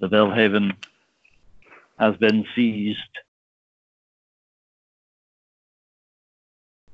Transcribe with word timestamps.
the 0.00 0.08
Belhaven 0.08 0.72
has 1.98 2.16
been 2.16 2.44
seized. 2.54 2.98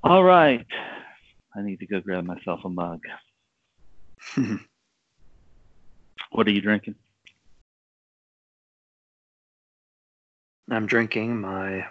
All 0.03 0.25
right. 0.25 0.67
I 1.57 1.63
need 1.63 1.81
to 1.81 1.87
go 1.87 2.01
grab 2.01 2.25
myself 2.25 2.61
a 2.65 2.69
mug. 2.69 3.01
what 6.31 6.47
are 6.47 6.53
you 6.53 6.61
drinking? 6.61 6.95
I'm 10.71 10.87
drinking 10.87 11.41
my 11.41 11.87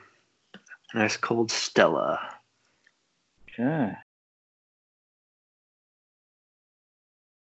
nice 0.94 1.18
cold 1.18 1.52
Stella. 1.52 2.20
Okay. 3.52 3.92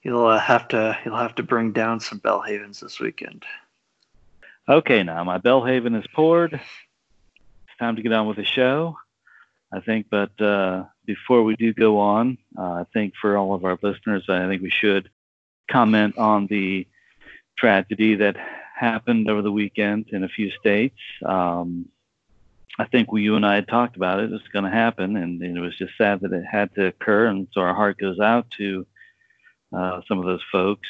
You'll 0.06 0.28
uh, 0.28 0.38
have 0.38 0.68
to 0.68 0.96
you'll 1.04 1.18
have 1.18 1.34
to 1.36 1.44
bring 1.44 1.72
down 1.72 2.00
some 2.00 2.20
Belhavens 2.20 2.80
this 2.80 3.00
weekend. 3.00 3.44
Okay, 4.70 5.02
now 5.02 5.24
my 5.24 5.40
Belhaven 5.40 6.00
is 6.00 6.06
poured. 6.14 6.54
It's 6.54 7.80
time 7.80 7.96
to 7.96 8.04
get 8.04 8.14
on 8.14 8.28
with 8.28 8.38
the 8.38 8.46
show. 8.46 8.98
I 9.74 9.80
think, 9.80 10.06
but 10.12 10.40
uh, 10.40 10.84
before 11.06 11.44
we 11.44 11.56
do 11.56 11.74
go 11.74 11.98
on, 11.98 12.38
uh, 12.56 12.62
I 12.62 12.86
think 12.94 13.16
for 13.20 13.36
all 13.36 13.56
of 13.56 13.66
our 13.66 13.80
listeners, 13.82 14.26
I 14.30 14.48
think 14.48 14.62
we 14.62 14.70
should 14.70 15.10
comment 15.72 16.20
on 16.20 16.46
the 16.46 16.88
tragedy 17.58 18.14
that 18.16 18.38
happened 18.76 19.28
over 19.28 19.42
the 19.42 19.52
weekend 19.52 20.10
in 20.12 20.24
a 20.24 20.30
few 20.30 20.52
states. 20.52 21.00
Um, 21.26 21.90
I 22.78 22.86
think 22.86 23.12
we, 23.12 23.24
you 23.24 23.38
and 23.38 23.46
I 23.46 23.56
had 23.56 23.68
talked 23.68 23.96
about 23.96 24.20
it. 24.20 24.32
It's 24.32 24.48
going 24.50 24.66
to 24.66 24.72
happen, 24.72 25.18
and, 25.18 25.42
and, 25.42 25.58
it 25.58 25.62
was 25.62 25.76
just 25.76 25.98
sad 25.98 26.22
that 26.22 26.32
it 26.32 26.46
had 26.46 26.76
to 26.76 26.86
occur. 26.86 27.26
And 27.26 27.48
so 27.54 27.62
our 27.62 27.74
heart 27.74 27.98
goes 27.98 28.20
out 28.20 28.46
to 28.58 28.86
uh, 29.76 30.02
some 30.08 30.20
of 30.20 30.26
those 30.26 30.44
folks. 30.52 30.88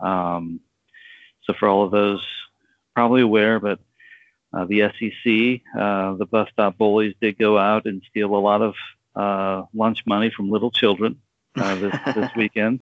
Um, 0.00 0.60
so 1.44 1.54
for 1.54 1.68
all 1.68 1.84
of 1.84 1.90
those 1.90 2.24
probably 2.94 3.22
aware, 3.22 3.60
but 3.60 3.80
uh, 4.52 4.64
the 4.66 4.80
SEC, 4.80 5.80
uh, 5.80 6.14
the 6.14 6.26
bus 6.26 6.48
stop 6.52 6.78
bullies 6.78 7.14
did 7.20 7.38
go 7.38 7.58
out 7.58 7.86
and 7.86 8.02
steal 8.08 8.34
a 8.34 8.38
lot 8.38 8.62
of 8.62 8.74
uh, 9.16 9.66
lunch 9.74 10.04
money 10.06 10.30
from 10.30 10.50
little 10.50 10.70
children 10.70 11.20
uh, 11.56 11.74
this, 11.76 11.94
this 12.14 12.30
weekend. 12.36 12.80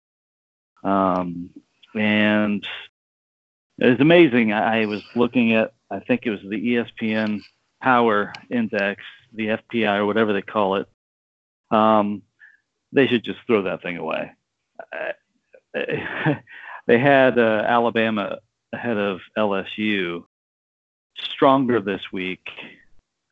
Um, 0.82 1.50
and 1.94 2.66
it 3.78 3.86
was 3.86 4.00
amazing. 4.00 4.52
I, 4.52 4.82
I 4.82 4.86
was 4.86 5.02
looking 5.16 5.54
at, 5.54 5.72
I 5.90 6.00
think 6.00 6.22
it 6.24 6.30
was 6.30 6.40
the 6.40 6.76
ESPN 6.76 7.40
Power 7.82 8.32
Index, 8.50 9.02
the 9.32 9.48
FPI 9.48 9.98
or 9.98 10.06
whatever 10.06 10.32
they 10.32 10.42
call 10.42 10.76
it. 10.76 10.88
Um, 11.70 12.22
they 12.92 13.06
should 13.06 13.24
just 13.24 13.40
throw 13.46 13.62
that 13.62 13.82
thing 13.82 13.96
away. 13.96 14.32
they 16.86 16.98
had 16.98 17.38
uh, 17.38 17.64
Alabama 17.66 18.38
ahead 18.72 18.96
of 18.96 19.20
LSU 19.36 20.24
stronger 21.18 21.80
this 21.80 22.02
week. 22.12 22.46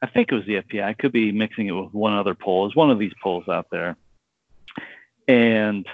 I 0.03 0.07
think 0.07 0.31
it 0.31 0.35
was 0.35 0.47
the 0.47 0.63
FPI. 0.63 0.83
I 0.83 0.95
could 0.95 1.13
be 1.13 1.31
mixing 1.31 1.69
it 1.69 1.73
with 1.73 1.93
one 1.93 2.15
other 2.15 2.35
poll. 2.35 2.67
It's 2.67 2.77
one 2.77 2.91
of 2.91 2.99
these 2.99 3.13
polls 3.23 3.49
out 3.49 3.69
there. 3.71 3.97
And, 5.29 5.87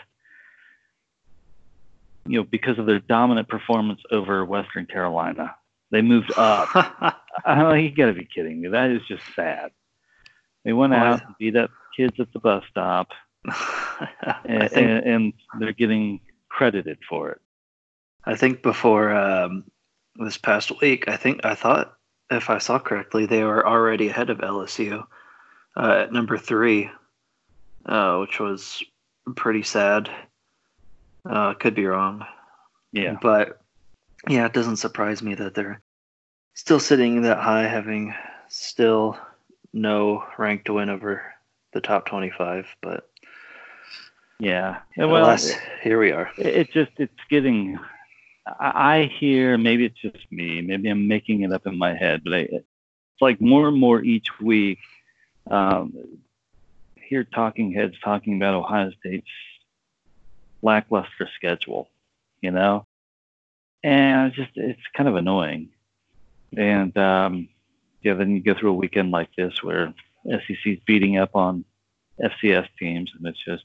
you 2.27 2.39
know, 2.39 2.45
because 2.45 2.79
of 2.79 2.87
their 2.87 3.01
dominant 3.01 3.49
performance 3.49 4.01
over 4.11 4.45
Western 4.45 4.87
Carolina, 4.87 5.55
they 5.91 6.01
moved 6.01 6.33
up. 6.37 6.71
oh, 7.47 7.75
you 7.75 7.91
got 7.91 8.07
to 8.07 8.15
be 8.15 8.25
kidding 8.25 8.63
me. 8.63 8.69
That 8.69 8.91
is 8.91 9.03
just 9.07 9.23
sad. 9.37 9.71
They 10.65 10.73
went 10.73 10.95
out 10.95 11.25
and 11.25 11.35
beat 11.39 11.57
up 11.57 11.71
kids 11.97 12.19
at 12.19 12.33
the 12.33 12.41
bus 12.41 12.65
stop, 12.71 13.09
and, 14.45 14.73
and, 14.75 15.33
they're 15.59 15.73
getting 15.73 16.21
credited 16.59 16.99
for 17.09 17.31
it. 17.31 17.41
I 18.25 18.35
think 18.35 18.65
before 18.65 19.15
um, 19.15 19.63
this 20.17 20.37
past 20.37 20.73
week, 20.81 21.07
I 21.07 21.17
think 21.17 21.47
I 21.47 21.55
thought, 21.55 21.97
if 22.33 22.51
I 22.51 22.59
saw 22.59 22.81
correctly, 22.81 23.27
they 23.27 23.45
were 23.45 23.65
already 23.65 24.09
ahead 24.09 24.29
of 24.29 24.39
LSU 24.39 25.07
uh, 25.77 25.91
at 26.03 26.13
number 26.13 26.37
three, 26.37 26.91
uh, 27.87 28.19
which 28.19 28.41
was 28.41 28.83
pretty 29.37 29.63
sad. 29.63 30.11
Uh, 31.25 31.55
could 31.55 31.77
be 31.77 31.87
wrong. 31.87 32.27
Yeah. 32.91 33.17
But 33.23 33.61
yeah, 34.29 34.47
it 34.47 34.53
doesn't 34.53 34.79
surprise 34.79 35.23
me 35.23 35.37
that 35.37 35.55
they're 35.55 35.81
still 36.55 36.81
sitting 36.81 37.23
that 37.23 37.39
high, 37.39 37.69
having 37.69 38.13
still 38.49 39.17
no 39.73 40.25
ranked 40.37 40.69
win 40.69 40.91
over 40.91 41.23
the 41.73 41.81
top 41.81 42.07
25. 42.07 42.67
But 42.83 43.08
yeah, 44.97 45.07
well, 45.09 45.25
alas, 45.25 45.53
here 45.83 45.99
we 45.99 46.13
are. 46.13 46.31
It 46.37 46.71
just 46.73 46.93
it's 46.99 47.13
getting 47.29 47.79
I 48.59 49.11
hear 49.19 49.59
maybe 49.59 49.85
it's 49.85 49.99
just 49.99 50.31
me, 50.31 50.61
maybe 50.61 50.89
I'm 50.89 51.09
making 51.09 51.43
it 51.43 51.53
up 51.53 51.67
in 51.67 51.77
my 51.77 51.95
head, 51.95 52.23
but 52.25 52.35
I, 52.35 52.39
it's 52.51 52.65
like 53.21 53.41
more 53.41 53.69
and 53.69 53.79
more 53.79 54.03
each 54.03 54.41
week. 54.41 54.79
Um, 55.51 56.21
hear 56.95 57.25
talking 57.25 57.73
heads 57.73 57.95
talking 58.03 58.37
about 58.37 58.55
Ohio 58.55 58.91
State's 59.01 59.27
lackluster 60.63 61.29
schedule, 61.35 61.89
you 62.41 62.51
know, 62.51 62.87
and 63.83 64.29
it's 64.29 64.37
just 64.37 64.53
it's 64.55 64.81
kind 64.95 65.09
of 65.09 65.17
annoying. 65.17 65.71
And 66.57 66.97
um, 66.97 67.49
yeah, 68.03 68.15
then 68.15 68.31
you 68.31 68.41
go 68.41 68.55
through 68.55 68.71
a 68.71 68.75
weekend 68.75 69.11
like 69.11 69.35
this 69.37 69.63
where 69.63 69.93
SEC's 70.25 70.81
beating 70.87 71.19
up 71.19 71.35
on 71.35 71.65
FCS 72.21 72.69
teams, 72.79 73.11
and 73.17 73.27
it's 73.27 73.45
just 73.45 73.65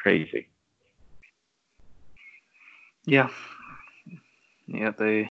crazy. 0.00 0.48
Yeah. 3.04 3.28
Yeah, 4.66 4.92
they 4.96 5.28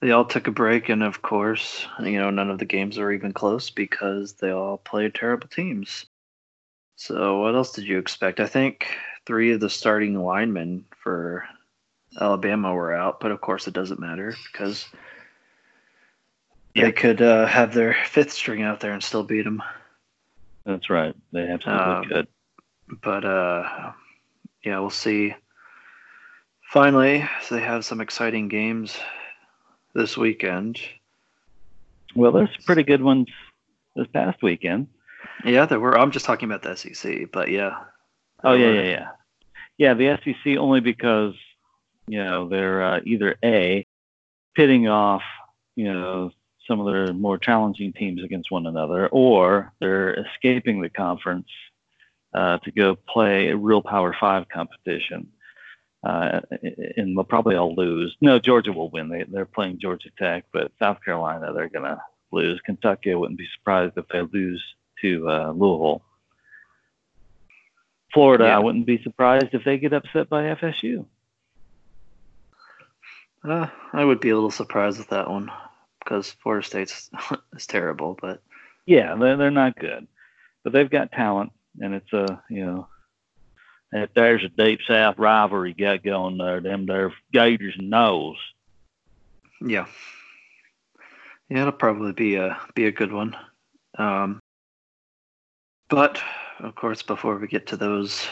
they 0.00 0.10
all 0.12 0.24
took 0.24 0.46
a 0.46 0.52
break 0.52 0.88
and 0.88 1.02
of 1.02 1.20
course, 1.22 1.86
you 2.00 2.18
know, 2.18 2.30
none 2.30 2.50
of 2.50 2.58
the 2.58 2.64
games 2.64 2.98
were 2.98 3.12
even 3.12 3.32
close 3.32 3.70
because 3.70 4.34
they 4.34 4.50
all 4.50 4.78
played 4.78 5.14
terrible 5.14 5.48
teams. 5.48 6.06
So 6.96 7.40
what 7.40 7.54
else 7.54 7.72
did 7.72 7.86
you 7.86 7.98
expect? 7.98 8.40
I 8.40 8.46
think 8.46 8.86
three 9.26 9.52
of 9.52 9.60
the 9.60 9.70
starting 9.70 10.14
linemen 10.22 10.86
for 11.02 11.44
Alabama 12.18 12.72
were 12.74 12.94
out, 12.94 13.20
but 13.20 13.30
of 13.30 13.40
course 13.40 13.68
it 13.68 13.74
doesn't 13.74 14.00
matter 14.00 14.34
because 14.52 14.86
yeah. 16.74 16.84
they 16.84 16.92
could 16.92 17.20
uh, 17.20 17.46
have 17.46 17.74
their 17.74 17.96
fifth 18.06 18.32
string 18.32 18.62
out 18.62 18.80
there 18.80 18.92
and 18.92 19.02
still 19.02 19.22
beat 19.22 19.44
them. 19.44 19.62
That's 20.64 20.90
right. 20.90 21.14
They 21.32 21.48
absolutely 21.48 21.84
um, 21.84 22.04
could. 22.04 22.28
But 23.02 23.24
uh, 23.24 23.92
yeah, 24.64 24.78
we'll 24.78 24.90
see 24.90 25.34
Finally, 26.70 27.28
so 27.42 27.56
they 27.56 27.60
have 27.60 27.84
some 27.84 28.00
exciting 28.00 28.46
games 28.46 28.96
this 29.92 30.16
weekend. 30.16 30.78
Well, 32.14 32.30
there's 32.30 32.56
pretty 32.64 32.84
good 32.84 33.02
ones 33.02 33.26
this 33.96 34.06
past 34.06 34.40
weekend. 34.40 34.86
Yeah, 35.44 35.66
there 35.66 35.80
were. 35.80 35.98
I'm 35.98 36.12
just 36.12 36.26
talking 36.26 36.48
about 36.48 36.62
the 36.62 36.76
SEC, 36.76 37.32
but 37.32 37.48
yeah. 37.48 37.76
Oh 38.44 38.52
yeah, 38.52 38.70
yeah, 38.70 38.82
yeah. 38.82 39.08
Yeah, 39.78 39.94
the 39.94 40.20
SEC 40.22 40.58
only 40.58 40.78
because 40.78 41.34
you 42.06 42.22
know 42.22 42.48
they're 42.48 42.84
uh, 42.84 43.00
either 43.04 43.34
a 43.44 43.84
pitting 44.54 44.86
off 44.86 45.22
you 45.74 45.92
know 45.92 46.30
some 46.68 46.78
of 46.78 46.86
their 46.86 47.12
more 47.12 47.36
challenging 47.36 47.92
teams 47.92 48.22
against 48.22 48.52
one 48.52 48.66
another, 48.66 49.08
or 49.08 49.72
they're 49.80 50.14
escaping 50.24 50.80
the 50.80 50.88
conference 50.88 51.48
uh, 52.34 52.58
to 52.58 52.70
go 52.70 52.96
play 52.96 53.48
a 53.48 53.56
real 53.56 53.82
Power 53.82 54.14
Five 54.18 54.48
competition 54.48 55.28
uh, 56.02 56.40
and 56.96 57.16
they'll 57.16 57.24
probably 57.24 57.56
all 57.56 57.74
lose. 57.74 58.16
No, 58.20 58.38
Georgia 58.38 58.72
will 58.72 58.90
win. 58.90 59.08
They, 59.08 59.24
they're 59.24 59.44
playing 59.44 59.80
Georgia 59.80 60.08
Tech, 60.18 60.44
but 60.52 60.72
South 60.78 60.98
Carolina, 61.04 61.52
they're 61.52 61.68
going 61.68 61.84
to 61.84 62.00
lose. 62.32 62.60
Kentucky, 62.64 63.12
I 63.12 63.16
wouldn't 63.16 63.38
be 63.38 63.48
surprised 63.58 63.94
if 63.96 64.06
they 64.08 64.22
lose 64.22 64.62
to 65.02 65.28
uh, 65.28 65.50
Louisville. 65.50 66.02
Florida, 68.14 68.44
yeah. 68.44 68.56
I 68.56 68.60
wouldn't 68.60 68.86
be 68.86 69.02
surprised 69.02 69.48
if 69.52 69.64
they 69.64 69.78
get 69.78 69.92
upset 69.92 70.28
by 70.28 70.44
FSU. 70.54 71.04
Uh, 73.44 73.68
I 73.92 74.04
would 74.04 74.20
be 74.20 74.30
a 74.30 74.34
little 74.34 74.50
surprised 74.50 74.98
with 74.98 75.10
that 75.10 75.30
one 75.30 75.50
because 75.98 76.30
Florida 76.42 76.66
State's 76.66 77.10
is 77.54 77.66
terrible, 77.66 78.18
but 78.20 78.42
yeah, 78.84 79.14
they're 79.14 79.36
they're 79.36 79.50
not 79.50 79.78
good, 79.78 80.06
but 80.62 80.72
they've 80.72 80.90
got 80.90 81.12
talent, 81.12 81.52
and 81.78 81.94
it's 81.94 82.12
a 82.12 82.42
you 82.50 82.64
know 82.64 82.88
if 83.92 84.12
there's 84.14 84.44
a 84.44 84.48
deep 84.48 84.80
south 84.86 85.18
rivalry 85.18 85.74
got 85.74 86.02
going 86.02 86.38
there, 86.38 86.60
them 86.60 86.86
there 86.86 87.12
Gators 87.32 87.74
and 87.78 87.90
Noles. 87.92 88.36
Yeah. 89.60 89.86
Yeah, 91.48 91.62
it'll 91.62 91.72
probably 91.72 92.12
be 92.12 92.36
a 92.36 92.58
be 92.74 92.86
a 92.86 92.92
good 92.92 93.12
one. 93.12 93.36
Um, 93.98 94.40
but 95.88 96.22
of 96.60 96.76
course, 96.76 97.02
before 97.02 97.36
we 97.38 97.48
get 97.48 97.66
to 97.68 97.76
those, 97.76 98.28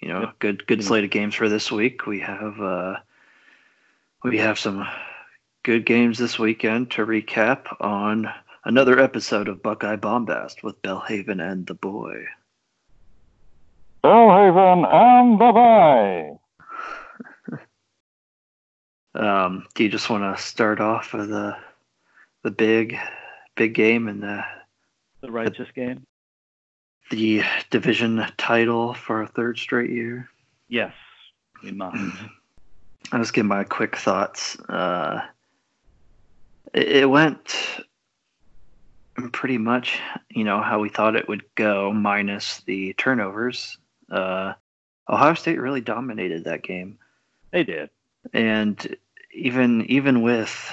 you 0.00 0.08
know, 0.08 0.20
yep. 0.20 0.38
good 0.38 0.66
good 0.68 0.84
slate 0.84 1.04
of 1.04 1.10
games 1.10 1.34
for 1.34 1.48
this 1.48 1.72
week, 1.72 2.06
we 2.06 2.20
have 2.20 2.60
uh, 2.60 2.96
we 4.22 4.38
have 4.38 4.58
some 4.60 4.86
good 5.64 5.84
games 5.84 6.18
this 6.18 6.38
weekend 6.38 6.92
to 6.92 7.04
recap 7.04 7.66
on 7.80 8.32
another 8.64 9.00
episode 9.00 9.48
of 9.48 9.62
Buckeye 9.62 9.96
Bombast 9.96 10.62
with 10.62 10.80
Belhaven 10.82 11.40
and 11.40 11.66
the 11.66 11.74
Boy. 11.74 12.26
Belhaven 14.04 14.84
and 14.92 15.40
the 15.40 15.52
Bay. 15.52 16.32
Um, 19.14 19.66
do 19.74 19.84
you 19.84 19.90
just 19.90 20.08
want 20.08 20.22
to 20.36 20.42
start 20.42 20.80
off 20.80 21.12
with 21.12 21.28
the 21.28 21.54
the 22.44 22.50
big 22.50 22.96
big 23.56 23.74
game 23.74 24.08
and 24.08 24.22
the 24.22 24.42
The 25.20 25.30
righteous 25.30 25.68
game? 25.74 26.06
the 27.10 27.42
division 27.68 28.24
title 28.38 28.94
for 28.94 29.20
a 29.20 29.26
third 29.26 29.58
straight 29.58 29.90
year? 29.90 30.30
Yes, 30.68 30.94
we 31.62 31.72
must. 31.72 31.98
I'll 33.12 33.20
just 33.20 33.34
give 33.34 33.44
my 33.44 33.64
quick 33.64 33.96
thoughts. 33.96 34.58
Uh, 34.60 35.20
it, 36.72 36.88
it 36.88 37.10
went 37.10 37.54
pretty 39.32 39.58
much, 39.58 40.00
you 40.30 40.44
know, 40.44 40.62
how 40.62 40.78
we 40.80 40.88
thought 40.88 41.16
it 41.16 41.28
would 41.28 41.44
go, 41.54 41.92
minus 41.92 42.62
the 42.62 42.94
turnovers. 42.94 43.76
Uh, 44.12 44.52
Ohio 45.08 45.34
State 45.34 45.58
really 45.60 45.80
dominated 45.80 46.44
that 46.44 46.62
game, 46.62 46.98
They 47.50 47.64
did. 47.64 47.90
and 48.32 48.96
even 49.32 49.82
even 49.86 50.22
with 50.22 50.72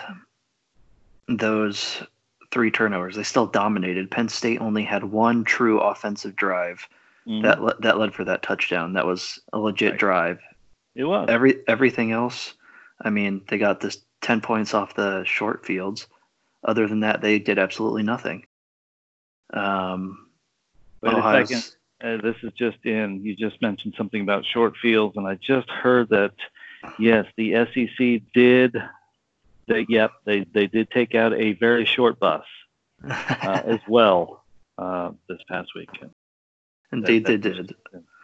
those 1.28 2.04
three 2.52 2.72
turnovers, 2.72 3.16
they 3.16 3.24
still 3.24 3.48
dominated. 3.48 4.12
Penn 4.12 4.28
State 4.30 4.60
only 4.62 4.84
had 4.84 5.04
one 5.04 5.44
true 5.44 5.80
offensive 5.80 6.36
drive 6.36 6.88
Mhm. 7.28 7.44
that 7.44 7.62
le- 7.62 7.80
that 7.82 7.98
led 7.98 8.14
for 8.14 8.24
that 8.26 8.42
touchdown. 8.42 8.94
That 8.94 9.06
was 9.06 9.40
a 9.54 9.60
legit 9.60 9.92
Right. 9.92 10.00
drive. 10.00 10.42
it 10.96 11.04
was. 11.06 11.30
Every 11.30 11.64
everything 11.68 12.12
else, 12.12 12.56
I 13.02 13.10
mean, 13.10 13.42
they 13.48 13.58
got 13.58 13.80
this 13.80 14.04
ten 14.22 14.42
points 14.42 14.74
off 14.74 14.96
the 14.96 15.24
short 15.24 15.66
fields. 15.66 16.08
Other 16.64 16.88
than 16.88 17.00
that, 17.02 17.22
they 17.22 17.40
did 17.40 17.58
absolutely 17.58 18.04
nothing. 18.04 18.46
Um, 19.54 20.28
Wait 21.02 21.14
Ohio's-. 21.14 21.78
Uh, 22.02 22.18
this 22.18 22.36
is 22.44 22.54
just 22.54 22.78
in. 22.86 23.24
You 23.24 23.36
just 23.36 23.62
mentioned 23.62 23.96
something 23.98 24.22
about 24.22 24.46
short 24.46 24.78
fields, 24.78 25.18
and 25.18 25.28
I 25.28 25.36
just 25.36 25.70
heard 25.70 26.10
that 26.10 26.34
yes, 26.98 27.26
the 27.36 27.54
SEC 27.74 28.22
did. 28.34 28.76
They, 29.68 29.86
yep, 29.90 30.12
they 30.26 30.46
they 30.46 30.68
did 30.68 30.90
take 30.92 31.14
out 31.14 31.34
a 31.34 31.54
very 31.54 31.86
short 31.86 32.18
bus 32.20 32.46
uh, 33.04 33.62
as 33.66 33.80
well 33.88 34.44
uh, 34.78 35.12
this 35.28 35.40
past 35.50 35.72
weekend. 35.76 36.12
Indeed, 36.92 37.26
they 37.26 37.38
did. 37.38 37.76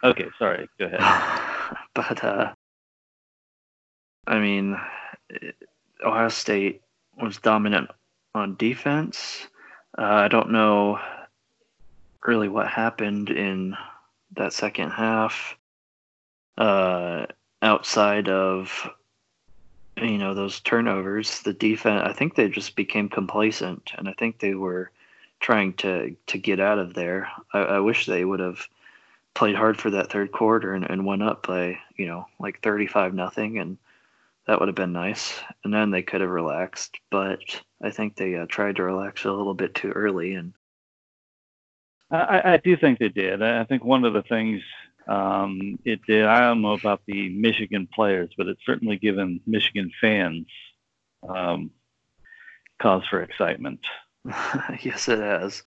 Okay, 0.02 0.26
sorry. 0.38 0.68
Go 0.78 0.86
ahead. 0.86 1.76
but 1.94 2.24
uh, 2.24 2.52
I 4.26 4.38
mean, 4.38 4.76
Ohio 6.04 6.28
State 6.28 6.80
was 7.20 7.36
dominant 7.38 7.90
on 8.34 8.56
defense. 8.56 9.46
Uh, 9.96 10.02
I 10.02 10.28
don't 10.28 10.50
know 10.50 10.98
really 12.26 12.48
what 12.48 12.68
happened 12.68 13.30
in 13.30 13.76
that 14.32 14.52
second 14.52 14.90
half. 14.90 15.56
Uh, 16.58 17.26
outside 17.62 18.28
of 18.28 18.90
you 19.96 20.18
know 20.18 20.34
those 20.34 20.60
turnovers, 20.60 21.42
the 21.42 21.52
defense. 21.52 22.02
I 22.04 22.12
think 22.12 22.34
they 22.34 22.48
just 22.48 22.76
became 22.76 23.08
complacent, 23.08 23.92
and 23.96 24.08
I 24.08 24.12
think 24.12 24.38
they 24.38 24.54
were 24.54 24.90
trying 25.40 25.74
to 25.74 26.16
to 26.26 26.38
get 26.38 26.60
out 26.60 26.78
of 26.78 26.94
there. 26.94 27.28
I, 27.52 27.58
I 27.60 27.80
wish 27.80 28.06
they 28.06 28.24
would 28.24 28.40
have 28.40 28.66
played 29.36 29.54
hard 29.54 29.78
for 29.78 29.90
that 29.90 30.10
third 30.10 30.32
quarter 30.32 30.72
and, 30.72 30.88
and 30.88 31.04
went 31.04 31.22
up 31.22 31.46
by 31.46 31.78
you 31.96 32.06
know 32.06 32.26
like 32.40 32.62
35 32.62 33.12
nothing 33.12 33.58
and 33.58 33.76
that 34.46 34.58
would 34.58 34.68
have 34.68 34.74
been 34.74 34.94
nice 34.94 35.38
and 35.62 35.74
then 35.74 35.90
they 35.90 36.02
could 36.02 36.22
have 36.22 36.30
relaxed 36.30 36.98
but 37.10 37.40
i 37.82 37.90
think 37.90 38.16
they 38.16 38.34
uh, 38.34 38.46
tried 38.48 38.76
to 38.76 38.82
relax 38.82 39.26
a 39.26 39.30
little 39.30 39.52
bit 39.52 39.74
too 39.74 39.90
early 39.90 40.32
and 40.32 40.54
I, 42.10 42.54
I- 42.54 42.56
do 42.58 42.76
think 42.76 42.98
they 42.98 43.08
did. 43.08 43.42
I 43.42 43.60
I 43.60 43.64
think 43.64 43.84
one 43.84 44.04
of 44.04 44.12
the 44.14 44.22
things 44.22 44.62
um, 45.08 45.78
it 45.84 46.00
did. 46.06 46.24
I 46.26 46.40
don't 46.40 46.62
know 46.62 46.72
about 46.74 47.02
the 47.06 47.28
Michigan 47.30 47.88
players, 47.92 48.30
but 48.36 48.48
it's 48.48 48.64
certainly 48.66 48.96
given 48.98 49.40
Michigan 49.46 49.90
fans 50.00 50.46
um, 51.28 51.70
cause 52.80 53.04
for 53.08 53.22
excitement. 53.22 53.80
yes 54.82 55.08
it 55.08 55.18
has 55.18 55.62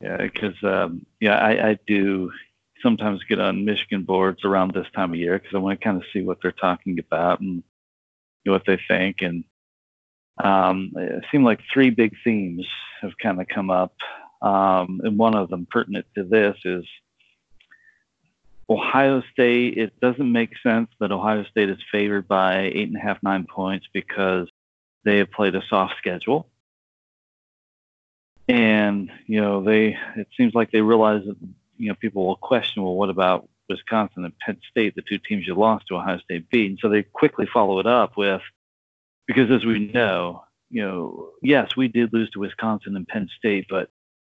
Yeah, 0.00 0.16
because 0.18 0.54
um, 0.62 1.06
yeah, 1.20 1.36
I, 1.38 1.70
I 1.70 1.78
do 1.86 2.30
sometimes 2.82 3.24
get 3.28 3.40
on 3.40 3.64
Michigan 3.64 4.04
boards 4.04 4.44
around 4.44 4.72
this 4.72 4.86
time 4.94 5.12
of 5.12 5.18
year 5.18 5.38
because 5.38 5.54
I 5.54 5.58
want 5.58 5.80
to 5.80 5.84
kind 5.84 5.96
of 5.96 6.04
see 6.12 6.22
what 6.22 6.38
they're 6.42 6.52
talking 6.52 6.98
about 6.98 7.40
and 7.40 7.62
what 8.44 8.64
they 8.66 8.78
think. 8.88 9.18
And 9.22 9.44
um, 10.42 10.92
it 10.96 11.24
seemed 11.30 11.44
like 11.44 11.60
three 11.72 11.90
big 11.90 12.14
themes 12.24 12.66
have 13.02 13.12
kind 13.22 13.40
of 13.40 13.48
come 13.48 13.70
up, 13.70 13.94
um, 14.42 15.00
and 15.04 15.18
one 15.18 15.34
of 15.34 15.48
them 15.48 15.66
pertinent 15.70 16.06
to 16.14 16.24
this 16.24 16.56
is 16.64 16.84
Ohio 18.70 19.22
State. 19.32 19.78
It 19.78 19.98
doesn't 20.00 20.30
make 20.30 20.50
sense 20.62 20.90
that 21.00 21.12
Ohio 21.12 21.44
State 21.44 21.70
is 21.70 21.78
favored 21.90 22.28
by 22.28 22.62
eight 22.62 22.88
and 22.88 22.96
a 22.96 23.00
half, 23.00 23.22
nine 23.22 23.46
points 23.46 23.86
because 23.92 24.48
they 25.04 25.18
have 25.18 25.30
played 25.30 25.54
a 25.54 25.62
soft 25.68 25.94
schedule 25.98 26.48
and 28.48 29.10
you 29.26 29.40
know 29.40 29.62
they 29.62 29.96
it 30.16 30.26
seems 30.36 30.54
like 30.54 30.70
they 30.70 30.80
realize 30.80 31.22
that 31.26 31.36
you 31.76 31.88
know 31.88 31.94
people 31.94 32.26
will 32.26 32.36
question 32.36 32.82
well 32.82 32.94
what 32.94 33.10
about 33.10 33.48
wisconsin 33.68 34.24
and 34.24 34.38
penn 34.38 34.58
state 34.70 34.94
the 34.94 35.02
two 35.02 35.18
teams 35.18 35.46
you 35.46 35.54
lost 35.54 35.86
to 35.86 35.94
ohio 35.94 36.18
state 36.18 36.48
beat 36.50 36.70
and 36.70 36.78
so 36.80 36.88
they 36.88 37.02
quickly 37.02 37.46
follow 37.46 37.78
it 37.78 37.86
up 37.86 38.16
with 38.16 38.40
because 39.26 39.50
as 39.50 39.64
we 39.64 39.78
know 39.78 40.42
you 40.70 40.82
know 40.82 41.30
yes 41.42 41.76
we 41.76 41.88
did 41.88 42.12
lose 42.12 42.30
to 42.30 42.40
wisconsin 42.40 42.96
and 42.96 43.06
penn 43.06 43.28
state 43.36 43.66
but 43.68 43.90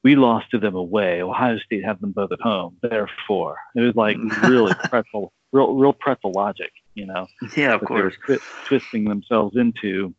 we 0.04 0.16
lost 0.16 0.50
to 0.52 0.58
them 0.58 0.76
away 0.76 1.22
ohio 1.22 1.58
state 1.60 1.84
had 1.84 2.00
them 2.02 2.12
both 2.12 2.32
at 2.32 2.42
home 2.42 2.76
therefore 2.82 3.58
it 3.76 3.82
was 3.82 3.96
like 3.96 4.18
really 4.44 4.74
pretzel 4.90 5.32
real 5.52 5.74
real 5.76 5.94
pretzel 5.94 6.32
logic 6.32 6.72
you 6.96 7.06
know 7.06 7.28
yeah 7.56 7.74
of 7.74 7.82
that 7.82 7.90
they 7.90 7.96
were 7.96 8.12
course 8.12 8.16
twi- 8.26 8.40
twisting 8.66 9.06
themselves 9.06 9.56
into 9.56 10.14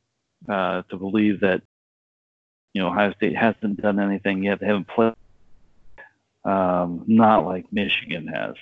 uh, 0.49 0.82
to 0.90 0.96
believe 0.96 1.40
that 1.40 1.62
you 2.73 2.82
know 2.82 2.88
Ohio 2.88 3.12
State 3.14 3.37
hasn't 3.37 3.81
done 3.81 4.00
anything 4.00 4.43
yet. 4.43 4.58
They 4.58 4.67
haven't 4.67 4.88
played, 4.88 5.14
um, 6.44 7.05
not 7.06 7.44
like 7.44 7.73
Michigan 7.73 8.26
has. 8.26 8.56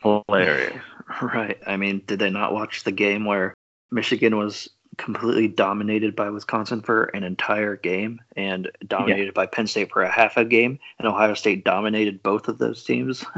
Hilarious. 0.00 0.80
right 1.22 1.58
i 1.66 1.76
mean 1.76 2.02
did 2.06 2.18
they 2.18 2.30
not 2.30 2.52
watch 2.52 2.84
the 2.84 2.92
game 2.92 3.24
where 3.24 3.54
michigan 3.90 4.36
was 4.36 4.68
completely 4.98 5.48
dominated 5.48 6.14
by 6.14 6.30
wisconsin 6.30 6.80
for 6.80 7.04
an 7.06 7.24
entire 7.24 7.76
game 7.76 8.20
and 8.36 8.70
dominated 8.86 9.34
by 9.34 9.46
penn 9.46 9.66
state 9.66 9.90
for 9.90 10.02
a 10.02 10.10
half 10.10 10.36
a 10.36 10.44
game 10.44 10.78
and 10.98 11.08
ohio 11.08 11.34
state 11.34 11.64
dominated 11.64 12.22
both 12.22 12.48
of 12.48 12.58
those 12.58 12.84
teams 12.84 13.24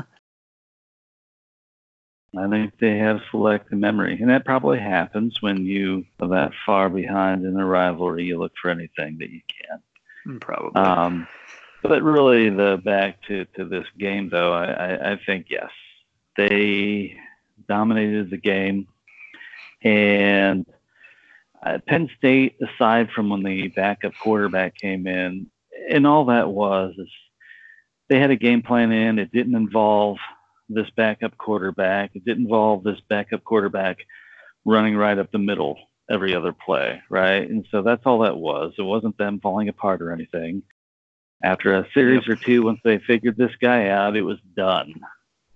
I 2.36 2.48
think 2.48 2.78
they 2.78 2.98
have 2.98 3.20
selective 3.30 3.78
memory, 3.78 4.18
and 4.20 4.28
that 4.30 4.44
probably 4.44 4.78
happens 4.78 5.40
when 5.40 5.64
you 5.64 6.04
are 6.20 6.28
that 6.28 6.52
far 6.66 6.90
behind 6.90 7.44
in 7.44 7.58
a 7.58 7.64
rivalry. 7.64 8.24
You 8.24 8.38
look 8.38 8.52
for 8.60 8.70
anything 8.70 9.18
that 9.18 9.30
you 9.30 9.40
can. 9.48 10.40
probably 10.40 10.80
Um, 10.80 11.26
but 11.82 12.02
really, 12.02 12.50
the 12.50 12.80
back 12.84 13.22
to, 13.28 13.44
to 13.56 13.64
this 13.64 13.86
game, 13.98 14.28
though, 14.28 14.52
I, 14.52 14.66
I, 14.66 15.12
I 15.12 15.20
think 15.24 15.46
yes, 15.48 15.70
they 16.36 17.16
dominated 17.68 18.30
the 18.30 18.36
game, 18.36 18.86
and 19.82 20.66
uh, 21.64 21.78
Penn 21.86 22.08
State, 22.16 22.56
aside 22.62 23.10
from 23.10 23.30
when 23.30 23.42
the 23.42 23.68
backup 23.68 24.12
quarterback 24.22 24.76
came 24.76 25.06
in, 25.06 25.50
and 25.90 26.06
all 26.06 26.26
that 26.26 26.48
was 26.48 26.94
is 26.98 27.08
they 28.08 28.18
had 28.18 28.30
a 28.30 28.36
game 28.36 28.62
plan 28.62 28.92
in. 28.92 29.18
It 29.18 29.32
didn't 29.32 29.54
involve 29.54 30.18
this 30.68 30.88
backup 30.96 31.36
quarterback. 31.38 32.10
It 32.14 32.24
didn't 32.24 32.44
involve 32.44 32.84
this 32.84 33.00
backup 33.08 33.44
quarterback 33.44 33.98
running 34.64 34.96
right 34.96 35.18
up 35.18 35.30
the 35.30 35.38
middle 35.38 35.78
every 36.10 36.34
other 36.34 36.52
play, 36.52 37.02
right? 37.10 37.48
And 37.48 37.66
so 37.70 37.82
that's 37.82 38.02
all 38.06 38.20
that 38.20 38.36
was. 38.36 38.74
It 38.78 38.82
wasn't 38.82 39.18
them 39.18 39.40
falling 39.40 39.68
apart 39.68 40.02
or 40.02 40.12
anything. 40.12 40.62
After 41.42 41.74
a 41.74 41.86
series 41.92 42.26
or 42.28 42.36
two, 42.36 42.62
once 42.62 42.80
they 42.82 42.98
figured 42.98 43.36
this 43.36 43.54
guy 43.60 43.88
out, 43.88 44.16
it 44.16 44.22
was 44.22 44.38
done. 44.56 44.94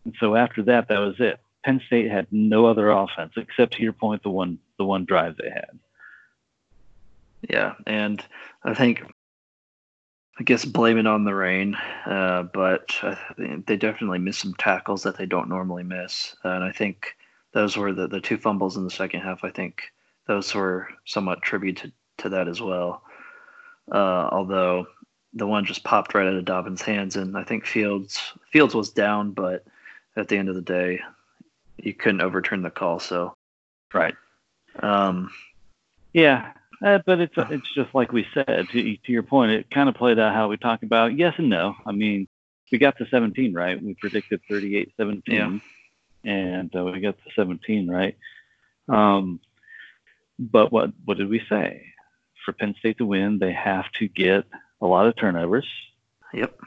And 0.05 0.15
so 0.21 0.35
after 0.37 0.63
that, 0.65 0.89
that 0.89 0.99
was 0.99 1.17
it. 1.19 1.41
Penn 1.65 1.81
State 1.87 2.11
had 2.11 2.27
no 2.31 2.67
other 2.67 2.91
offense 2.91 3.33
except 3.37 3.75
to 3.75 3.83
your 3.83 3.93
point, 3.93 4.23
the 4.23 4.31
one 4.31 4.59
the 4.79 4.85
one 4.85 5.05
drive 5.05 5.37
they 5.37 5.51
had. 5.51 5.79
Yeah, 7.49 7.75
and 7.87 8.25
I 8.65 8.75
think 8.75 9.03
I 10.39 10.43
guess 10.43 10.65
blame 10.65 10.99
it 10.99 11.07
on 11.07 11.25
the 11.25 11.35
rain, 11.35 11.75
uh, 12.07 12.45
but 12.45 12.97
I 13.03 13.17
think 13.37 13.67
they 13.67 13.77
definitely 13.77 14.19
missed 14.19 14.41
some 14.41 14.55
tackles 14.55 15.03
that 15.03 15.17
they 15.19 15.27
don't 15.27 15.49
normally 15.49 15.83
miss, 15.83 16.35
and 16.45 16.65
I 16.65 16.73
think 16.73 17.17
those 17.53 17.77
were 17.77 17.93
the, 17.93 18.07
the 18.07 18.21
two 18.21 18.39
fumbles 18.39 18.77
in 18.77 18.85
the 18.85 18.91
second 18.91 19.21
half. 19.21 19.45
I 19.45 19.51
think 19.51 19.83
those 20.27 20.55
were 20.55 20.89
somewhat 21.05 21.43
tribute 21.43 21.79
to, 21.79 21.93
to 22.19 22.29
that 22.31 22.49
as 22.49 22.61
well. 22.61 23.03
Uh, 23.91 24.29
although 24.31 24.87
the 25.35 25.47
one 25.47 25.65
just 25.65 25.85
popped 25.85 26.15
right 26.15 26.27
out 26.27 26.35
of 26.35 26.45
Dobbins' 26.45 26.83
hands, 26.83 27.17
and 27.17 27.37
I 27.37 27.45
think 27.45 27.67
Fields 27.67 28.33
Fields 28.51 28.75
was 28.75 28.91
down, 28.91 29.33
but 29.33 29.65
at 30.17 30.29
the 30.29 30.37
end 30.37 30.49
of 30.49 30.55
the 30.55 30.63
day, 30.63 31.01
you 31.77 31.93
couldn't 31.95 32.21
overturn 32.21 32.63
the 32.63 32.71
call. 32.71 32.99
So, 32.99 33.35
Right. 33.93 34.15
um, 34.81 35.31
Yeah, 36.13 36.53
uh, 36.85 36.99
but 37.05 37.21
it's 37.21 37.35
it's 37.37 37.75
just 37.75 37.95
like 37.95 38.13
we 38.13 38.27
said. 38.35 38.67
To, 38.73 38.97
to 38.97 39.13
your 39.13 39.23
point, 39.23 39.53
it 39.53 39.71
kind 39.71 39.89
of 39.89 39.95
played 39.95 40.19
out 40.19 40.35
how 40.35 40.49
we 40.49 40.57
talked 40.57 40.83
about. 40.83 41.17
Yes 41.17 41.35
and 41.39 41.49
no. 41.51 41.75
I 41.87 41.93
mean, 41.93 42.29
we 42.73 42.79
got 42.79 42.97
to 42.99 43.07
17 43.11 43.53
right. 43.53 43.83
We 43.83 43.95
predicted 43.95 44.41
38-17, 44.51 45.23
Yeah. 45.27 45.59
and 46.25 46.75
uh, 46.75 46.85
we 46.85 47.01
got 47.01 47.17
to 47.19 47.31
17 47.37 47.89
right. 47.91 48.17
Um, 48.89 49.41
but 50.39 50.73
what 50.73 50.93
what 51.05 51.19
did 51.19 51.29
we 51.29 51.43
say? 51.49 51.87
For 52.45 52.53
Penn 52.53 52.75
State 52.79 52.99
to 52.99 53.07
win, 53.07 53.39
they 53.39 53.53
have 53.53 53.91
to 53.99 54.09
get 54.09 54.47
a 54.81 54.87
lot 54.87 55.07
of 55.07 55.17
turnovers. 55.17 55.67
Yep. 56.33 56.59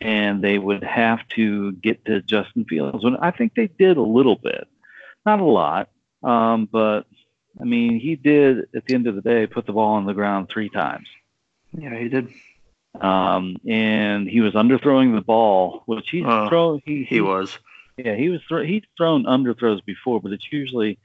And 0.00 0.44
they 0.44 0.58
would 0.58 0.84
have 0.84 1.26
to 1.30 1.72
get 1.72 2.04
to 2.04 2.22
Justin 2.22 2.64
Fields. 2.66 3.02
And 3.04 3.16
I 3.20 3.32
think 3.32 3.54
they 3.54 3.66
did 3.66 3.96
a 3.96 4.02
little 4.02 4.36
bit, 4.36 4.68
not 5.26 5.40
a 5.40 5.44
lot, 5.44 5.88
um, 6.22 6.68
but 6.70 7.06
I 7.60 7.64
mean, 7.64 7.98
he 7.98 8.16
did 8.16 8.68
at 8.74 8.86
the 8.86 8.94
end 8.94 9.06
of 9.06 9.14
the 9.14 9.22
day 9.22 9.46
put 9.46 9.66
the 9.66 9.72
ball 9.72 9.94
on 9.94 10.06
the 10.06 10.14
ground 10.14 10.48
three 10.48 10.68
times. 10.68 11.08
Yeah, 11.76 11.96
he 11.98 12.08
did. 12.08 12.28
Um, 13.00 13.56
and 13.66 14.28
he 14.28 14.40
was 14.40 14.54
underthrowing 14.54 15.14
the 15.14 15.20
ball, 15.20 15.82
which 15.86 16.08
he's 16.10 16.24
uh, 16.24 16.48
throw. 16.48 16.80
He, 16.84 16.98
he, 16.98 17.04
he 17.04 17.20
was. 17.20 17.58
Yeah, 17.96 18.14
he 18.14 18.28
was. 18.28 18.40
Th- 18.48 18.66
he's 18.66 18.82
thrown 18.96 19.24
underthrows 19.24 19.84
before, 19.84 20.20
but 20.20 20.32
it's 20.32 20.50
usually, 20.50 20.98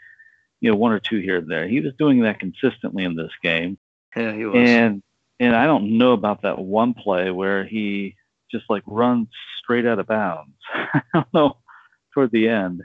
you 0.62 0.72
know, 0.72 0.77
one 0.77 0.91
or 0.91 1.00
two 1.00 1.19
here 1.19 1.38
and 1.38 1.50
there. 1.50 1.67
He 1.67 1.81
was 1.81 1.93
doing 1.98 2.22
that 2.22 2.39
consistently 2.39 3.03
in 3.03 3.15
this 3.15 3.31
game. 3.41 3.77
Yeah, 4.15 4.33
he 4.33 4.45
was. 4.45 4.69
And 4.69 5.03
and 5.39 5.55
I 5.55 5.65
don't 5.65 5.98
know 5.98 6.13
about 6.13 6.43
that 6.43 6.60
one 6.60 6.93
play 6.93 7.31
where 7.31 7.65
he 7.65 8.15
just 8.51 8.65
like 8.69 8.83
runs 8.86 9.27
straight 9.60 9.86
out 9.86 10.00
of 10.00 10.07
bounds. 10.07 10.53
I 10.74 11.01
don't 11.13 11.33
know 11.33 11.57
toward 12.13 12.31
the 12.31 12.48
end. 12.48 12.83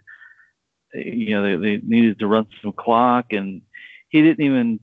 You 0.94 1.30
know, 1.36 1.42
they, 1.42 1.56
they 1.56 1.86
needed 1.86 2.18
to 2.20 2.26
run 2.26 2.46
some 2.62 2.72
clock, 2.72 3.32
and 3.32 3.62
he 4.08 4.22
didn't 4.22 4.44
even 4.44 4.80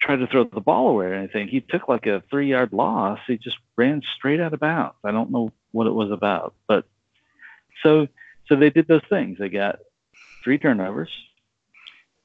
try 0.00 0.16
to 0.16 0.26
throw 0.26 0.44
the 0.44 0.60
ball 0.60 0.88
away 0.88 1.06
or 1.06 1.14
anything. 1.14 1.48
He 1.48 1.60
took 1.60 1.88
like 1.88 2.06
a 2.06 2.22
three 2.30 2.48
yard 2.48 2.72
loss. 2.72 3.20
He 3.26 3.38
just 3.38 3.56
ran 3.76 4.02
straight 4.16 4.40
out 4.40 4.52
of 4.52 4.60
bounds. 4.60 4.96
I 5.02 5.10
don't 5.10 5.30
know 5.30 5.52
what 5.72 5.86
it 5.86 5.94
was 5.94 6.10
about, 6.10 6.54
but 6.68 6.84
so 7.82 8.08
so 8.48 8.56
they 8.56 8.70
did 8.70 8.86
those 8.86 9.04
things. 9.08 9.38
They 9.38 9.48
got 9.48 9.78
three 10.42 10.58
turnovers, 10.58 11.10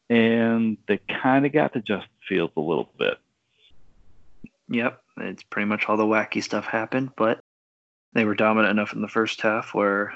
and 0.09 0.77
they 0.87 0.99
kind 1.21 1.45
of 1.45 1.53
got 1.53 1.73
to 1.73 1.79
Justin 1.79 2.09
Fields 2.27 2.53
a 2.57 2.61
little 2.61 2.89
bit. 2.97 3.17
Yep, 4.69 5.01
it's 5.17 5.43
pretty 5.43 5.65
much 5.65 5.85
all 5.87 5.97
the 5.97 6.03
wacky 6.03 6.43
stuff 6.43 6.65
happened, 6.65 7.11
but 7.15 7.39
they 8.13 8.25
were 8.25 8.35
dominant 8.35 8.71
enough 8.71 8.93
in 8.93 9.01
the 9.01 9.07
first 9.07 9.41
half 9.41 9.73
where, 9.73 10.13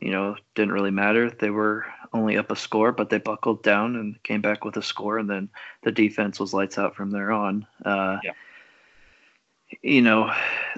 you 0.00 0.10
know, 0.10 0.36
didn't 0.54 0.72
really 0.72 0.90
matter. 0.90 1.30
They 1.30 1.50
were 1.50 1.86
only 2.12 2.36
up 2.36 2.50
a 2.50 2.56
score, 2.56 2.92
but 2.92 3.10
they 3.10 3.18
buckled 3.18 3.62
down 3.62 3.96
and 3.96 4.22
came 4.22 4.40
back 4.40 4.64
with 4.64 4.76
a 4.76 4.82
score, 4.82 5.18
and 5.18 5.28
then 5.28 5.48
the 5.82 5.92
defense 5.92 6.40
was 6.40 6.54
lights 6.54 6.78
out 6.78 6.94
from 6.94 7.10
there 7.10 7.32
on. 7.32 7.66
Uh, 7.84 8.18
yeah. 8.22 8.32
You 9.82 10.00
know, 10.00 10.32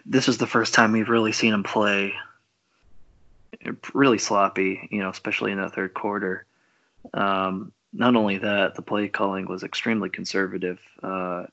this 0.04 0.28
is 0.28 0.38
the 0.38 0.48
first 0.48 0.74
time 0.74 0.92
we've 0.92 1.08
really 1.08 1.32
seen 1.32 1.52
them 1.52 1.62
play 1.62 2.12
really 3.94 4.18
sloppy, 4.18 4.88
you 4.90 5.00
know, 5.00 5.10
especially 5.10 5.52
in 5.52 5.58
that 5.58 5.74
third 5.74 5.94
quarter. 5.94 6.46
Um, 7.14 7.72
not 7.92 8.16
only 8.16 8.38
that, 8.38 8.74
the 8.74 8.82
play 8.82 9.08
calling 9.08 9.46
was 9.46 9.62
extremely 9.62 10.08
conservative, 10.08 10.78
uh, 11.02 11.46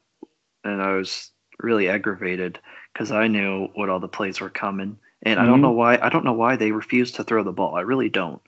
and 0.63 0.81
I 0.81 0.93
was 0.93 1.31
really 1.59 1.89
aggravated 1.89 2.59
because 2.93 3.11
I 3.11 3.27
knew 3.27 3.69
what 3.73 3.89
all 3.89 3.99
the 3.99 4.07
plays 4.07 4.39
were 4.39 4.49
coming, 4.49 4.97
and 5.23 5.37
mm-hmm. 5.37 5.41
I 5.41 5.45
don't 5.45 5.55
mm-hmm. 5.55 5.61
know 5.63 5.71
why. 5.71 5.99
I 6.01 6.09
don't 6.09 6.25
know 6.25 6.33
why 6.33 6.55
they 6.55 6.71
refused 6.71 7.15
to 7.15 7.23
throw 7.23 7.43
the 7.43 7.51
ball. 7.51 7.75
I 7.75 7.81
really 7.81 8.09
don't. 8.09 8.41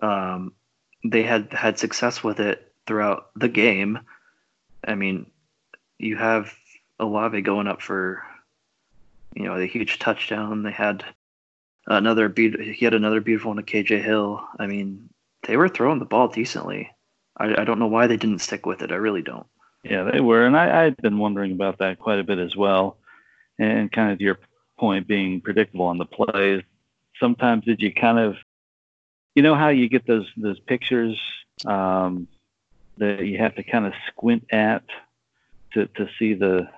Um, 0.00 0.52
they 1.04 1.22
had 1.22 1.52
had 1.52 1.78
success 1.78 2.22
with 2.22 2.40
it 2.40 2.72
throughout 2.86 3.30
the 3.36 3.48
game. 3.48 4.00
I 4.86 4.94
mean, 4.94 5.30
you 5.98 6.16
have 6.16 6.54
Olave 6.98 7.40
going 7.42 7.66
up 7.66 7.82
for, 7.82 8.24
you 9.34 9.44
know, 9.44 9.54
a 9.54 9.66
huge 9.66 9.98
touchdown. 9.98 10.62
They 10.62 10.72
had 10.72 11.04
another 11.86 12.28
be- 12.28 12.72
he 12.72 12.84
had 12.84 12.94
another 12.94 13.20
beautiful 13.20 13.50
one 13.50 13.56
to 13.56 13.62
KJ 13.62 14.02
Hill. 14.02 14.44
I 14.58 14.66
mean, 14.66 15.08
they 15.46 15.56
were 15.56 15.68
throwing 15.68 15.98
the 15.98 16.04
ball 16.04 16.28
decently. 16.28 16.90
I, 17.36 17.62
I 17.62 17.64
don't 17.64 17.78
know 17.78 17.86
why 17.86 18.06
they 18.06 18.16
didn't 18.16 18.40
stick 18.40 18.66
with 18.66 18.82
it. 18.82 18.92
I 18.92 18.96
really 18.96 19.22
don't. 19.22 19.46
Yeah, 19.82 20.04
they 20.04 20.20
were, 20.20 20.46
and 20.46 20.56
I, 20.56 20.84
I'd 20.84 20.96
been 20.98 21.18
wondering 21.18 21.52
about 21.52 21.78
that 21.78 21.98
quite 21.98 22.20
a 22.20 22.24
bit 22.24 22.38
as 22.38 22.54
well. 22.54 22.98
And 23.58 23.90
kind 23.90 24.12
of 24.12 24.20
your 24.20 24.38
point 24.82 25.06
being 25.06 25.40
predictable 25.40 25.86
on 25.86 25.96
the 25.96 26.04
plays. 26.04 26.60
Sometimes 27.20 27.64
did 27.64 27.80
you 27.80 27.94
kind 27.94 28.18
of, 28.18 28.34
you 29.36 29.42
know 29.44 29.54
how 29.54 29.68
you 29.68 29.88
get 29.88 30.08
those 30.08 30.28
those 30.36 30.58
pictures 30.58 31.16
um, 31.64 32.26
that 32.98 33.24
you 33.24 33.38
have 33.38 33.54
to 33.54 33.62
kind 33.62 33.86
of 33.86 33.92
squint 34.08 34.44
at 34.50 34.82
to 35.74 35.86
to 35.86 36.08
see 36.18 36.34
the 36.34 36.68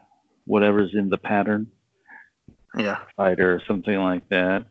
whatever's 0.44 0.94
in 0.94 1.08
the 1.08 1.16
pattern. 1.16 1.66
Yeah. 2.76 2.98
Fighter 3.16 3.54
or 3.54 3.62
something 3.66 3.98
like 3.98 4.28
that 4.28 4.66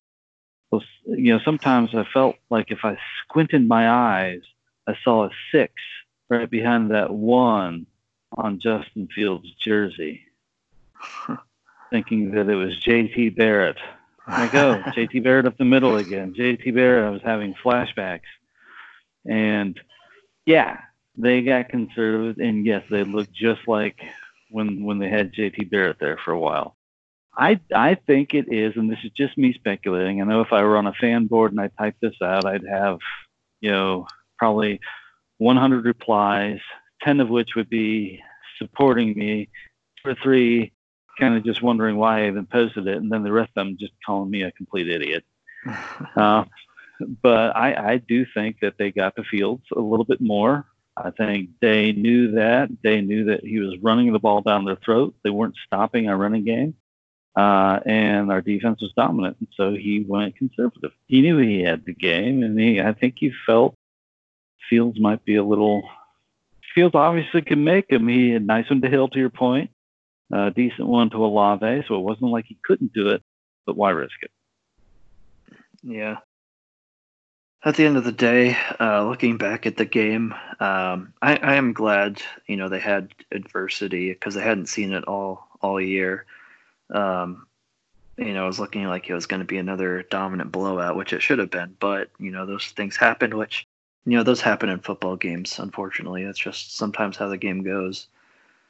Well, 0.69 0.83
you 1.05 1.33
know, 1.33 1.39
sometimes 1.43 1.95
I 1.95 2.05
felt 2.13 2.35
like 2.51 2.69
if 2.69 2.79
I 2.83 2.97
squinted 3.23 3.67
my 3.67 3.89
eyes, 3.89 4.41
I 4.85 4.93
saw 5.03 5.25
a 5.25 5.29
six 5.51 5.73
right 6.29 6.49
behind 6.49 6.91
that 6.91 7.11
one 7.11 7.87
on 8.37 8.59
Justin 8.59 9.07
Fields' 9.15 9.55
jersey, 9.55 10.21
thinking 11.93 12.31
that 12.31 12.49
it 12.49 12.55
was 12.55 12.75
J.T. 12.79 13.29
Barrett. 13.29 13.77
I 14.25 14.47
go, 14.47 14.81
J.T. 14.95 15.19
Barrett 15.19 15.45
up 15.45 15.59
the 15.59 15.63
middle 15.63 15.97
again. 15.97 16.33
J.T. 16.35 16.71
Barrett, 16.71 17.05
I 17.05 17.11
was 17.11 17.21
having 17.23 17.53
flashbacks. 17.63 18.21
And 19.29 19.79
yeah, 20.47 20.79
they 21.15 21.43
got 21.43 21.69
conservative, 21.69 22.39
and 22.39 22.65
yes, 22.65 22.83
they 22.89 23.03
looked 23.03 23.31
just 23.31 23.67
like 23.67 24.01
when 24.49 24.83
when 24.83 24.97
they 24.97 25.07
had 25.07 25.33
J.T. 25.33 25.65
Barrett 25.65 25.97
there 25.99 26.17
for 26.17 26.31
a 26.31 26.39
while. 26.39 26.75
I 27.37 27.59
I 27.73 27.93
think 27.93 28.33
it 28.33 28.51
is, 28.51 28.73
and 28.75 28.91
this 28.91 28.99
is 29.03 29.11
just 29.11 29.37
me 29.37 29.53
speculating. 29.53 30.19
I 30.19 30.25
know 30.25 30.41
if 30.41 30.51
I 30.51 30.63
were 30.63 30.77
on 30.77 30.87
a 30.87 30.93
fan 30.93 31.27
board 31.27 31.51
and 31.51 31.61
I 31.61 31.69
typed 31.77 32.01
this 32.01 32.19
out, 32.23 32.45
I'd 32.45 32.65
have, 32.67 32.97
you 33.61 33.71
know, 33.71 34.07
probably 34.39 34.79
100 35.37 35.85
replies, 35.85 36.59
10 37.03 37.19
of 37.19 37.29
which 37.29 37.51
would 37.55 37.69
be 37.69 38.19
supporting 38.57 39.13
me, 39.15 39.49
two 40.03 40.11
or 40.11 40.15
three 40.15 40.71
kind 41.19 41.35
of 41.35 41.43
just 41.43 41.61
wondering 41.61 41.97
why 41.97 42.23
I 42.23 42.27
even 42.27 42.45
posted 42.45 42.87
it, 42.87 42.97
and 42.97 43.11
then 43.11 43.23
the 43.23 43.31
rest 43.31 43.51
of 43.55 43.65
them 43.65 43.77
just 43.79 43.93
calling 44.05 44.29
me 44.29 44.43
a 44.43 44.51
complete 44.51 44.89
idiot. 44.89 45.23
uh, 46.15 46.45
but 47.21 47.55
I, 47.55 47.93
I 47.93 47.97
do 47.97 48.25
think 48.33 48.57
that 48.61 48.75
they 48.77 48.91
got 48.91 49.15
the 49.15 49.23
fields 49.23 49.63
a 49.75 49.79
little 49.79 50.05
bit 50.05 50.21
more. 50.21 50.65
I 50.95 51.09
think 51.09 51.49
they 51.59 51.91
knew 51.91 52.31
that. 52.31 52.69
They 52.83 53.01
knew 53.01 53.25
that 53.25 53.43
he 53.43 53.59
was 53.59 53.77
running 53.81 54.13
the 54.13 54.19
ball 54.19 54.41
down 54.41 54.65
their 54.65 54.75
throat. 54.75 55.15
They 55.23 55.31
weren't 55.31 55.55
stopping 55.65 56.07
our 56.07 56.17
running 56.17 56.45
game 56.45 56.75
uh, 57.35 57.79
and 57.85 58.31
our 58.31 58.41
defense 58.41 58.81
was 58.81 58.91
dominant. 58.95 59.37
And 59.39 59.47
so 59.55 59.73
he 59.73 60.05
went 60.07 60.35
conservative. 60.35 60.91
He 61.07 61.21
knew 61.21 61.37
he 61.37 61.61
had 61.61 61.85
the 61.85 61.93
game, 61.93 62.43
and 62.43 62.59
he, 62.59 62.79
I 62.81 62.93
think 62.93 63.15
he 63.17 63.31
felt 63.45 63.75
Fields 64.69 64.99
might 64.99 65.25
be 65.25 65.35
a 65.35 65.43
little. 65.43 65.83
Fields 66.73 66.95
obviously 66.95 67.41
can 67.41 67.63
make 67.63 67.91
him. 67.91 68.07
He 68.07 68.31
had 68.31 68.45
nice 68.45 68.69
one 68.69 68.81
to 68.81 68.89
Hill, 68.89 69.07
to 69.09 69.19
your 69.19 69.29
point, 69.29 69.71
a 70.33 70.51
decent 70.51 70.87
one 70.87 71.09
to 71.11 71.23
Olave, 71.23 71.83
so 71.87 71.95
it 71.95 72.03
wasn't 72.03 72.31
like 72.31 72.45
he 72.45 72.57
couldn't 72.63 72.93
do 72.93 73.09
it, 73.09 73.21
but 73.65 73.77
why 73.77 73.91
risk 73.91 74.15
it? 74.23 74.31
Yeah. 75.83 76.17
At 77.63 77.75
the 77.75 77.85
end 77.85 77.97
of 77.97 78.03
the 78.03 78.11
day, 78.11 78.57
uh, 78.79 79.07
looking 79.07 79.37
back 79.37 79.65
at 79.65 79.77
the 79.77 79.85
game, 79.85 80.33
um, 80.59 81.13
I, 81.21 81.37
I 81.37 81.55
am 81.55 81.71
glad 81.71 82.21
you 82.47 82.57
know 82.57 82.67
they 82.67 82.79
had 82.79 83.13
adversity 83.31 84.11
because 84.11 84.33
they 84.33 84.41
hadn't 84.41 84.67
seen 84.67 84.91
it 84.91 85.05
all 85.05 85.47
all 85.61 85.79
year. 85.79 86.25
Um, 86.89 87.47
you 88.17 88.33
know, 88.33 88.43
it 88.43 88.47
was 88.47 88.59
looking 88.59 88.85
like 88.85 89.09
it 89.09 89.13
was 89.13 89.27
going 89.27 89.39
to 89.39 89.45
be 89.45 89.57
another 89.57 90.03
dominant 90.09 90.51
blowout, 90.51 90.97
which 90.97 91.13
it 91.13 91.21
should 91.21 91.39
have 91.39 91.51
been. 91.51 91.75
But 91.79 92.09
you 92.19 92.31
know, 92.31 92.45
those 92.45 92.65
things 92.65 92.97
happen, 92.97 93.37
which 93.37 93.65
you 94.05 94.17
know, 94.17 94.23
those 94.23 94.41
happen 94.41 94.67
in 94.67 94.79
football 94.79 95.15
games. 95.15 95.57
Unfortunately, 95.59 96.25
that's 96.25 96.39
just 96.39 96.75
sometimes 96.75 97.15
how 97.15 97.29
the 97.29 97.37
game 97.37 97.63
goes. 97.63 98.07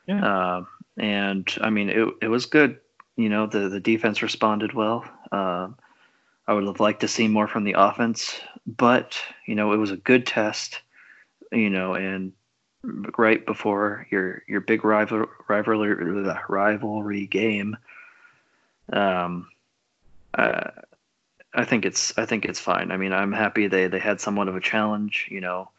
Yeah. 0.08 0.24
Uh, 0.24 0.66
and 0.98 1.48
I 1.62 1.70
mean, 1.70 1.90
it 1.90 2.08
it 2.22 2.28
was 2.28 2.46
good. 2.46 2.80
You 3.16 3.30
know, 3.30 3.48
the 3.48 3.70
the 3.70 3.80
defense 3.80 4.22
responded 4.22 4.74
well. 4.74 5.06
Uh, 5.32 5.70
I 6.48 6.54
would 6.54 6.66
have 6.66 6.80
liked 6.80 7.02
to 7.02 7.08
see 7.08 7.28
more 7.28 7.48
from 7.48 7.64
the 7.64 7.76
offense, 7.78 8.40
but 8.66 9.18
you 9.46 9.56
know, 9.56 9.72
it 9.74 9.78
was 9.78 9.92
a 9.92 9.98
good 9.98 10.26
test. 10.26 10.82
You 11.52 11.70
know, 11.70 11.94
and 11.94 12.34
right 13.18 13.46
before 13.46 14.08
your 14.10 14.44
your 14.48 14.62
big 14.62 14.84
rival 14.84 15.26
rivalry 15.48 16.14
rivalry 16.50 17.28
game 17.28 17.78
um, 18.92 19.48
uh, 20.34 20.72
I 21.54 21.66
think 21.66 21.86
it's 21.86 22.18
I 22.18 22.26
think 22.26 22.46
it's 22.46 22.60
fine. 22.60 22.92
I 22.92 22.98
mean, 22.98 23.14
I'm 23.14 23.32
happy 23.32 23.68
they 23.68 23.88
they 23.88 24.00
had 24.00 24.20
somewhat 24.20 24.48
of 24.48 24.56
a 24.56 24.62
challenge, 24.62 25.28
you 25.30 25.40
know. 25.40 25.70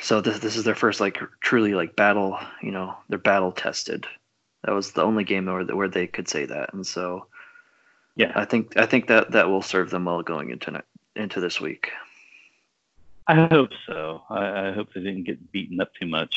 So 0.00 0.20
this 0.20 0.38
this 0.38 0.56
is 0.56 0.64
their 0.64 0.74
first 0.74 1.00
like 1.00 1.18
truly 1.40 1.74
like 1.74 1.96
battle, 1.96 2.38
you 2.62 2.70
know, 2.70 2.96
they're 3.08 3.18
battle 3.18 3.52
tested. 3.52 4.06
That 4.64 4.74
was 4.74 4.92
the 4.92 5.02
only 5.02 5.24
game 5.24 5.46
where 5.46 5.64
where 5.64 5.88
they 5.88 6.06
could 6.06 6.28
say 6.28 6.46
that, 6.46 6.72
and 6.72 6.86
so 6.86 7.26
yeah, 8.16 8.32
I 8.34 8.44
think 8.44 8.76
I 8.76 8.86
think 8.86 9.06
that 9.08 9.32
that 9.32 9.48
will 9.48 9.62
serve 9.62 9.90
them 9.90 10.04
well 10.04 10.22
going 10.22 10.50
into 10.50 10.82
into 11.16 11.40
this 11.40 11.60
week. 11.60 11.90
I 13.26 13.46
hope 13.46 13.70
so. 13.86 14.22
I, 14.30 14.68
I 14.68 14.72
hope 14.72 14.88
they 14.94 15.00
didn't 15.00 15.24
get 15.24 15.52
beaten 15.52 15.80
up 15.80 15.92
too 15.94 16.06
much 16.06 16.34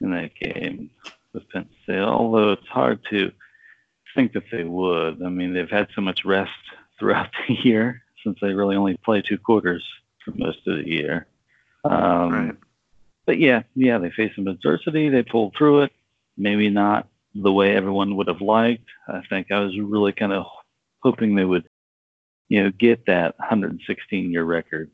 in 0.00 0.10
that 0.10 0.34
game 0.34 0.90
with 1.32 1.48
Penn 1.50 1.68
State. 1.84 2.00
Although 2.00 2.52
it's 2.52 2.66
hard 2.66 3.00
to 3.10 3.30
think 4.14 4.32
that 4.32 4.44
they 4.50 4.64
would. 4.64 5.22
I 5.22 5.28
mean, 5.28 5.54
they've 5.54 5.70
had 5.70 5.88
so 5.94 6.00
much 6.00 6.24
rest 6.24 6.50
throughout 6.98 7.30
the 7.46 7.54
year 7.54 8.02
since 8.24 8.38
they 8.40 8.52
really 8.52 8.76
only 8.76 8.96
play 9.04 9.22
two 9.22 9.38
quarters 9.38 9.84
for 10.24 10.32
most 10.32 10.66
of 10.66 10.76
the 10.76 10.88
year. 10.88 11.26
Um, 11.84 12.32
right. 12.32 12.56
But 13.26 13.38
yeah, 13.38 13.62
yeah, 13.74 13.98
they 13.98 14.10
faced 14.10 14.36
some 14.36 14.48
adversity. 14.48 15.08
They 15.08 15.22
pulled 15.22 15.54
through 15.56 15.82
it. 15.82 15.92
Maybe 16.36 16.68
not 16.70 17.08
the 17.34 17.52
way 17.52 17.74
everyone 17.74 18.16
would 18.16 18.28
have 18.28 18.40
liked. 18.40 18.88
I 19.08 19.22
think 19.28 19.50
I 19.50 19.60
was 19.60 19.78
really 19.78 20.12
kind 20.12 20.32
of 20.32 20.46
hoping 21.00 21.34
they 21.34 21.44
would, 21.44 21.68
you 22.48 22.62
know, 22.62 22.70
get 22.70 23.06
that 23.06 23.38
116 23.38 24.30
year 24.32 24.44
record, 24.44 24.90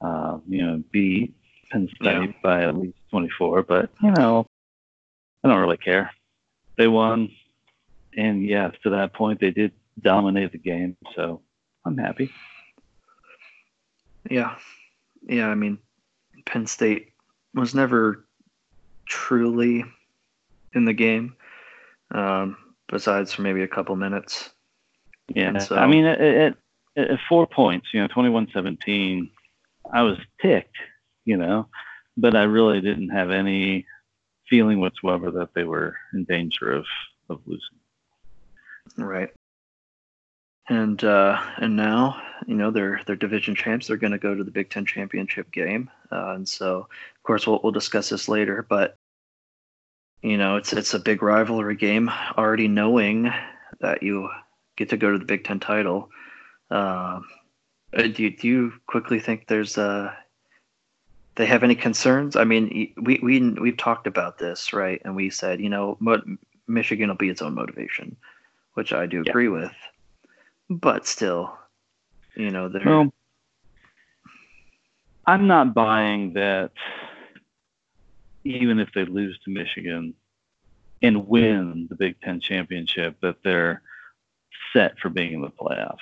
uh, 0.00 0.38
you 0.48 0.64
know, 0.64 0.82
beat 0.90 1.34
Penn 1.70 1.88
State 1.94 2.30
yeah. 2.30 2.32
by 2.42 2.62
at 2.62 2.76
least 2.76 2.98
24. 3.10 3.62
But 3.62 3.90
you 4.02 4.12
know, 4.12 4.46
I 5.42 5.48
don't 5.48 5.60
really 5.60 5.76
care. 5.76 6.10
They 6.76 6.88
won, 6.88 7.30
and 8.16 8.44
yes, 8.44 8.74
to 8.82 8.90
that 8.90 9.14
point, 9.14 9.40
they 9.40 9.50
did 9.50 9.72
dominate 10.00 10.52
the 10.52 10.58
game. 10.58 10.96
So 11.14 11.40
I'm 11.84 11.96
happy. 11.96 12.30
Yeah, 14.30 14.56
yeah. 15.26 15.48
I 15.48 15.54
mean, 15.54 15.78
Penn 16.44 16.66
State 16.66 17.12
was 17.56 17.74
never 17.74 18.24
truly 19.06 19.84
in 20.74 20.84
the 20.84 20.92
game, 20.92 21.34
um, 22.12 22.56
besides 22.88 23.32
for 23.32 23.42
maybe 23.42 23.62
a 23.62 23.68
couple 23.68 23.96
minutes. 23.96 24.50
Yeah, 25.34 25.58
so, 25.58 25.76
I 25.76 25.86
mean, 25.86 26.04
at, 26.04 26.20
at, 26.20 26.56
at, 26.96 27.18
four 27.28 27.46
points, 27.46 27.88
you 27.92 28.00
know, 28.00 28.08
21-17, 28.08 29.30
I 29.92 30.02
was 30.02 30.18
ticked, 30.40 30.76
you 31.24 31.36
know, 31.36 31.68
but 32.16 32.36
I 32.36 32.44
really 32.44 32.80
didn't 32.80 33.08
have 33.08 33.30
any 33.30 33.86
feeling 34.48 34.78
whatsoever 34.78 35.32
that 35.32 35.54
they 35.54 35.64
were 35.64 35.96
in 36.12 36.24
danger 36.24 36.72
of, 36.72 36.84
of 37.28 37.40
losing. 37.46 37.78
Right. 38.96 39.30
And 40.68 41.02
uh, 41.04 41.40
and 41.58 41.76
now, 41.76 42.20
you 42.46 42.56
know, 42.56 42.70
they're 42.70 43.00
they're 43.06 43.14
division 43.16 43.54
champs. 43.54 43.86
They're 43.86 43.96
going 43.96 44.12
to 44.12 44.18
go 44.18 44.34
to 44.34 44.42
the 44.42 44.50
Big 44.50 44.68
Ten 44.68 44.84
championship 44.84 45.52
game, 45.52 45.88
uh, 46.10 46.32
and 46.34 46.48
so 46.48 46.78
of 46.78 47.22
course 47.22 47.46
we'll 47.46 47.60
we'll 47.62 47.72
discuss 47.72 48.08
this 48.08 48.28
later. 48.28 48.66
But 48.68 48.96
you 50.22 50.36
know, 50.36 50.56
it's 50.56 50.72
it's 50.72 50.94
a 50.94 50.98
big 50.98 51.22
rivalry 51.22 51.76
game. 51.76 52.10
Already 52.36 52.66
knowing 52.66 53.32
that 53.80 54.02
you 54.02 54.28
get 54.76 54.90
to 54.90 54.96
go 54.96 55.12
to 55.12 55.18
the 55.18 55.24
Big 55.24 55.44
Ten 55.44 55.60
title, 55.60 56.10
uh, 56.70 57.20
do 57.96 58.22
you, 58.22 58.36
do 58.36 58.48
you 58.48 58.72
quickly 58.88 59.20
think 59.20 59.46
there's 59.46 59.78
uh 59.78 60.12
they 61.36 61.46
have 61.46 61.62
any 61.62 61.76
concerns? 61.76 62.34
I 62.34 62.42
mean, 62.42 62.92
we 63.00 63.20
we 63.22 63.50
we've 63.50 63.76
talked 63.76 64.08
about 64.08 64.38
this, 64.38 64.72
right? 64.72 65.00
And 65.04 65.14
we 65.14 65.30
said, 65.30 65.60
you 65.60 65.68
know, 65.68 65.96
Michigan 66.66 67.08
will 67.08 67.16
be 67.16 67.28
its 67.28 67.42
own 67.42 67.54
motivation, 67.54 68.16
which 68.74 68.92
I 68.92 69.06
do 69.06 69.20
agree 69.20 69.44
yeah. 69.44 69.50
with 69.50 69.72
but 70.68 71.06
still, 71.06 71.56
you 72.34 72.50
know, 72.50 72.68
they're. 72.68 72.82
Well, 72.84 73.12
I'm 75.26 75.46
not 75.46 75.74
buying 75.74 76.34
that. 76.34 76.72
Even 78.44 78.78
if 78.78 78.92
they 78.94 79.04
lose 79.04 79.36
to 79.44 79.50
Michigan 79.50 80.14
and 81.02 81.26
win 81.26 81.88
the 81.90 81.96
Big 81.96 82.20
Ten 82.20 82.40
championship, 82.40 83.16
that 83.20 83.42
they're 83.42 83.82
set 84.72 84.98
for 85.00 85.08
being 85.08 85.34
in 85.34 85.40
the 85.40 85.50
playoffs. 85.50 85.98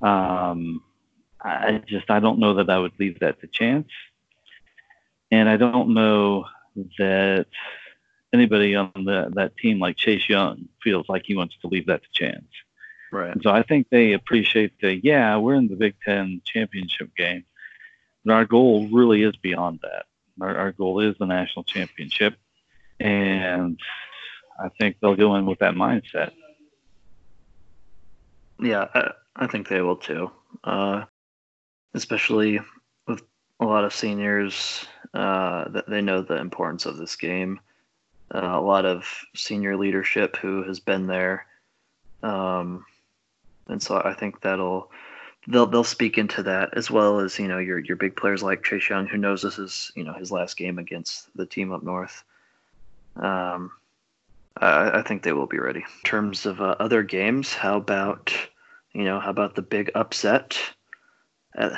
Um, 0.00 0.82
I 1.40 1.82
just 1.86 2.10
I 2.10 2.20
don't 2.20 2.38
know 2.38 2.54
that 2.54 2.70
I 2.70 2.78
would 2.78 2.92
leave 2.98 3.20
that 3.20 3.40
to 3.40 3.46
chance, 3.46 3.88
and 5.30 5.48
I 5.48 5.58
don't 5.58 5.92
know 5.92 6.46
that 6.98 7.46
anybody 8.32 8.74
on 8.74 8.90
the, 8.94 9.30
that 9.34 9.56
team 9.56 9.78
like 9.78 9.96
Chase 9.96 10.28
Young 10.28 10.68
feels 10.82 11.08
like 11.08 11.22
he 11.26 11.36
wants 11.36 11.56
to 11.60 11.68
leave 11.68 11.86
that 11.86 12.02
to 12.02 12.08
chance. 12.12 12.46
Right. 13.14 13.30
And 13.30 13.40
so 13.44 13.50
I 13.50 13.62
think 13.62 13.90
they 13.90 14.12
appreciate 14.12 14.72
that, 14.80 15.04
yeah, 15.04 15.36
we're 15.36 15.54
in 15.54 15.68
the 15.68 15.76
Big 15.76 15.94
Ten 16.04 16.42
championship 16.44 17.14
game. 17.16 17.44
But 18.24 18.34
our 18.34 18.44
goal 18.44 18.88
really 18.88 19.22
is 19.22 19.36
beyond 19.36 19.78
that. 19.82 20.06
Our, 20.40 20.56
our 20.56 20.72
goal 20.72 20.98
is 20.98 21.14
the 21.20 21.26
national 21.26 21.62
championship. 21.62 22.34
And 22.98 23.78
I 24.58 24.68
think 24.80 24.96
they'll 25.00 25.14
go 25.14 25.36
in 25.36 25.46
with 25.46 25.60
that 25.60 25.74
mindset. 25.74 26.32
Yeah, 28.58 28.88
I, 28.92 29.12
I 29.36 29.46
think 29.46 29.68
they 29.68 29.80
will 29.80 29.94
too. 29.94 30.32
Uh, 30.64 31.04
especially 31.94 32.58
with 33.06 33.22
a 33.60 33.64
lot 33.64 33.84
of 33.84 33.94
seniors 33.94 34.86
uh, 35.12 35.68
that 35.68 35.88
they 35.88 36.02
know 36.02 36.20
the 36.20 36.38
importance 36.38 36.84
of 36.84 36.96
this 36.96 37.14
game. 37.14 37.60
Uh, 38.34 38.58
a 38.58 38.60
lot 38.60 38.84
of 38.84 39.08
senior 39.36 39.76
leadership 39.76 40.36
who 40.36 40.64
has 40.64 40.80
been 40.80 41.06
there. 41.06 41.46
Um, 42.24 42.84
and 43.68 43.82
so 43.82 44.00
I 44.04 44.14
think 44.14 44.40
that'll 44.40 44.90
they'll 45.48 45.66
they'll 45.66 45.84
speak 45.84 46.18
into 46.18 46.42
that 46.44 46.76
as 46.76 46.90
well 46.90 47.20
as 47.20 47.38
you 47.38 47.48
know 47.48 47.58
your 47.58 47.78
your 47.78 47.96
big 47.96 48.16
players 48.16 48.42
like 48.42 48.64
Chase 48.64 48.88
Young, 48.88 49.06
who 49.06 49.18
knows 49.18 49.42
this 49.42 49.58
is 49.58 49.92
you 49.94 50.04
know 50.04 50.12
his 50.12 50.30
last 50.30 50.56
game 50.56 50.78
against 50.78 51.34
the 51.36 51.46
team 51.46 51.72
up 51.72 51.82
north. 51.82 52.24
Um, 53.16 53.70
I, 54.56 54.98
I 54.98 55.02
think 55.02 55.22
they 55.22 55.32
will 55.32 55.46
be 55.46 55.58
ready. 55.58 55.80
In 55.80 56.04
terms 56.04 56.46
of 56.46 56.60
uh, 56.60 56.76
other 56.78 57.02
games, 57.02 57.52
how 57.52 57.76
about 57.76 58.32
you 58.92 59.04
know 59.04 59.20
how 59.20 59.30
about 59.30 59.54
the 59.54 59.62
big 59.62 59.90
upset 59.94 60.58
at, 61.54 61.72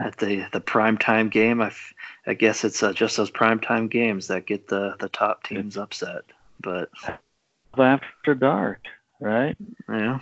at 0.00 0.16
the 0.18 0.46
the 0.52 0.60
prime 0.60 0.98
time 0.98 1.28
game? 1.28 1.60
I, 1.60 1.72
I 2.26 2.34
guess 2.34 2.64
it's 2.64 2.82
uh, 2.82 2.92
just 2.92 3.16
those 3.16 3.30
prime 3.30 3.60
time 3.60 3.88
games 3.88 4.28
that 4.28 4.46
get 4.46 4.68
the 4.68 4.96
the 5.00 5.08
top 5.08 5.44
teams 5.44 5.76
upset. 5.76 6.22
But 6.60 6.90
after 7.76 8.34
dark, 8.34 8.80
right? 9.20 9.56
Yeah. 9.88 10.20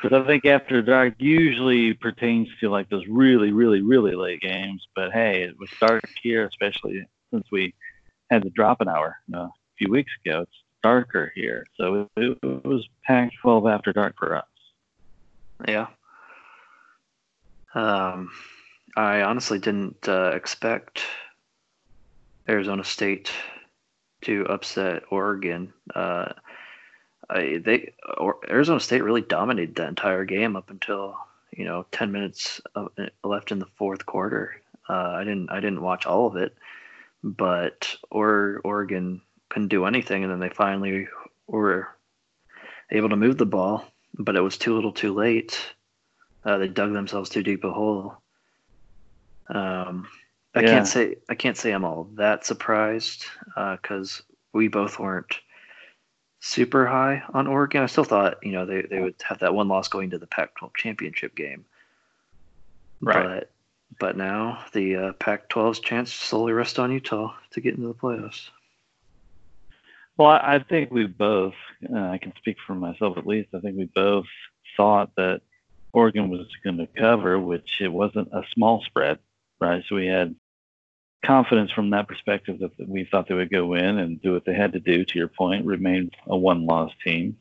Because 0.00 0.22
I 0.22 0.26
think 0.26 0.44
after 0.44 0.80
dark 0.80 1.14
usually 1.18 1.92
pertains 1.92 2.48
to 2.60 2.70
like 2.70 2.88
those 2.88 3.06
really, 3.08 3.50
really, 3.50 3.82
really 3.82 4.14
late 4.14 4.40
games. 4.40 4.86
But 4.94 5.12
hey, 5.12 5.42
it 5.42 5.58
was 5.58 5.70
dark 5.80 6.04
here, 6.22 6.46
especially 6.46 7.04
since 7.32 7.46
we 7.50 7.74
had 8.30 8.42
to 8.42 8.50
drop 8.50 8.80
an 8.80 8.88
hour 8.88 9.16
know, 9.26 9.42
a 9.42 9.52
few 9.76 9.90
weeks 9.90 10.12
ago. 10.24 10.42
It's 10.42 10.62
darker 10.82 11.32
here, 11.34 11.66
so 11.76 12.08
it, 12.16 12.38
it 12.42 12.64
was 12.64 12.86
Pac-12 13.04 13.72
after 13.72 13.92
dark 13.92 14.14
for 14.16 14.36
us. 14.36 14.44
Yeah. 15.66 15.88
Um, 17.74 18.30
I 18.96 19.22
honestly 19.22 19.58
didn't 19.58 20.08
uh, 20.08 20.30
expect 20.34 21.02
Arizona 22.48 22.84
State 22.84 23.30
to 24.22 24.46
upset 24.46 25.02
Oregon. 25.10 25.72
Uh, 25.94 26.32
I, 27.30 27.60
they 27.62 27.92
or 28.16 28.38
Arizona 28.48 28.80
State 28.80 29.04
really 29.04 29.20
dominated 29.20 29.76
that 29.76 29.88
entire 29.88 30.24
game 30.24 30.56
up 30.56 30.70
until 30.70 31.16
you 31.52 31.64
know 31.64 31.86
10 31.92 32.12
minutes 32.12 32.60
of, 32.74 32.90
left 33.22 33.52
in 33.52 33.58
the 33.58 33.66
fourth 33.66 34.06
quarter. 34.06 34.60
Uh, 34.88 35.12
I 35.16 35.24
didn't 35.24 35.50
I 35.50 35.60
didn't 35.60 35.82
watch 35.82 36.06
all 36.06 36.26
of 36.26 36.36
it, 36.36 36.56
but 37.22 37.94
or 38.10 38.60
Oregon 38.64 39.20
couldn't 39.48 39.68
do 39.68 39.84
anything, 39.84 40.22
and 40.24 40.32
then 40.32 40.40
they 40.40 40.48
finally 40.48 41.08
were 41.46 41.88
able 42.90 43.08
to 43.10 43.16
move 43.16 43.38
the 43.38 43.46
ball, 43.46 43.84
but 44.18 44.36
it 44.36 44.40
was 44.40 44.58
too 44.58 44.74
little, 44.74 44.92
too 44.92 45.14
late. 45.14 45.58
Uh, 46.44 46.58
they 46.58 46.68
dug 46.68 46.92
themselves 46.92 47.30
too 47.30 47.42
deep 47.42 47.64
a 47.64 47.70
hole. 47.70 48.16
Um, 49.48 50.08
I 50.54 50.60
yeah. 50.60 50.68
can't 50.68 50.86
say 50.86 51.16
I 51.28 51.34
can't 51.34 51.56
say 51.56 51.72
I'm 51.72 51.84
all 51.84 52.08
that 52.14 52.46
surprised 52.46 53.26
because 53.54 54.20
uh, 54.20 54.32
we 54.52 54.68
both 54.68 54.98
weren't 54.98 55.34
super 56.40 56.86
high 56.86 57.22
on 57.32 57.46
Oregon. 57.46 57.82
I 57.82 57.86
still 57.86 58.04
thought, 58.04 58.38
you 58.42 58.52
know, 58.52 58.66
they, 58.66 58.82
they 58.82 59.00
would 59.00 59.16
have 59.28 59.40
that 59.40 59.54
one 59.54 59.68
loss 59.68 59.88
going 59.88 60.10
to 60.10 60.18
the 60.18 60.26
Pac-12 60.26 60.74
championship 60.76 61.34
game. 61.34 61.64
Right. 63.00 63.24
But 63.24 63.50
but 63.98 64.16
now 64.16 64.64
the 64.72 64.96
uh, 64.96 65.12
Pac-12's 65.14 65.80
chance 65.80 66.12
slowly 66.12 66.52
rests 66.52 66.78
on 66.78 66.92
Utah 66.92 67.34
to 67.52 67.60
get 67.60 67.74
into 67.74 67.88
the 67.88 67.94
playoffs. 67.94 68.50
Well, 70.16 70.28
I, 70.28 70.56
I 70.56 70.58
think 70.58 70.90
we 70.90 71.06
both, 71.06 71.54
uh, 71.92 71.98
I 71.98 72.18
can 72.18 72.34
speak 72.36 72.58
for 72.66 72.74
myself 72.74 73.16
at 73.16 73.26
least, 73.26 73.48
I 73.54 73.60
think 73.60 73.76
we 73.76 73.86
both 73.86 74.26
thought 74.76 75.10
that 75.16 75.40
Oregon 75.92 76.28
was 76.28 76.46
going 76.62 76.76
to 76.78 76.86
cover, 76.86 77.38
which 77.38 77.80
it 77.80 77.88
wasn't 77.88 78.28
a 78.32 78.42
small 78.52 78.82
spread, 78.82 79.18
right? 79.60 79.82
So 79.88 79.96
we 79.96 80.06
had 80.06 80.34
confidence 81.24 81.70
from 81.72 81.90
that 81.90 82.08
perspective 82.08 82.58
that 82.60 82.88
we 82.88 83.04
thought 83.04 83.28
they 83.28 83.34
would 83.34 83.50
go 83.50 83.74
in 83.74 83.98
and 83.98 84.22
do 84.22 84.32
what 84.32 84.44
they 84.44 84.54
had 84.54 84.72
to 84.72 84.80
do. 84.80 85.04
To 85.04 85.18
your 85.18 85.28
point, 85.28 85.66
remain 85.66 86.10
a 86.26 86.36
one-loss 86.36 86.92
team. 87.04 87.36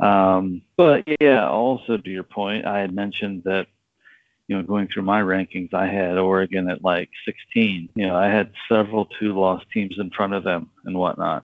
Um, 0.00 0.62
but 0.76 1.04
yeah, 1.20 1.48
also 1.48 1.96
to 1.96 2.10
your 2.10 2.24
point, 2.24 2.66
I 2.66 2.80
had 2.80 2.94
mentioned 2.94 3.42
that 3.44 3.66
you 4.48 4.56
know 4.56 4.62
going 4.62 4.88
through 4.88 5.04
my 5.04 5.20
rankings, 5.22 5.72
I 5.72 5.86
had 5.86 6.18
Oregon 6.18 6.68
at 6.68 6.82
like 6.82 7.10
16. 7.24 7.90
You 7.94 8.06
know, 8.06 8.16
I 8.16 8.26
had 8.26 8.52
several 8.68 9.06
two-loss 9.18 9.62
teams 9.72 9.96
in 9.98 10.10
front 10.10 10.34
of 10.34 10.44
them 10.44 10.70
and 10.84 10.96
whatnot 10.96 11.44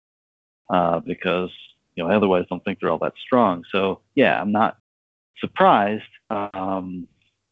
uh, 0.70 1.00
because 1.00 1.50
you 1.94 2.04
know 2.04 2.10
I 2.10 2.16
otherwise 2.16 2.46
don't 2.48 2.64
think 2.64 2.80
they're 2.80 2.90
all 2.90 2.98
that 2.98 3.14
strong. 3.24 3.64
So 3.70 4.00
yeah, 4.14 4.40
I'm 4.40 4.52
not 4.52 4.76
surprised. 5.40 6.02
Um, 6.30 7.08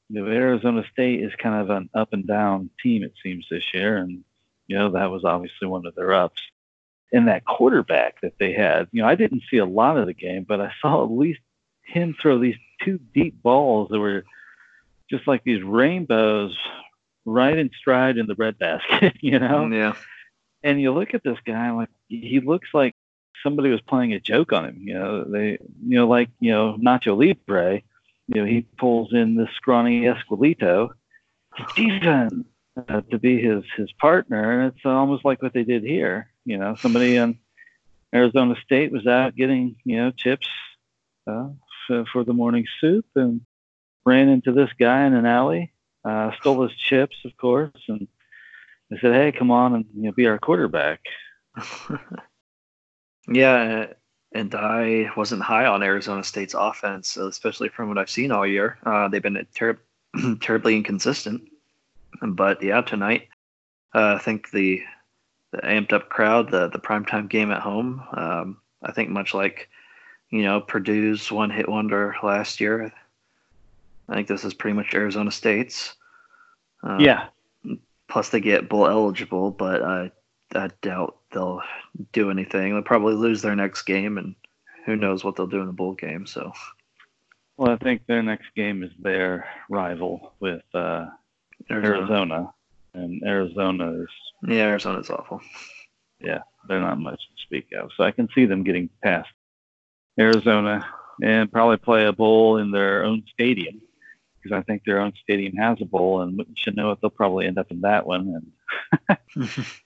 you 0.08 0.22
know, 0.22 0.30
Arizona 0.30 0.84
State 0.92 1.22
is 1.22 1.32
kind 1.36 1.60
of 1.60 1.70
an 1.70 1.90
up 1.94 2.12
and 2.12 2.26
down 2.26 2.70
team, 2.82 3.02
it 3.02 3.14
seems, 3.22 3.46
this 3.50 3.74
year. 3.74 3.96
And, 3.96 4.24
you 4.66 4.76
know, 4.78 4.90
that 4.92 5.10
was 5.10 5.24
obviously 5.24 5.68
one 5.68 5.86
of 5.86 5.94
their 5.94 6.12
ups. 6.12 6.42
And 7.12 7.28
that 7.28 7.44
quarterback 7.44 8.20
that 8.20 8.34
they 8.38 8.52
had, 8.52 8.88
you 8.92 9.02
know, 9.02 9.08
I 9.08 9.14
didn't 9.14 9.44
see 9.50 9.58
a 9.58 9.64
lot 9.64 9.96
of 9.96 10.06
the 10.06 10.14
game, 10.14 10.44
but 10.44 10.60
I 10.60 10.72
saw 10.80 11.04
at 11.04 11.10
least 11.10 11.40
him 11.82 12.16
throw 12.20 12.38
these 12.38 12.56
two 12.82 12.98
deep 13.14 13.42
balls 13.42 13.88
that 13.90 13.98
were 13.98 14.24
just 15.08 15.26
like 15.26 15.44
these 15.44 15.62
rainbows 15.62 16.56
right 17.24 17.56
in 17.56 17.70
stride 17.78 18.18
in 18.18 18.26
the 18.26 18.34
red 18.34 18.58
basket, 18.58 19.14
you 19.20 19.38
know? 19.38 19.66
Yeah. 19.66 19.94
and 20.62 20.80
you 20.80 20.92
look 20.92 21.14
at 21.14 21.22
this 21.22 21.38
guy 21.44 21.70
like 21.70 21.88
he 22.08 22.40
looks 22.40 22.68
like 22.74 22.94
somebody 23.42 23.70
was 23.70 23.80
playing 23.80 24.12
a 24.12 24.20
joke 24.20 24.52
on 24.52 24.64
him. 24.64 24.78
You 24.80 24.94
know, 24.94 25.24
they, 25.24 25.58
you 25.86 25.98
know, 25.98 26.08
like 26.08 26.30
you 26.40 26.50
know 26.50 26.76
Nacho 26.78 27.16
Libre. 27.16 27.82
You 28.28 28.42
know, 28.42 28.44
he 28.46 28.66
pulls 28.78 29.12
in 29.12 29.36
this 29.36 29.50
scrawny 29.54 30.02
Esqueleto, 30.02 30.90
Stephen, 31.70 32.44
uh, 32.88 33.00
to 33.10 33.18
be 33.18 33.40
his 33.40 33.64
his 33.76 33.90
partner, 33.92 34.60
and 34.60 34.72
it's 34.72 34.84
almost 34.84 35.24
like 35.24 35.42
what 35.42 35.52
they 35.52 35.64
did 35.64 35.82
here. 35.82 36.28
You 36.44 36.58
know, 36.58 36.74
somebody 36.76 37.16
in 37.16 37.38
Arizona 38.14 38.56
State 38.64 38.92
was 38.92 39.06
out 39.06 39.36
getting 39.36 39.76
you 39.84 39.96
know 39.96 40.10
chips 40.10 40.48
uh, 41.26 41.48
for, 41.86 42.04
for 42.12 42.24
the 42.24 42.32
morning 42.32 42.66
soup 42.80 43.06
and 43.14 43.40
ran 44.04 44.28
into 44.28 44.52
this 44.52 44.70
guy 44.78 45.06
in 45.06 45.14
an 45.14 45.26
alley, 45.26 45.72
uh, 46.04 46.30
stole 46.40 46.62
his 46.62 46.76
chips, 46.76 47.16
of 47.24 47.36
course, 47.36 47.82
and 47.88 48.06
they 48.90 48.98
said, 49.00 49.14
"Hey, 49.14 49.32
come 49.32 49.50
on 49.50 49.74
and 49.74 49.84
you 49.94 50.02
know, 50.02 50.12
be 50.12 50.26
our 50.26 50.38
quarterback." 50.38 51.00
yeah, 53.28 53.86
and 54.32 54.54
I 54.54 55.10
wasn't 55.16 55.42
high 55.42 55.66
on 55.66 55.82
Arizona 55.82 56.24
State's 56.24 56.54
offense, 56.54 57.16
especially 57.16 57.68
from 57.68 57.88
what 57.88 57.98
I've 57.98 58.10
seen 58.10 58.32
all 58.32 58.46
year. 58.46 58.78
Uh, 58.84 59.08
they've 59.08 59.22
been 59.22 59.46
ter- 59.54 59.78
terribly 60.40 60.76
inconsistent. 60.76 61.42
But 62.22 62.62
yeah, 62.62 62.80
tonight 62.80 63.28
uh, 63.94 64.14
I 64.14 64.18
think 64.18 64.50
the 64.50 64.82
the 65.52 65.58
amped 65.58 65.92
up 65.92 66.08
crowd, 66.08 66.50
the 66.50 66.68
the 66.68 66.78
primetime 66.78 67.28
game 67.28 67.50
at 67.50 67.62
home. 67.62 68.02
Um, 68.12 68.58
I 68.82 68.92
think 68.92 69.10
much 69.10 69.34
like 69.34 69.68
you 70.30 70.42
know 70.42 70.60
Purdue's 70.60 71.30
one 71.30 71.50
hit 71.50 71.68
wonder 71.68 72.14
last 72.22 72.60
year. 72.60 72.92
I 74.08 74.14
think 74.14 74.28
this 74.28 74.44
is 74.44 74.54
pretty 74.54 74.76
much 74.76 74.94
Arizona 74.94 75.30
State's. 75.30 75.94
Uh, 76.82 76.98
yeah, 77.00 77.26
Plus, 78.08 78.28
they 78.28 78.40
get 78.40 78.68
bowl 78.68 78.86
eligible, 78.86 79.50
but 79.50 79.82
I, 79.82 80.10
I 80.54 80.70
doubt 80.80 81.16
they'll 81.36 81.60
do 82.12 82.30
anything. 82.30 82.72
They'll 82.72 82.82
probably 82.82 83.14
lose 83.14 83.42
their 83.42 83.54
next 83.54 83.82
game, 83.82 84.16
and 84.16 84.34
who 84.86 84.96
knows 84.96 85.22
what 85.22 85.36
they'll 85.36 85.46
do 85.46 85.60
in 85.60 85.66
the 85.66 85.72
bowl 85.72 85.92
game. 85.92 86.26
So, 86.26 86.52
well, 87.56 87.70
I 87.70 87.76
think 87.76 88.06
their 88.06 88.22
next 88.22 88.46
game 88.56 88.82
is 88.82 88.90
their 88.98 89.46
rival 89.68 90.32
with 90.40 90.62
uh, 90.74 91.06
Arizona. 91.70 91.98
Arizona, 91.98 92.54
and 92.94 93.22
Arizona 93.22 94.02
is 94.02 94.08
yeah, 94.48 94.64
Arizona's 94.64 95.10
awful. 95.10 95.42
Yeah, 96.20 96.40
they're 96.68 96.80
not 96.80 96.98
much 96.98 97.20
to 97.20 97.42
speak 97.42 97.68
of. 97.78 97.90
So 97.96 98.04
I 98.04 98.10
can 98.10 98.28
see 98.34 98.46
them 98.46 98.64
getting 98.64 98.88
past 99.02 99.28
Arizona 100.18 100.86
and 101.22 101.52
probably 101.52 101.76
play 101.76 102.06
a 102.06 102.12
bowl 102.12 102.56
in 102.56 102.70
their 102.70 103.04
own 103.04 103.24
stadium 103.32 103.82
because 104.42 104.56
I 104.56 104.62
think 104.62 104.82
their 104.84 105.00
own 105.00 105.12
stadium 105.22 105.54
has 105.56 105.78
a 105.82 105.84
bowl, 105.84 106.22
and 106.22 106.38
you 106.38 106.54
should 106.56 106.76
know 106.76 106.92
it. 106.92 106.98
They'll 107.00 107.10
probably 107.10 107.46
end 107.46 107.58
up 107.58 107.70
in 107.70 107.82
that 107.82 108.06
one, 108.06 108.42
and 109.06 109.18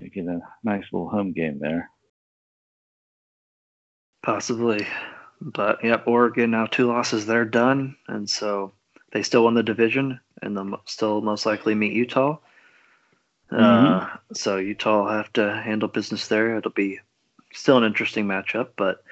get 0.00 0.26
a 0.26 0.40
nice 0.62 0.84
little 0.92 1.08
home 1.08 1.32
game 1.32 1.58
there. 1.58 1.90
Possibly, 4.22 4.86
but 5.40 5.84
yep, 5.84 6.06
Oregon 6.06 6.50
now 6.50 6.66
two 6.66 6.86
losses. 6.88 7.26
They're 7.26 7.44
done, 7.44 7.96
and 8.08 8.28
so 8.28 8.72
they 9.12 9.22
still 9.22 9.44
won 9.44 9.54
the 9.54 9.62
division, 9.62 10.20
and 10.42 10.56
they'll 10.56 10.80
still 10.86 11.20
most 11.20 11.46
likely 11.46 11.74
meet 11.74 11.92
Utah. 11.92 12.38
Uh, 13.50 13.56
mm-hmm. 13.56 14.04
Uh, 14.04 14.16
so 14.34 14.56
Utah 14.56 15.02
will 15.02 15.10
have 15.10 15.32
to 15.34 15.62
handle 15.64 15.88
business 15.88 16.26
there. 16.26 16.56
It'll 16.56 16.72
be 16.72 16.98
still 17.52 17.78
an 17.78 17.84
interesting 17.84 18.26
matchup, 18.26 18.70
but 18.76 19.04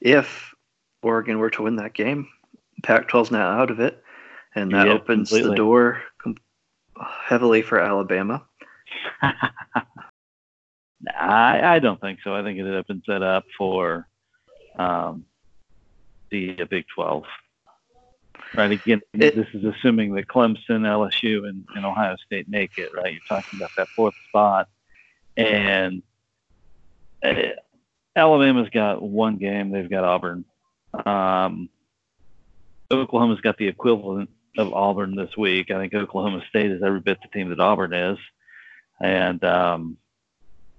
if 0.00 0.54
Oregon 1.02 1.38
were 1.38 1.50
to 1.50 1.62
win 1.62 1.76
that 1.76 1.94
game, 1.94 2.28
Pac-12's 2.82 3.30
now 3.30 3.48
out 3.48 3.70
of 3.70 3.80
it 3.80 4.02
and 4.54 4.72
that 4.72 4.86
yep, 4.86 5.02
opens 5.02 5.30
completely. 5.30 5.50
the 5.50 5.56
door 5.56 6.02
heavily 7.26 7.62
for 7.62 7.80
Alabama. 7.80 8.44
I, 11.06 11.76
I 11.76 11.78
don't 11.78 12.00
think 12.00 12.20
so. 12.24 12.34
I 12.34 12.42
think 12.42 12.58
it 12.58 12.66
had 12.66 12.86
been 12.86 13.02
set 13.06 13.22
up 13.22 13.44
for 13.56 14.08
um, 14.78 15.24
the 16.30 16.64
Big 16.64 16.86
12. 16.94 17.24
Right. 18.54 18.72
Again, 18.72 19.00
it, 19.12 19.36
this 19.36 19.46
is 19.52 19.64
assuming 19.64 20.14
that 20.14 20.26
Clemson, 20.26 20.56
LSU, 20.68 21.46
and, 21.48 21.66
and 21.74 21.84
Ohio 21.84 22.16
State 22.24 22.48
make 22.48 22.78
it. 22.78 22.90
Right. 22.94 23.12
You're 23.12 23.20
talking 23.28 23.58
about 23.58 23.70
that 23.76 23.88
fourth 23.88 24.14
spot, 24.28 24.68
and 25.36 26.02
uh, 27.22 27.34
Alabama's 28.16 28.70
got 28.70 29.02
one 29.02 29.36
game. 29.36 29.70
They've 29.70 29.90
got 29.90 30.04
Auburn. 30.04 30.44
Um, 31.04 31.68
Oklahoma's 32.90 33.42
got 33.42 33.58
the 33.58 33.68
equivalent 33.68 34.30
of 34.56 34.72
Auburn 34.72 35.14
this 35.14 35.36
week. 35.36 35.70
I 35.70 35.78
think 35.78 35.92
Oklahoma 35.92 36.42
State 36.48 36.70
is 36.70 36.82
every 36.82 37.00
bit 37.00 37.18
the 37.20 37.28
team 37.28 37.50
that 37.50 37.60
Auburn 37.60 37.92
is, 37.92 38.18
and 38.98 39.44
um, 39.44 39.98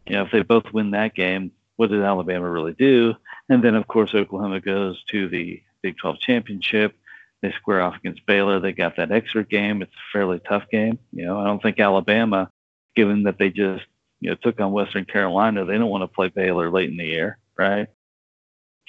you 0.09 0.15
know 0.15 0.23
if 0.23 0.31
they 0.31 0.41
both 0.41 0.73
win 0.73 0.91
that 0.91 1.15
game, 1.15 1.51
what 1.75 1.89
did 1.89 2.01
Alabama 2.01 2.49
really 2.49 2.73
do? 2.73 3.15
And 3.47 3.63
then 3.63 3.75
of 3.75 3.87
course 3.87 4.13
Oklahoma 4.13 4.59
goes 4.59 5.01
to 5.11 5.29
the 5.29 5.61
Big 5.81 5.97
12 5.97 6.19
championship. 6.19 6.95
They 7.41 7.53
square 7.53 7.81
off 7.81 7.95
against 7.95 8.25
Baylor. 8.25 8.59
They 8.59 8.73
got 8.73 8.97
that 8.97 9.11
extra 9.11 9.45
game. 9.45 9.81
It's 9.81 9.93
a 9.93 10.11
fairly 10.11 10.39
tough 10.39 10.69
game. 10.69 10.99
You 11.13 11.25
know, 11.25 11.39
I 11.39 11.45
don't 11.45 11.61
think 11.61 11.79
Alabama, 11.79 12.51
given 12.95 13.23
that 13.23 13.37
they 13.37 13.49
just 13.49 13.85
you 14.19 14.29
know 14.29 14.35
took 14.35 14.59
on 14.59 14.73
Western 14.73 15.05
Carolina, 15.05 15.63
they 15.63 15.77
don't 15.77 15.89
want 15.89 16.03
to 16.03 16.13
play 16.13 16.27
Baylor 16.27 16.69
late 16.69 16.89
in 16.89 16.97
the 16.97 17.05
year, 17.05 17.37
right? 17.57 17.87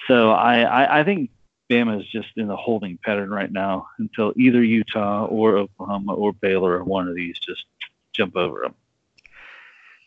So 0.07 0.31
I, 0.31 0.61
I, 0.61 0.99
I 0.99 1.03
think 1.03 1.29
Bama 1.69 2.01
is 2.01 2.07
just 2.07 2.29
in 2.35 2.49
a 2.49 2.55
holding 2.55 2.97
pattern 2.97 3.29
right 3.29 3.51
now 3.51 3.87
until 3.97 4.33
either 4.35 4.61
Utah 4.61 5.25
or 5.25 5.57
Oklahoma 5.57 6.13
or 6.13 6.33
Baylor 6.33 6.73
or 6.73 6.83
one 6.83 7.07
of 7.07 7.15
these 7.15 7.39
just 7.39 7.65
jump 8.11 8.35
over 8.35 8.61
them. 8.61 8.75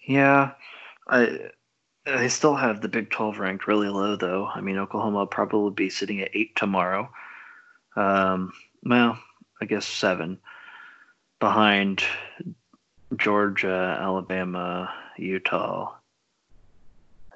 Yeah, 0.07 0.53
I 1.09 1.51
I 2.07 2.27
still 2.29 2.55
have 2.55 2.81
the 2.81 2.89
Big 2.89 3.11
12 3.11 3.39
ranked 3.39 3.67
really 3.67 3.89
low 3.89 4.17
though. 4.17 4.47
I 4.47 4.61
mean, 4.61 4.79
Oklahoma 4.79 5.19
will 5.19 5.27
probably 5.27 5.73
be 5.73 5.91
sitting 5.91 6.21
at 6.21 6.31
eight 6.35 6.55
tomorrow. 6.57 7.11
Um, 7.97 8.53
well, 8.83 9.19
I 9.61 9.65
guess 9.65 9.87
seven 9.87 10.39
behind 11.41 12.05
Georgia, 13.17 13.99
Alabama, 14.01 14.93
Utah. 15.17 15.95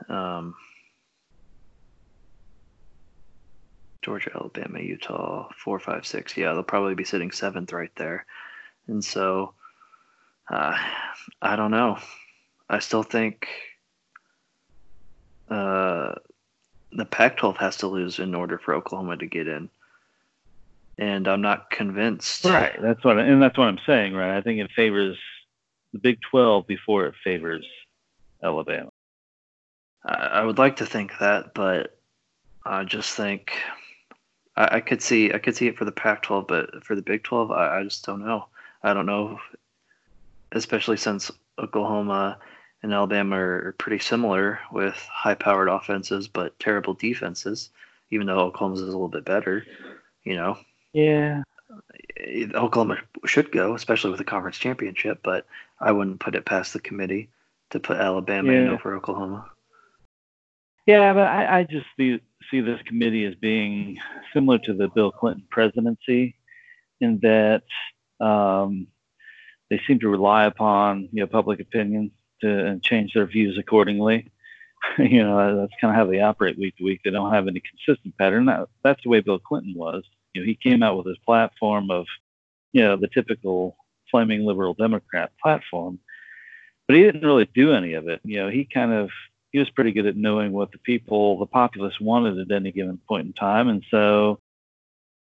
Um, 0.08 0.54
Georgia, 4.02 4.30
Alabama, 4.34 4.80
Utah, 4.80 5.48
four, 5.62 5.78
five, 5.78 6.06
six. 6.06 6.36
Yeah, 6.36 6.52
they'll 6.52 6.62
probably 6.62 6.94
be 6.94 7.04
sitting 7.04 7.30
seventh 7.30 7.72
right 7.72 7.94
there. 7.96 8.24
And 8.86 9.04
so, 9.04 9.54
uh, 10.50 10.76
I 11.42 11.56
don't 11.56 11.70
know. 11.70 11.98
I 12.68 12.80
still 12.80 13.02
think 13.02 13.48
uh, 15.48 16.14
the 16.92 17.04
Pac-12 17.04 17.56
has 17.58 17.76
to 17.78 17.86
lose 17.86 18.18
in 18.18 18.34
order 18.34 18.58
for 18.58 18.74
Oklahoma 18.74 19.16
to 19.16 19.26
get 19.26 19.48
in, 19.48 19.70
and 20.98 21.26
I'm 21.26 21.40
not 21.40 21.70
convinced. 21.70 22.44
Right. 22.44 22.76
That's 22.80 23.02
what, 23.04 23.18
and 23.18 23.42
that's 23.42 23.56
what 23.56 23.68
I'm 23.68 23.80
saying. 23.86 24.14
Right. 24.14 24.36
I 24.36 24.42
think 24.42 24.60
it 24.60 24.70
favors 24.74 25.16
the 25.92 25.98
Big 25.98 26.18
12 26.30 26.66
before 26.66 27.06
it 27.06 27.14
favors 27.24 27.66
Alabama. 28.42 28.90
I, 30.04 30.14
I 30.14 30.44
would 30.44 30.58
like 30.58 30.76
to 30.76 30.86
think 30.86 31.12
that, 31.20 31.54
but 31.54 31.98
I 32.64 32.84
just 32.84 33.14
think 33.14 33.52
I, 34.56 34.76
I, 34.76 34.80
could 34.80 35.00
see 35.02 35.32
I 35.32 35.38
could 35.38 35.56
see 35.56 35.68
it 35.68 35.78
for 35.78 35.84
the 35.84 35.92
Pac-12, 35.92 36.46
but 36.46 36.84
for 36.84 36.94
the 36.94 37.02
Big 37.02 37.22
12, 37.22 37.50
I, 37.50 37.78
I 37.78 37.82
just 37.84 38.04
don't 38.04 38.24
know. 38.24 38.46
I 38.82 38.92
don't 38.92 39.06
know, 39.06 39.38
especially 40.52 40.98
since 40.98 41.30
Oklahoma 41.58 42.38
and 42.82 42.92
Alabama 42.92 43.36
are 43.36 43.74
pretty 43.78 43.98
similar 43.98 44.60
with 44.72 44.94
high-powered 44.94 45.68
offenses 45.68 46.28
but 46.28 46.58
terrible 46.58 46.94
defenses. 46.94 47.70
Even 48.10 48.26
though 48.26 48.38
Oklahoma's 48.40 48.80
is 48.80 48.88
a 48.88 48.92
little 48.92 49.08
bit 49.08 49.24
better, 49.24 49.66
you 50.24 50.34
know. 50.34 50.56
Yeah. 50.94 51.42
Oklahoma 52.54 52.98
should 53.26 53.52
go, 53.52 53.74
especially 53.74 54.10
with 54.10 54.18
the 54.18 54.24
conference 54.24 54.56
championship, 54.56 55.20
but 55.22 55.46
I 55.80 55.92
wouldn't 55.92 56.20
put 56.20 56.34
it 56.34 56.46
past 56.46 56.72
the 56.72 56.80
committee 56.80 57.28
to 57.70 57.80
put 57.80 57.98
Alabama 57.98 58.52
yeah. 58.52 58.60
in 58.60 58.68
over 58.68 58.96
Oklahoma. 58.96 59.50
Yeah, 60.86 61.12
but 61.12 61.26
I, 61.26 61.58
I 61.58 61.62
just 61.64 61.86
see, 61.98 62.20
see 62.50 62.62
this 62.62 62.80
committee 62.86 63.26
as 63.26 63.34
being 63.34 63.98
similar 64.32 64.58
to 64.60 64.72
the 64.72 64.88
Bill 64.88 65.12
Clinton 65.12 65.44
presidency 65.50 66.34
in 67.00 67.18
that 67.20 67.64
um, 68.24 68.86
they 69.70 69.80
seem 69.86 70.00
to 70.00 70.08
rely 70.08 70.44
upon 70.44 71.08
you 71.12 71.20
know 71.20 71.26
public 71.26 71.60
opinion 71.60 72.10
to 72.40 72.78
change 72.80 73.14
their 73.14 73.26
views 73.26 73.58
accordingly. 73.58 74.30
you 74.98 75.22
know 75.22 75.60
that's 75.60 75.72
kind 75.80 75.90
of 75.90 75.96
how 75.96 76.06
they 76.06 76.20
operate 76.20 76.58
week 76.58 76.76
to 76.76 76.84
week. 76.84 77.00
They 77.04 77.10
don't 77.10 77.32
have 77.32 77.48
any 77.48 77.60
consistent 77.60 78.16
pattern. 78.16 78.46
That, 78.46 78.68
that's 78.84 79.02
the 79.02 79.08
way 79.08 79.20
Bill 79.20 79.38
Clinton 79.38 79.74
was. 79.76 80.04
You 80.34 80.42
know, 80.42 80.46
he 80.46 80.54
came 80.54 80.82
out 80.82 80.96
with 80.96 81.06
his 81.06 81.18
platform 81.18 81.90
of 81.90 82.06
you 82.72 82.82
know 82.82 82.96
the 82.96 83.08
typical 83.08 83.76
flaming 84.10 84.44
liberal 84.44 84.74
Democrat 84.74 85.32
platform, 85.42 85.98
but 86.86 86.96
he 86.96 87.02
didn't 87.02 87.26
really 87.26 87.48
do 87.54 87.72
any 87.72 87.94
of 87.94 88.08
it. 88.08 88.20
You 88.24 88.38
know, 88.38 88.48
he 88.48 88.64
kind 88.64 88.92
of 88.92 89.10
he 89.50 89.58
was 89.58 89.70
pretty 89.70 89.92
good 89.92 90.06
at 90.06 90.16
knowing 90.16 90.52
what 90.52 90.72
the 90.72 90.78
people, 90.78 91.38
the 91.38 91.46
populace 91.46 91.98
wanted 92.00 92.38
at 92.38 92.54
any 92.54 92.70
given 92.70 93.00
point 93.08 93.26
in 93.26 93.32
time. 93.32 93.68
And 93.68 93.82
so 93.90 94.40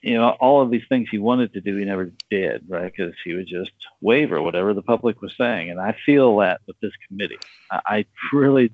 you 0.01 0.13
know, 0.13 0.29
all 0.39 0.61
of 0.61 0.71
these 0.71 0.85
things 0.87 1.09
he 1.09 1.17
wanted 1.17 1.53
to 1.53 1.61
do, 1.61 1.75
he 1.75 1.85
never 1.85 2.11
did, 2.29 2.63
right? 2.69 2.91
Because 2.91 3.13
he 3.23 3.33
would 3.33 3.47
just 3.47 3.71
waver 4.01 4.41
whatever 4.41 4.73
the 4.73 4.81
public 4.81 5.21
was 5.21 5.33
saying. 5.37 5.69
And 5.69 5.79
I 5.79 5.95
feel 6.05 6.37
that 6.37 6.61
with 6.67 6.79
this 6.79 6.93
committee. 7.07 7.39
I, 7.69 7.81
I 7.85 8.05
really, 8.31 8.73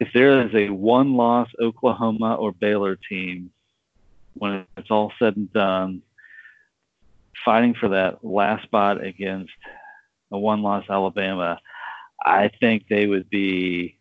if 0.00 0.08
there 0.14 0.46
is 0.46 0.54
a 0.54 0.70
one 0.70 1.14
loss 1.14 1.48
Oklahoma 1.60 2.36
or 2.36 2.52
Baylor 2.52 2.96
team, 2.96 3.50
when 4.34 4.64
it's 4.76 4.90
all 4.90 5.12
said 5.18 5.36
and 5.36 5.52
done, 5.52 6.02
fighting 7.44 7.74
for 7.74 7.90
that 7.90 8.24
last 8.24 8.62
spot 8.62 9.04
against 9.04 9.52
a 10.30 10.38
one 10.38 10.62
loss 10.62 10.84
Alabama, 10.88 11.60
I 12.24 12.50
think 12.60 12.86
they 12.88 13.06
would 13.06 13.28
be 13.28 13.98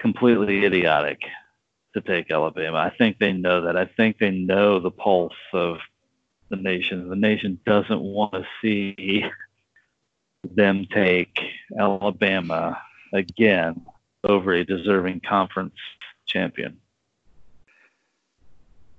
completely 0.00 0.64
idiotic 0.64 1.20
to 1.94 2.00
take 2.00 2.30
Alabama. 2.30 2.78
I 2.78 2.90
think 2.96 3.18
they 3.18 3.32
know 3.32 3.62
that. 3.62 3.76
I 3.76 3.86
think 3.86 4.18
they 4.18 4.30
know 4.30 4.78
the 4.78 4.90
pulse 4.90 5.32
of 5.52 5.78
the 6.48 6.56
nation. 6.56 7.08
The 7.08 7.16
nation 7.16 7.58
doesn't 7.66 8.00
want 8.00 8.32
to 8.32 8.46
see 8.62 9.24
them 10.44 10.86
take 10.92 11.40
Alabama 11.78 12.80
again 13.12 13.84
over 14.24 14.52
a 14.52 14.64
deserving 14.64 15.20
conference 15.20 15.74
champion. 16.26 16.78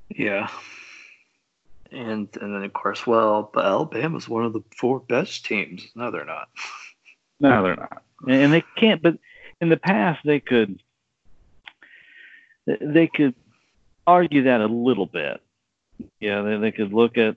Yeah. 0.10 0.50
And 1.92 2.30
and 2.40 2.56
then 2.56 2.64
of 2.64 2.74
course, 2.74 3.06
well, 3.06 3.50
but 3.54 3.66
Alabama's 3.66 4.30
one 4.30 4.46
of 4.46 4.54
the 4.54 4.64
four 4.78 5.00
best 5.00 5.46
teams. 5.46 5.88
No, 5.96 6.12
they're 6.12 6.26
not. 6.26 6.50
No, 7.40 7.64
they're 7.64 7.76
not. 7.76 8.04
And 8.28 8.54
they 8.54 8.64
can't 8.78 9.02
but 9.02 9.18
in 9.60 9.70
the 9.70 9.78
past 9.78 10.22
they 10.24 10.40
could 10.40 10.82
they 12.66 13.08
could 13.08 13.36
argue 14.06 14.44
that 14.44 14.62
a 14.62 14.68
little 14.68 15.06
bit. 15.06 15.42
Yeah, 16.20 16.42
they, 16.42 16.58
they 16.58 16.72
could 16.72 16.94
look 16.94 17.18
at 17.18 17.36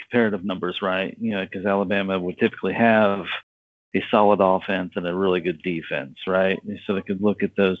comparative 0.00 0.44
numbers, 0.44 0.80
right? 0.82 1.16
You 1.20 1.32
know, 1.32 1.44
because 1.44 1.66
Alabama 1.66 2.18
would 2.18 2.38
typically 2.38 2.74
have 2.74 3.26
a 3.94 4.04
solid 4.10 4.40
offense 4.40 4.92
and 4.96 5.06
a 5.06 5.14
really 5.14 5.40
good 5.40 5.62
defense, 5.62 6.16
right? 6.26 6.58
So 6.86 6.94
they 6.94 7.02
could 7.02 7.22
look 7.22 7.42
at 7.42 7.56
those 7.56 7.78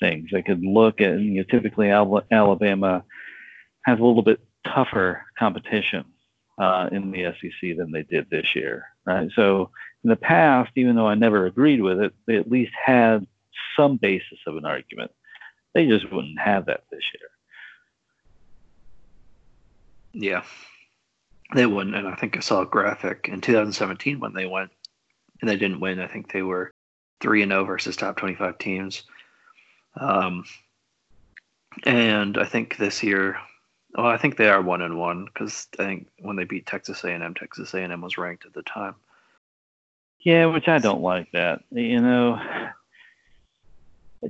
things. 0.00 0.30
They 0.32 0.42
could 0.42 0.62
look 0.62 1.00
at, 1.00 1.12
and 1.12 1.24
you 1.24 1.40
know, 1.40 1.42
typically 1.44 1.90
Alabama 1.90 3.04
has 3.84 3.98
a 3.98 4.02
little 4.02 4.22
bit 4.22 4.40
tougher 4.66 5.24
competition 5.38 6.04
uh, 6.58 6.88
in 6.90 7.10
the 7.10 7.34
SEC 7.40 7.76
than 7.76 7.92
they 7.92 8.02
did 8.02 8.28
this 8.30 8.54
year, 8.54 8.86
right? 9.04 9.30
So 9.34 9.70
in 10.04 10.10
the 10.10 10.16
past, 10.16 10.72
even 10.76 10.96
though 10.96 11.08
I 11.08 11.14
never 11.14 11.46
agreed 11.46 11.82
with 11.82 12.00
it, 12.00 12.14
they 12.26 12.36
at 12.36 12.50
least 12.50 12.72
had 12.82 13.26
some 13.76 13.96
basis 13.96 14.38
of 14.46 14.56
an 14.56 14.64
argument. 14.64 15.10
They 15.76 15.84
just 15.84 16.10
wouldn't 16.10 16.38
have 16.38 16.64
that 16.66 16.84
this 16.90 17.02
year. 17.12 17.28
Yeah, 20.14 20.42
they 21.54 21.66
wouldn't. 21.66 21.94
And 21.94 22.08
I 22.08 22.14
think 22.14 22.34
I 22.34 22.40
saw 22.40 22.62
a 22.62 22.66
graphic 22.66 23.28
in 23.30 23.42
2017 23.42 24.18
when 24.18 24.32
they 24.32 24.46
went 24.46 24.70
and 25.38 25.50
they 25.50 25.58
didn't 25.58 25.80
win. 25.80 26.00
I 26.00 26.06
think 26.06 26.32
they 26.32 26.40
were 26.40 26.72
three 27.20 27.42
and 27.42 27.52
zero 27.52 27.60
oh 27.60 27.64
versus 27.66 27.94
top 27.94 28.16
25 28.16 28.56
teams. 28.56 29.02
Um, 30.00 30.44
and 31.84 32.38
I 32.38 32.46
think 32.46 32.78
this 32.78 33.02
year, 33.02 33.36
well, 33.98 34.06
I 34.06 34.16
think 34.16 34.38
they 34.38 34.48
are 34.48 34.62
one 34.62 34.80
and 34.80 34.98
one 34.98 35.26
because 35.26 35.68
I 35.78 35.84
think 35.84 36.08
when 36.20 36.36
they 36.36 36.44
beat 36.44 36.64
Texas 36.64 37.04
A&M, 37.04 37.34
Texas 37.34 37.74
A&M 37.74 38.00
was 38.00 38.16
ranked 38.16 38.46
at 38.46 38.54
the 38.54 38.62
time. 38.62 38.94
Yeah, 40.20 40.46
which 40.46 40.68
I 40.68 40.78
don't 40.78 41.02
like 41.02 41.32
that. 41.32 41.64
You 41.70 42.00
know, 42.00 42.40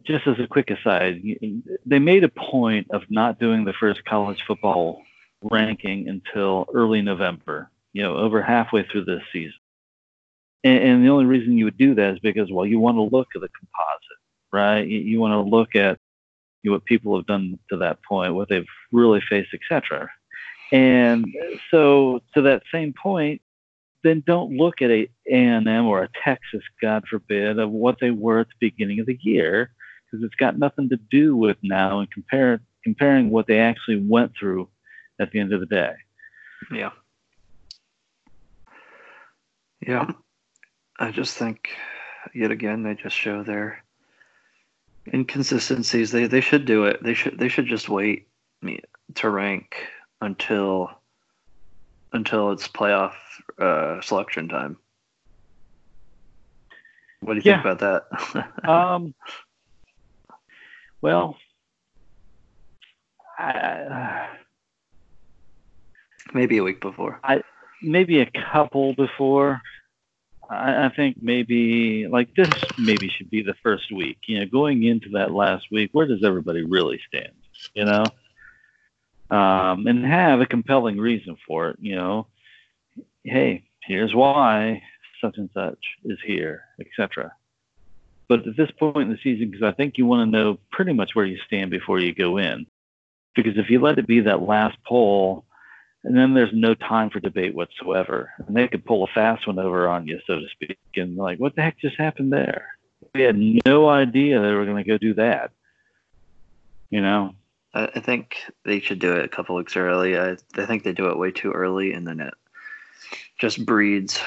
just 0.05 0.27
as 0.27 0.39
a 0.39 0.47
quick 0.47 0.71
aside, 0.71 1.23
they 1.85 1.99
made 1.99 2.25
a 2.25 2.29
point 2.29 2.89
of 2.91 3.03
not 3.11 3.39
doing 3.39 3.65
the 3.65 3.73
first 3.73 4.05
college 4.05 4.43
football 4.47 5.03
ranking 5.43 6.09
until 6.09 6.67
early 6.73 7.03
November, 7.03 7.71
you 7.93 8.03
know, 8.03 8.17
over 8.17 8.43
halfway 8.43 8.85
through 8.85 9.05
this 9.05 9.23
season. 9.33 9.55
And, 10.65 10.83
and 10.83 11.05
the 11.05 11.11
only 11.11 11.27
reason 11.27 11.57
you 11.57 11.65
would 11.67 11.79
do 11.79 11.95
that 11.95 12.15
is 12.15 12.19
because, 12.21 12.51
well, 12.51 12.67
you 12.67 12.81
want 12.81 12.97
to 12.97 13.03
look 13.03 13.29
at 13.35 13.41
the 13.41 13.49
composite, 13.49 14.21
right? 14.53 14.87
You, 14.87 14.99
you 14.99 15.21
want 15.21 15.33
to 15.33 15.49
look 15.49 15.77
at 15.77 15.99
you 16.63 16.71
know, 16.71 16.77
what 16.77 16.85
people 16.85 17.17
have 17.17 17.27
done 17.27 17.59
to 17.71 17.77
that 17.79 18.03
point, 18.03 18.35
what 18.35 18.49
they've 18.49 18.67
really 18.93 19.23
faced, 19.29 19.55
etc. 19.55 20.11
And 20.73 21.27
so, 21.71 22.21
to 22.35 22.43
that 22.43 22.63
same 22.73 22.93
point, 22.93 23.41
then 24.03 24.23
don't 24.27 24.57
look 24.57 24.83
at 24.83 24.91
a 24.91 25.09
A&M 25.31 25.87
or 25.87 26.03
a 26.03 26.09
Texas, 26.25 26.63
God 26.81 27.05
forbid, 27.09 27.59
of 27.59 27.71
what 27.71 27.99
they 28.01 28.11
were 28.11 28.41
at 28.41 28.49
the 28.49 28.71
beginning 28.71 29.01
of 29.01 29.07
the 29.07 29.19
year 29.21 29.71
because 30.11 30.25
it's 30.25 30.35
got 30.37 30.59
nothing 30.59 30.89
to 30.89 30.97
do 31.11 31.37
with 31.37 31.57
now 31.63 32.01
and 32.01 32.11
compare 32.11 32.61
comparing 32.85 33.31
what 33.31 33.47
they 33.47 33.59
actually 33.59 34.01
went 34.01 34.33
through 34.39 34.69
at 35.21 35.33
the 35.33 35.41
end 35.41 35.53
of 35.53 35.61
the 35.61 35.67
day. 35.67 35.93
Yeah. 36.73 36.91
Yeah. 39.85 40.11
I 40.99 41.11
just 41.11 41.37
think 41.37 41.71
yet 42.35 42.51
again 42.51 42.83
they 42.83 42.95
just 42.95 43.17
show 43.17 43.43
their 43.43 43.83
inconsistencies. 45.13 46.11
They 46.11 46.27
they 46.27 46.41
should 46.41 46.65
do 46.65 46.85
it. 46.85 47.03
They 47.03 47.15
should 47.15 47.39
they 47.39 47.49
should 47.49 47.67
just 47.67 47.89
wait 47.89 48.29
to 49.17 49.31
rank 49.31 49.77
until 50.21 50.91
until 52.13 52.53
it's 52.53 52.69
playoff 52.69 53.15
uh, 53.59 54.01
selection 54.01 54.49
time. 54.49 54.77
What 57.21 57.35
do 57.35 57.41
you 57.41 57.43
yeah. 57.45 57.63
think 57.63 57.79
about 57.79 58.05
that? 58.63 58.69
um, 58.69 59.15
well, 61.03 61.37
I, 63.39 64.29
maybe 66.33 66.59
a 66.59 66.63
week 66.63 66.81
before. 66.81 67.21
I 67.23 67.43
maybe 67.83 68.21
a 68.21 68.31
couple 68.53 68.95
before. 68.95 69.61
I, 70.49 70.87
I 70.87 70.93
think 70.95 71.19
maybe 71.21 72.07
like 72.07 72.35
this 72.35 72.51
maybe 72.79 73.09
should 73.09 73.31
be 73.31 73.43
the 73.43 73.55
first 73.63 73.93
week. 73.93 74.19
You 74.27 74.41
know, 74.41 74.47
going 74.47 74.85
into 74.85 75.11
that 75.11 75.33
last 75.33 75.67
week, 75.71 75.91
where 75.93 76.07
does 76.07 76.25
everybody 76.25 76.65
really 76.65 77.01
stand? 77.09 77.33
You 77.75 77.85
know, 77.85 78.05
um, 79.31 79.87
and 79.87 80.05
have 80.05 80.41
a 80.41 80.47
compelling 80.47 80.99
reason 80.99 81.37
for 81.47 81.71
it. 81.71 81.77
You 81.81 81.97
know, 81.97 82.27
hey, 83.25 83.65
here's 83.83 84.15
why 84.15 84.83
such 85.21 85.39
and 85.39 85.51
such 85.55 85.79
is 86.05 86.19
here, 86.25 86.63
etc. 86.81 87.33
But 88.29 88.47
at 88.47 88.57
this 88.57 88.71
point 88.73 88.97
in 88.97 89.11
the 89.11 89.19
season, 89.23 89.51
because 89.51 89.67
I 89.67 89.73
think 89.73 89.99
you 89.99 90.07
want 90.07 90.27
to 90.27 90.39
know 90.39 90.59
pretty 90.71 90.93
much 90.93 91.15
where 91.15 91.25
you 91.25 91.39
stand 91.47 91.71
before 91.71 92.01
you 92.01 92.15
go 92.15 92.39
in. 92.39 92.67
Because 93.35 93.57
if 93.57 93.71
you 93.71 93.81
let 93.81 93.99
it 93.99 94.07
be 94.07 94.21
that 94.21 94.43
last 94.43 94.77
poll, 94.85 95.45
and 96.03 96.17
then 96.17 96.35
there's 96.35 96.53
no 96.53 96.75
time 96.75 97.11
for 97.11 97.21
debate 97.21 97.55
whatsoever, 97.55 98.33
and 98.39 98.57
they 98.57 98.69
could 98.69 98.85
pull 98.85 99.05
a 99.05 99.09
fast 99.09 99.47
one 99.47 99.59
over 99.59 99.89
on 99.89 100.07
you, 100.07 100.21
so 100.27 100.41
to 100.41 100.49
speak, 100.49 100.79
and 100.97 101.17
like, 101.17 101.39
what 101.39 101.55
the 101.55 101.63
heck 101.63 101.79
just 101.79 101.97
happened 101.97 102.33
there? 102.33 102.69
We 103.15 103.23
had 103.23 103.39
no 103.67 103.89
idea 103.89 104.41
they 104.41 104.53
were 104.53 104.65
going 104.65 104.83
to 104.83 104.89
go 104.89 104.99
do 104.99 105.15
that. 105.15 105.53
You 106.91 107.01
know. 107.01 107.35
I 107.75 108.01
think 108.01 108.39
they 108.65 108.81
should 108.81 109.01
do 109.01 109.13
it 109.13 109.27
a 109.27 109.29
couple 109.29 109.55
weeks 109.55 109.77
early. 109.77 110.17
I, 110.17 110.39
I 110.57 110.65
think 110.65 110.83
they 110.83 110.95
do 110.95 111.11
it 111.11 111.19
way 111.19 111.31
too 111.31 111.53
early, 111.53 111.93
and 111.93 112.07
then 112.07 112.21
it 112.21 112.33
just 113.39 113.67
breeds, 113.67 114.19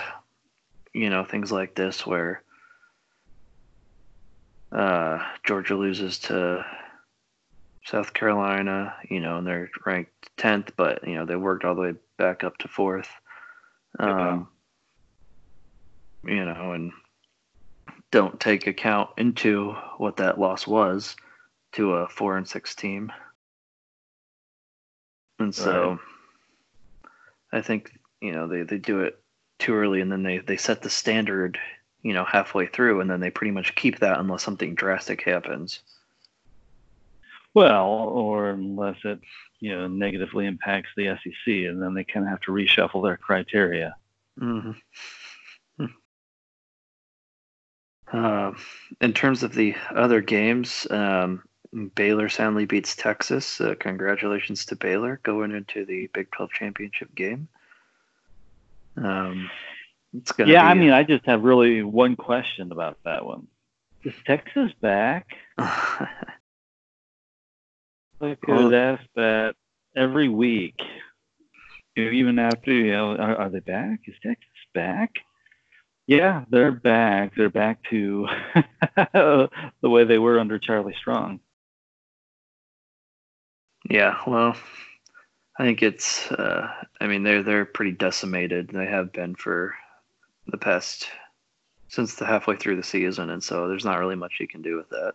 you 0.94 1.10
know, 1.10 1.24
things 1.24 1.52
like 1.52 1.74
this 1.74 2.06
where 2.06 2.44
uh, 4.72 5.20
Georgia 5.44 5.76
loses 5.76 6.20
to 6.20 6.66
South 7.86 8.14
Carolina, 8.14 8.96
you 9.10 9.20
know, 9.20 9.38
and 9.38 9.48
they're 9.48 9.72
ranked 9.86 10.30
10th, 10.38 10.70
but, 10.76 11.08
you 11.08 11.16
know, 11.16 11.26
they 11.26 11.36
worked 11.36 11.66
all 11.66 11.76
the 11.76 11.82
way 11.82 11.94
back 12.18 12.44
up 12.44 12.58
to 12.60 12.68
fourth. 12.68 13.10
Um, 13.98 14.48
yeah. 16.24 16.34
You 16.34 16.46
know, 16.46 16.74
and 16.74 16.92
don't 18.12 18.40
take 18.40 18.68
account 18.68 19.10
into 19.18 19.72
what 19.98 20.18
that 20.18 20.40
loss 20.40 20.68
was 20.68 21.16
to 21.72 21.94
a 21.94 22.08
four 22.08 22.38
and 22.38 22.48
six 22.48 22.76
team. 22.76 23.12
And 25.40 25.56
so 25.56 25.92
right. 25.92 26.00
I 27.54 27.62
think, 27.62 27.98
you 28.22 28.34
know, 28.34 28.48
they, 28.48 28.64
they 28.64 28.78
do 28.78 29.00
it 29.02 29.20
too 29.58 29.74
early 29.74 30.02
and 30.02 30.12
then 30.12 30.24
they, 30.24 30.40
they 30.40 30.58
set 30.58 30.82
the 30.82 30.90
standard 30.90 31.58
you 32.02 32.14
know, 32.14 32.26
halfway 32.26 32.66
through, 32.66 33.02
and 33.02 33.10
then 33.10 33.20
they 33.20 33.30
pretty 33.30 33.52
much 33.52 33.76
keep 33.76 34.00
that 34.00 34.20
unless 34.20 34.44
something 34.44 34.76
drastic 34.76 35.24
happens. 35.24 35.82
Well, 37.54 37.88
or 37.88 38.52
unless 38.52 38.98
it, 39.04 39.20
you 39.60 39.76
know, 39.76 39.88
negatively 39.88 40.46
impacts 40.46 40.90
the 40.96 41.18
SEC, 41.24 41.48
and 41.48 41.82
then 41.82 41.94
they 41.94 42.04
kind 42.04 42.26
of 42.26 42.30
have 42.30 42.42
to 42.42 42.52
reshuffle 42.52 43.04
their 43.04 43.18
criteria. 43.18 43.96
Mm-hmm. 44.40 44.72
Uh, 48.12 48.52
in 49.02 49.14
terms 49.14 49.44
of 49.44 49.54
the 49.54 49.76
other 49.96 50.22
games, 50.22 50.88
um, 50.90 51.44
Baylor 51.94 52.30
soundly 52.30 52.66
beats 52.66 52.96
Texas. 52.96 53.62
Uh, 53.62 53.76
congratulations 53.80 54.66
to 54.66 54.76
Baylor 54.76 55.20
going 55.24 55.52
into 55.52 55.86
the 55.86 56.10
Big 56.14 56.32
12 56.32 56.52
championship 56.52 57.14
game. 57.14 57.48
Um, 58.98 59.50
it's 60.14 60.32
gonna 60.32 60.52
yeah, 60.52 60.66
I 60.66 60.74
mean, 60.74 60.92
I 60.92 61.04
just 61.04 61.26
have 61.26 61.44
really 61.44 61.84
one 61.84 62.16
question 62.16 62.72
about 62.72 62.98
that 63.06 63.26
one. 63.26 63.48
Is 64.04 64.14
Texas 64.26 64.72
back? 64.82 65.28
I 65.58 66.08
could 68.20 68.48
well, 68.48 68.76
ask 68.76 69.04
that 69.16 69.56
every 69.96 70.30
week. 70.30 70.82
Even 71.96 72.40
after 72.40 72.72
you 72.72 72.92
know, 72.92 73.16
are, 73.16 73.36
are 73.36 73.50
they 73.50 73.60
back? 73.60 74.02
Is 74.08 74.16
Texas 74.24 74.48
back? 74.74 75.12
Yeah, 76.08 76.46
they're 76.50 76.72
back. 76.72 77.36
They're 77.36 77.50
back 77.50 77.84
to 77.92 78.28
the 79.14 79.50
way 79.84 80.06
they 80.06 80.18
were 80.18 80.40
under 80.40 80.58
Charlie 80.58 80.96
Strong. 80.98 81.40
Yeah, 83.90 84.18
well, 84.26 84.56
I 85.60 85.64
think 85.64 85.84
it's. 85.84 86.32
Uh, 86.32 86.68
I 87.00 87.08
mean, 87.08 87.24
they're 87.24 87.44
they're 87.44 87.66
pretty 87.66 87.92
decimated. 87.92 88.70
They 88.74 88.86
have 88.88 89.12
been 89.14 89.36
for 89.36 89.76
the 90.52 90.58
past 90.58 91.08
since 91.88 92.16
the 92.16 92.26
halfway 92.26 92.56
through 92.56 92.76
the 92.76 92.84
season, 92.84 93.30
and 93.30 93.44
so 93.44 93.68
there's 93.68 93.86
not 93.86 94.00
really 94.00 94.16
much 94.16 94.34
you 94.40 94.48
can 94.48 94.62
do 94.62 94.78
with 94.78 94.90
that. 94.90 95.14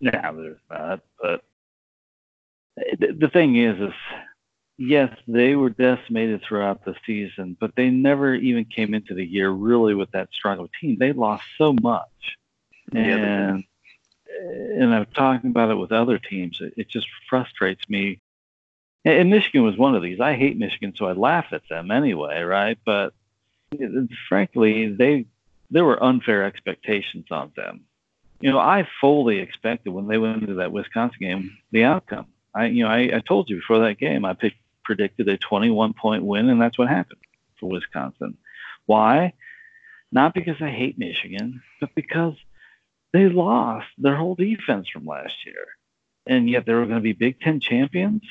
Yeah, 0.00 0.32
there's 0.32 0.58
not. 0.70 1.00
But 1.20 1.44
the 2.98 3.30
thing 3.32 3.56
is, 3.56 3.78
is 3.78 3.94
yes, 4.78 5.14
they 5.28 5.54
were 5.54 5.70
decimated 5.70 6.42
throughout 6.42 6.84
the 6.84 6.94
season, 7.06 7.56
but 7.60 7.76
they 7.76 7.90
never 7.90 8.34
even 8.34 8.64
came 8.64 8.94
into 8.94 9.14
the 9.14 9.24
year 9.24 9.50
really 9.50 9.94
with 9.94 10.10
that 10.12 10.30
strong 10.32 10.58
of 10.58 10.64
a 10.64 10.80
team. 10.80 10.96
They 10.98 11.12
lost 11.12 11.44
so 11.58 11.74
much, 11.74 12.38
and 12.94 13.64
and 14.42 14.94
I'm 14.94 15.06
talking 15.06 15.50
about 15.50 15.70
it 15.70 15.74
with 15.74 15.92
other 15.92 16.18
teams. 16.18 16.58
It, 16.60 16.74
it 16.76 16.88
just 16.88 17.06
frustrates 17.28 17.86
me. 17.88 18.20
And 19.04 19.30
Michigan 19.30 19.62
was 19.62 19.76
one 19.76 19.94
of 19.94 20.02
these. 20.02 20.20
I 20.20 20.34
hate 20.34 20.58
Michigan, 20.58 20.92
so 20.94 21.06
I 21.06 21.12
laugh 21.12 21.46
at 21.52 21.62
them 21.68 21.90
anyway, 21.90 22.42
right? 22.42 22.78
But 22.84 23.14
frankly, 24.28 24.88
they 24.88 25.26
there 25.70 25.84
were 25.84 26.02
unfair 26.02 26.44
expectations 26.44 27.26
on 27.30 27.52
them. 27.56 27.84
You 28.40 28.50
know, 28.50 28.58
I 28.58 28.88
fully 29.00 29.38
expected 29.38 29.90
when 29.90 30.08
they 30.08 30.18
went 30.18 30.42
into 30.42 30.54
that 30.54 30.72
Wisconsin 30.72 31.18
game 31.20 31.56
the 31.70 31.84
outcome. 31.84 32.26
I, 32.54 32.66
you 32.66 32.84
know, 32.84 32.90
I, 32.90 33.10
I 33.14 33.22
told 33.26 33.48
you 33.48 33.56
before 33.56 33.80
that 33.80 33.98
game, 33.98 34.24
I 34.24 34.34
picked, 34.34 34.56
predicted 34.84 35.28
a 35.28 35.36
21 35.36 35.92
point 35.92 36.24
win, 36.24 36.48
and 36.48 36.60
that's 36.60 36.78
what 36.78 36.88
happened 36.88 37.20
for 37.60 37.70
Wisconsin. 37.70 38.36
Why? 38.86 39.34
Not 40.10 40.34
because 40.34 40.56
I 40.60 40.70
hate 40.70 40.98
Michigan, 40.98 41.62
but 41.80 41.94
because 41.94 42.34
they 43.12 43.28
lost 43.28 43.86
their 43.98 44.16
whole 44.16 44.34
defense 44.34 44.88
from 44.88 45.06
last 45.06 45.34
year, 45.46 45.66
and 46.26 46.50
yet 46.50 46.66
they 46.66 46.74
were 46.74 46.86
going 46.86 46.98
to 46.98 47.02
be 47.02 47.12
Big 47.12 47.40
Ten 47.40 47.60
champions. 47.60 48.22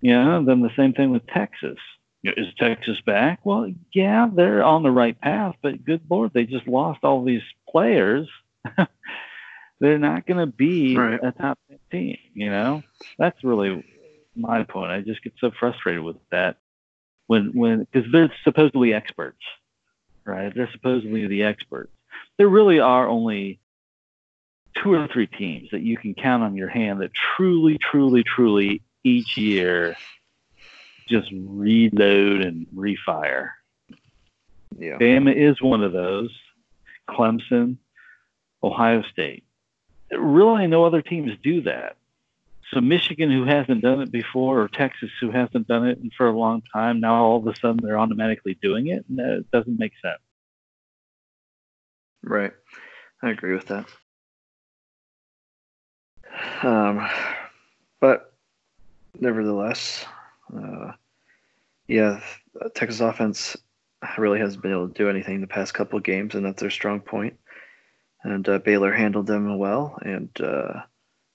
You 0.00 0.12
know, 0.12 0.44
then 0.44 0.60
the 0.60 0.74
same 0.76 0.94
thing 0.94 1.10
with 1.10 1.26
Texas. 1.26 1.78
Is 2.24 2.52
Texas 2.58 3.00
back? 3.00 3.40
Well, 3.44 3.72
yeah, 3.92 4.28
they're 4.32 4.62
on 4.62 4.82
the 4.82 4.90
right 4.90 5.18
path, 5.18 5.54
but 5.62 5.84
good 5.84 6.02
lord, 6.10 6.32
they 6.34 6.44
just 6.44 6.66
lost 6.66 7.04
all 7.04 7.24
these 7.24 7.42
players. 7.68 8.28
they're 9.80 9.98
not 9.98 10.26
going 10.26 10.40
to 10.40 10.46
be 10.46 10.96
right. 10.96 11.20
a 11.22 11.30
top 11.32 11.58
team. 11.92 12.18
You 12.34 12.50
know, 12.50 12.82
that's 13.18 13.44
really 13.44 13.84
my 14.34 14.64
point. 14.64 14.90
I 14.90 15.00
just 15.00 15.22
get 15.22 15.34
so 15.40 15.52
frustrated 15.58 16.02
with 16.02 16.16
that 16.30 16.56
when 17.28 17.52
when 17.54 17.86
because 17.90 18.10
they're 18.10 18.32
supposedly 18.42 18.92
experts, 18.92 19.42
right? 20.24 20.52
They're 20.52 20.70
supposedly 20.72 21.26
the 21.28 21.44
experts. 21.44 21.92
There 22.36 22.48
really 22.48 22.80
are 22.80 23.06
only 23.06 23.60
two 24.82 24.92
or 24.92 25.06
three 25.08 25.26
teams 25.26 25.70
that 25.70 25.82
you 25.82 25.96
can 25.96 26.14
count 26.14 26.42
on 26.42 26.56
your 26.56 26.68
hand 26.68 27.00
that 27.00 27.12
truly, 27.14 27.78
truly, 27.78 28.24
truly 28.24 28.82
each 29.04 29.36
year 29.36 29.96
just 31.08 31.30
reload 31.32 32.42
and 32.42 32.66
refire. 32.74 33.50
Yeah. 34.78 34.98
Bama 34.98 35.34
is 35.34 35.60
one 35.60 35.82
of 35.82 35.92
those. 35.92 36.30
Clemson, 37.08 37.76
Ohio 38.62 39.02
State. 39.02 39.44
Really, 40.10 40.66
no 40.66 40.84
other 40.84 41.02
teams 41.02 41.32
do 41.42 41.62
that. 41.62 41.96
So 42.72 42.80
Michigan, 42.80 43.30
who 43.30 43.44
hasn't 43.44 43.80
done 43.80 44.02
it 44.02 44.12
before, 44.12 44.60
or 44.60 44.68
Texas, 44.68 45.10
who 45.20 45.30
hasn't 45.30 45.68
done 45.68 45.86
it 45.86 45.98
for 46.16 46.28
a 46.28 46.38
long 46.38 46.62
time, 46.72 47.00
now 47.00 47.14
all 47.24 47.38
of 47.38 47.46
a 47.46 47.56
sudden 47.56 47.80
they're 47.82 47.98
automatically 47.98 48.58
doing 48.60 48.88
it. 48.88 49.04
And 49.08 49.18
it 49.18 49.50
doesn't 49.50 49.78
make 49.78 49.92
sense. 50.02 50.20
Right. 52.22 52.52
I 53.22 53.30
agree 53.30 53.54
with 53.54 53.66
that. 53.66 53.86
Um, 56.62 57.08
but 58.00 58.34
nevertheless, 59.18 60.04
uh, 60.56 60.92
yeah, 61.86 62.20
Texas 62.74 63.00
offense 63.00 63.56
really 64.16 64.38
hasn't 64.38 64.62
been 64.62 64.72
able 64.72 64.88
to 64.88 64.94
do 64.94 65.08
anything 65.08 65.40
the 65.40 65.46
past 65.46 65.74
couple 65.74 65.98
games, 66.00 66.34
and 66.34 66.44
that's 66.44 66.60
their 66.60 66.70
strong 66.70 67.00
point. 67.00 67.38
And 68.22 68.48
uh, 68.48 68.58
Baylor 68.58 68.92
handled 68.92 69.26
them 69.26 69.58
well, 69.58 69.98
and 70.02 70.28
uh, 70.40 70.82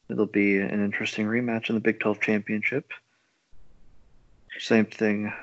it'll 0.09 0.25
be 0.25 0.57
an 0.57 0.83
interesting 0.83 1.25
rematch 1.25 1.69
in 1.69 1.75
the 1.75 1.81
Big 1.81 1.99
12 1.99 2.19
championship. 2.19 2.91
Same 4.59 4.85
thing, 4.85 5.33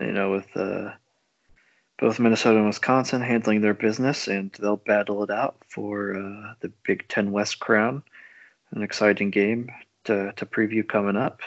you 0.00 0.12
know, 0.12 0.32
with 0.32 0.56
uh, 0.56 0.92
both 1.98 2.18
Minnesota 2.18 2.56
and 2.56 2.66
Wisconsin 2.66 3.22
handling 3.22 3.60
their 3.60 3.74
business, 3.74 4.26
and 4.26 4.50
they'll 4.60 4.76
battle 4.76 5.22
it 5.22 5.30
out 5.30 5.56
for 5.68 6.16
uh, 6.16 6.54
the 6.60 6.72
Big 6.84 7.06
Ten 7.08 7.30
West 7.30 7.60
crown. 7.60 8.02
An 8.72 8.82
exciting 8.82 9.30
game 9.30 9.70
to, 10.04 10.32
to 10.32 10.46
preview 10.46 10.86
coming 10.86 11.16
up. 11.16 11.40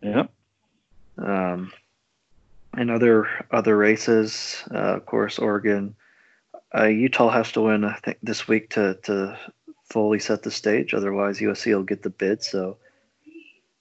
Yep. 0.00 0.30
Um, 1.18 1.72
and 2.74 2.90
other 2.90 3.28
other 3.50 3.76
races, 3.76 4.62
uh, 4.70 4.96
of 4.96 5.06
course, 5.06 5.38
Oregon, 5.38 5.94
uh, 6.76 6.84
Utah 6.84 7.30
has 7.30 7.52
to 7.52 7.60
win, 7.60 7.84
I 7.84 7.94
think, 7.96 8.18
this 8.22 8.48
week 8.48 8.70
to 8.70 8.98
to 9.04 9.38
fully 9.84 10.18
set 10.18 10.42
the 10.42 10.50
stage. 10.50 10.94
Otherwise, 10.94 11.38
USC 11.38 11.74
will 11.74 11.82
get 11.82 12.02
the 12.02 12.10
bid. 12.10 12.42
So 12.42 12.78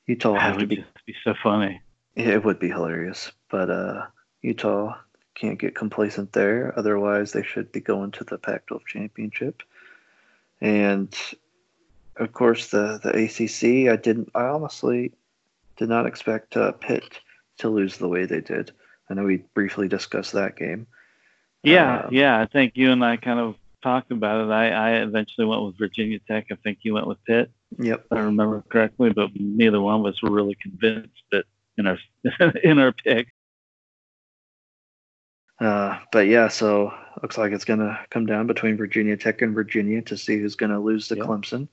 Utah 0.08 0.34
will 0.34 0.39
have 0.39 0.58
to 0.58 0.67
be 0.67 0.84
be 1.06 1.15
so 1.24 1.34
funny. 1.41 1.82
it 2.15 2.44
would 2.44 2.60
be 2.60 2.70
hilarious, 2.70 3.32
but 3.50 3.70
uh, 3.70 4.06
Utah 4.41 4.98
can't 5.36 5.60
get 5.60 5.76
complacent 5.76 6.34
there. 6.34 6.78
Otherwise, 6.78 7.32
they 7.32 7.44
should 7.44 7.72
be 7.72 7.80
going 7.80 8.12
to 8.12 8.24
the 8.26 8.38
Pac-12 8.38 8.86
championship. 8.86 9.63
And 10.60 11.15
of 12.17 12.34
course, 12.34 12.67
the 12.67 13.00
the 13.02 13.12
ACC. 13.12 13.89
I 13.91 13.96
didn't. 13.96 14.30
I 14.36 14.44
honestly 14.44 15.13
did 15.82 15.89
not 15.89 16.06
expect 16.06 16.56
uh, 16.56 16.74
Pitt 16.74 17.20
to 17.58 17.67
lose 17.67 17.98
the 17.98 18.08
way 18.08 18.26
they 18.28 18.39
did. 18.39 18.72
I 19.10 19.15
know 19.15 19.24
we 19.24 19.38
briefly 19.56 19.88
discussed 19.88 20.34
that 20.34 20.56
game. 20.56 20.86
Yeah, 21.63 22.02
uh, 22.02 22.10
yeah. 22.12 22.39
I 22.39 22.46
think 22.46 22.74
you 22.76 22.91
and 22.91 23.04
I 23.04 23.17
kind 23.17 23.39
of 23.39 23.56
talked 23.82 24.12
about 24.12 24.46
it. 24.46 24.52
I, 24.52 24.70
I 24.70 24.91
eventually 24.98 25.48
went 25.48 25.63
with 25.63 25.80
Virginia 25.80 26.20
Tech. 26.20 26.46
I 26.52 26.56
think 26.63 26.80
you 26.84 26.94
went 26.94 27.08
with 27.08 27.17
Pitt. 27.26 27.50
Yep. 27.80 28.06
I 28.12 28.20
remember 28.20 28.63
correctly, 28.70 29.10
but 29.10 29.32
neither 29.34 29.82
one 29.82 30.02
of 30.02 30.06
us 30.06 30.22
were 30.22 30.30
really 30.30 30.56
convinced 30.62 31.24
that 31.32 31.46
in 31.80 31.88
our 31.88 31.98
in 32.63 32.78
our 32.78 32.91
pick. 32.91 33.30
Uh, 35.60 35.98
but 36.12 36.28
yeah, 36.28 36.48
so 36.48 36.94
looks 37.24 37.39
like 37.39 37.54
it's 37.54 37.65
gonna 37.65 38.00
come 38.12 38.28
down 38.28 38.46
between 38.46 38.78
Virginia 38.78 39.17
Tech 39.17 39.41
and 39.41 39.56
Virginia 39.56 40.04
to 40.04 40.15
see 40.15 40.38
who's 40.38 40.56
gonna 40.56 40.80
lose 40.80 41.08
to 41.08 41.15
yep. 41.15 41.26
Clemson. 41.26 41.67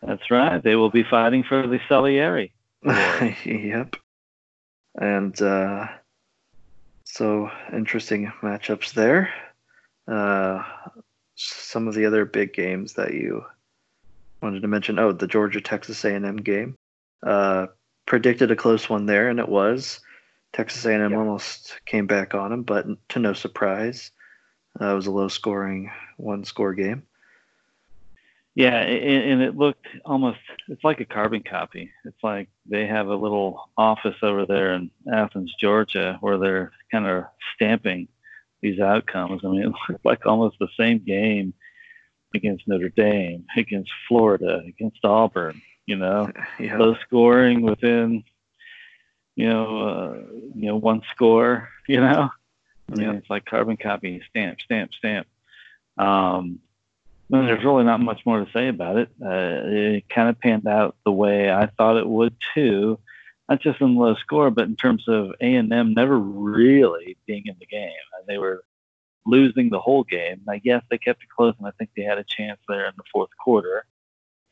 That's 0.00 0.30
right. 0.30 0.62
They 0.62 0.76
will 0.76 0.90
be 0.90 1.02
fighting 1.02 1.42
for 1.42 1.66
the 1.66 1.80
Salieri. 1.88 2.52
yep. 3.44 3.96
And 4.94 5.40
uh, 5.42 5.88
so 7.04 7.50
interesting 7.72 8.32
matchups 8.42 8.92
there. 8.92 9.32
Uh, 10.06 10.62
some 11.34 11.88
of 11.88 11.94
the 11.94 12.06
other 12.06 12.24
big 12.24 12.52
games 12.54 12.94
that 12.94 13.12
you 13.12 13.44
wanted 14.40 14.62
to 14.62 14.68
mention. 14.68 14.98
Oh, 14.98 15.12
the 15.12 15.26
Georgia 15.26 15.60
Texas 15.60 16.04
A&M 16.04 16.36
game. 16.36 16.76
Uh, 17.22 17.66
predicted 18.06 18.50
a 18.50 18.56
close 18.56 18.88
one 18.88 19.06
there, 19.06 19.28
and 19.28 19.40
it 19.40 19.48
was. 19.48 20.00
Texas 20.52 20.84
A&M 20.86 21.10
yep. 21.10 21.18
almost 21.18 21.80
came 21.86 22.06
back 22.06 22.34
on 22.34 22.50
them, 22.50 22.62
but 22.62 22.86
to 23.10 23.18
no 23.18 23.32
surprise, 23.32 24.12
uh, 24.80 24.92
it 24.92 24.94
was 24.94 25.06
a 25.06 25.10
low-scoring 25.10 25.90
one-score 26.16 26.72
game. 26.74 27.02
Yeah, 28.56 28.78
and 28.78 29.42
it 29.42 29.54
looked 29.54 29.86
almost 30.06 30.38
it's 30.68 30.82
like 30.82 31.00
a 31.00 31.04
carbon 31.04 31.42
copy. 31.42 31.90
It's 32.06 32.22
like 32.22 32.48
they 32.64 32.86
have 32.86 33.08
a 33.08 33.14
little 33.14 33.68
office 33.76 34.16
over 34.22 34.46
there 34.46 34.72
in 34.72 34.90
Athens, 35.12 35.54
Georgia, 35.60 36.16
where 36.22 36.38
they're 36.38 36.72
kind 36.90 37.06
of 37.06 37.24
stamping 37.54 38.08
these 38.62 38.80
outcomes. 38.80 39.42
I 39.44 39.48
mean, 39.48 39.62
it 39.66 39.74
looked 39.90 40.06
like 40.06 40.24
almost 40.24 40.56
the 40.58 40.68
same 40.80 41.00
game 41.00 41.52
against 42.34 42.66
Notre 42.66 42.88
Dame, 42.88 43.44
against 43.58 43.90
Florida, 44.08 44.62
against 44.66 45.04
Auburn. 45.04 45.60
You 45.84 45.96
know, 45.96 46.32
yeah. 46.58 46.78
low 46.78 46.96
scoring 47.06 47.60
within, 47.60 48.24
you 49.34 49.50
know, 49.50 49.80
uh, 49.82 50.14
you 50.54 50.68
know, 50.68 50.76
one 50.76 51.02
score. 51.14 51.68
You 51.88 52.00
know, 52.00 52.30
I 52.90 52.94
mean, 52.96 53.06
yeah. 53.06 53.12
it's 53.12 53.30
like 53.30 53.44
carbon 53.44 53.76
copy, 53.76 54.20
stamp, 54.28 54.60
stamp, 54.60 54.92
stamp. 54.92 55.28
Um, 55.98 56.58
there's 57.28 57.64
really 57.64 57.84
not 57.84 58.00
much 58.00 58.24
more 58.24 58.44
to 58.44 58.52
say 58.52 58.68
about 58.68 58.96
it. 58.96 59.08
Uh, 59.20 59.60
it 59.64 60.08
kind 60.08 60.28
of 60.28 60.40
panned 60.40 60.66
out 60.66 60.96
the 61.04 61.12
way 61.12 61.50
I 61.50 61.66
thought 61.66 61.96
it 61.96 62.08
would 62.08 62.34
too, 62.54 62.98
not 63.48 63.60
just 63.60 63.80
in 63.80 63.96
low 63.96 64.14
score, 64.14 64.50
but 64.50 64.66
in 64.66 64.76
terms 64.76 65.08
of 65.08 65.32
A 65.40 65.54
and 65.54 65.72
M 65.72 65.94
never 65.94 66.18
really 66.18 67.16
being 67.26 67.44
in 67.46 67.56
the 67.58 67.66
game. 67.66 67.90
They 68.26 68.38
were 68.38 68.64
losing 69.24 69.70
the 69.70 69.80
whole 69.80 70.04
game. 70.04 70.42
I 70.48 70.58
guess 70.58 70.82
they 70.90 70.98
kept 70.98 71.22
it 71.22 71.28
close, 71.28 71.54
and 71.58 71.66
I 71.66 71.72
think 71.72 71.90
they 71.96 72.02
had 72.02 72.18
a 72.18 72.24
chance 72.24 72.60
there 72.68 72.86
in 72.86 72.94
the 72.96 73.04
fourth 73.12 73.30
quarter. 73.42 73.84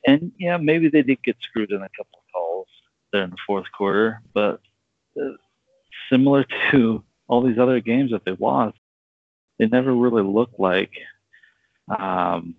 And 0.07 0.33
yeah, 0.39 0.57
maybe 0.59 0.89
they 0.89 1.03
did 1.03 1.23
get 1.23 1.37
screwed 1.41 1.71
in 1.71 1.83
a 1.83 1.89
couple 1.97 2.19
of 2.19 2.33
calls 2.33 2.69
there 3.13 3.23
in 3.23 3.31
the 3.31 3.37
fourth 3.47 3.67
quarter. 3.77 4.21
But 4.33 4.61
uh, 5.21 5.31
similar 6.11 6.45
to 6.71 7.05
all 7.29 7.43
these 7.43 7.59
other 7.59 7.81
games 7.81 8.11
that 8.11 8.25
they 8.25 8.37
lost, 8.39 8.77
they 9.59 9.67
never 9.67 9.95
really 9.95 10.23
looked 10.23 10.59
like 10.59 10.91
um, 11.89 12.57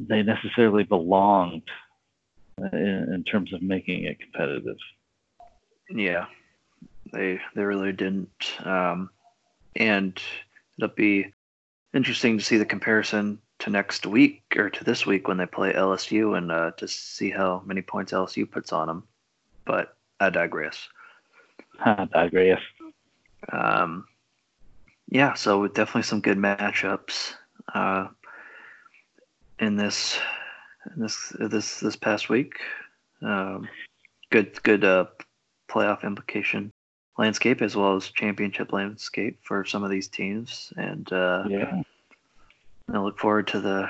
they 0.00 0.22
necessarily 0.22 0.84
belonged 0.84 1.62
in, 2.72 3.12
in 3.14 3.24
terms 3.24 3.52
of 3.52 3.62
making 3.62 4.04
it 4.04 4.20
competitive. 4.20 4.76
Yeah, 5.90 6.26
they 7.12 7.40
they 7.54 7.62
really 7.62 7.92
didn't. 7.92 8.30
Um, 8.64 9.10
and 9.76 10.18
it'll 10.78 10.94
be 10.94 11.32
interesting 11.92 12.38
to 12.38 12.44
see 12.44 12.56
the 12.56 12.64
comparison 12.64 13.38
to 13.60 13.70
next 13.70 14.06
week 14.06 14.42
or 14.56 14.68
to 14.70 14.84
this 14.84 15.06
week 15.06 15.28
when 15.28 15.36
they 15.36 15.46
play 15.46 15.72
LSU 15.72 16.36
and 16.36 16.50
uh, 16.50 16.72
to 16.72 16.88
see 16.88 17.30
how 17.30 17.62
many 17.64 17.82
points 17.82 18.12
LSU 18.12 18.50
puts 18.50 18.72
on 18.72 18.86
them. 18.86 19.04
But 19.64 19.96
I 20.20 20.30
digress. 20.30 20.88
I 21.84 22.06
digress. 22.12 22.60
Um, 23.52 24.06
yeah, 25.08 25.34
so 25.34 25.66
definitely 25.68 26.02
some 26.02 26.20
good 26.20 26.38
matchups 26.38 27.34
uh, 27.72 28.08
in 29.58 29.76
this 29.76 30.18
in 30.94 31.02
this 31.02 31.32
this 31.38 31.80
this 31.80 31.96
past 31.96 32.28
week. 32.28 32.54
Um, 33.22 33.68
good 34.30 34.62
good 34.62 34.84
uh, 34.84 35.06
playoff 35.70 36.02
implication 36.04 36.70
landscape 37.18 37.62
as 37.62 37.76
well 37.76 37.96
as 37.96 38.08
championship 38.08 38.72
landscape 38.72 39.38
for 39.42 39.64
some 39.64 39.84
of 39.84 39.90
these 39.90 40.08
teams, 40.08 40.72
and 40.76 41.10
uh, 41.12 41.44
yeah, 41.48 41.82
I 42.92 42.98
look 42.98 43.18
forward 43.18 43.46
to 43.48 43.60
the 43.60 43.88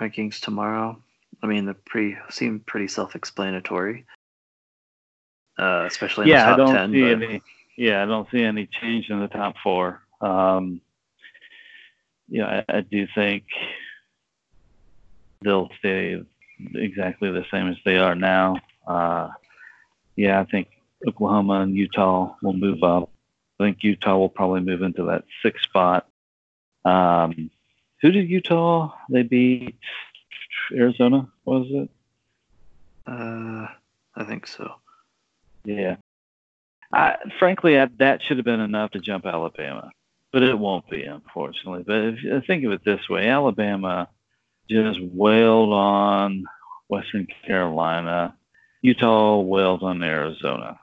rankings 0.00 0.40
tomorrow. 0.40 0.98
I 1.42 1.46
mean, 1.46 1.66
the 1.66 1.74
pre 1.74 2.16
seem 2.30 2.60
pretty 2.60 2.88
self-explanatory, 2.88 4.04
uh, 5.58 5.84
especially 5.86 6.24
in 6.24 6.30
yeah, 6.30 6.44
the 6.44 6.50
top 6.50 6.54
I 6.54 6.56
don't 6.56 6.74
ten. 6.74 6.92
see 6.92 7.14
but- 7.14 7.22
any. 7.22 7.42
Yeah, 7.76 8.04
I 8.04 8.06
don't 8.06 8.30
see 8.30 8.40
any 8.40 8.68
change 8.80 9.10
in 9.10 9.18
the 9.18 9.26
top 9.26 9.56
four. 9.60 10.00
Um, 10.20 10.80
yeah, 12.28 12.62
I, 12.68 12.76
I 12.76 12.80
do 12.82 13.08
think 13.16 13.42
they'll 15.44 15.70
stay 15.78 16.22
exactly 16.74 17.30
the 17.30 17.44
same 17.50 17.68
as 17.68 17.76
they 17.84 17.98
are 17.98 18.14
now. 18.14 18.56
Uh, 18.86 19.28
yeah, 20.16 20.40
I 20.40 20.44
think 20.44 20.68
Oklahoma 21.06 21.60
and 21.60 21.76
Utah 21.76 22.34
will 22.42 22.52
move 22.52 22.82
up. 22.82 23.10
I 23.58 23.64
think 23.64 23.82
Utah 23.82 24.16
will 24.16 24.28
probably 24.28 24.60
move 24.60 24.82
into 24.82 25.04
that 25.04 25.24
sixth 25.42 25.64
spot. 25.64 26.08
Um, 26.84 27.50
who 28.00 28.10
did 28.10 28.28
Utah? 28.28 28.92
They 29.08 29.22
beat 29.22 29.76
Arizona. 30.72 31.28
Was 31.44 31.66
it? 31.70 31.90
Uh, 33.06 33.66
I 34.16 34.24
think 34.24 34.46
so. 34.46 34.74
Yeah. 35.64 35.96
I, 36.92 37.16
frankly, 37.38 37.78
I, 37.78 37.86
that 37.98 38.22
should 38.22 38.36
have 38.36 38.44
been 38.44 38.60
enough 38.60 38.92
to 38.92 39.00
jump 39.00 39.26
Alabama, 39.26 39.90
but 40.32 40.42
it 40.42 40.58
won't 40.58 40.88
be, 40.88 41.02
unfortunately. 41.02 41.82
But 41.86 41.96
if, 41.96 42.46
think 42.46 42.64
of 42.64 42.72
it 42.72 42.84
this 42.84 43.08
way, 43.08 43.28
Alabama 43.28 44.08
just 44.68 45.00
wailed 45.00 45.72
on 45.72 46.44
Western 46.88 47.26
Carolina. 47.46 48.36
Utah 48.82 49.40
wailed 49.40 49.82
on 49.82 50.02
Arizona. 50.02 50.78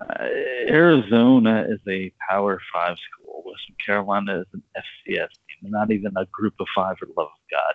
Uh, 0.00 0.24
Arizona 0.68 1.66
is 1.68 1.80
a 1.88 2.12
Power 2.28 2.60
Five 2.72 2.96
school. 2.98 3.42
Western 3.44 3.76
Carolina 3.84 4.40
is 4.40 4.46
an 4.52 4.62
FCS 4.76 5.28
team, 5.28 5.70
not 5.70 5.90
even 5.90 6.12
a 6.16 6.26
Group 6.26 6.54
of 6.60 6.66
Five 6.74 6.98
for 6.98 7.06
the 7.06 7.12
love 7.16 7.28
of 7.28 7.50
God. 7.50 7.74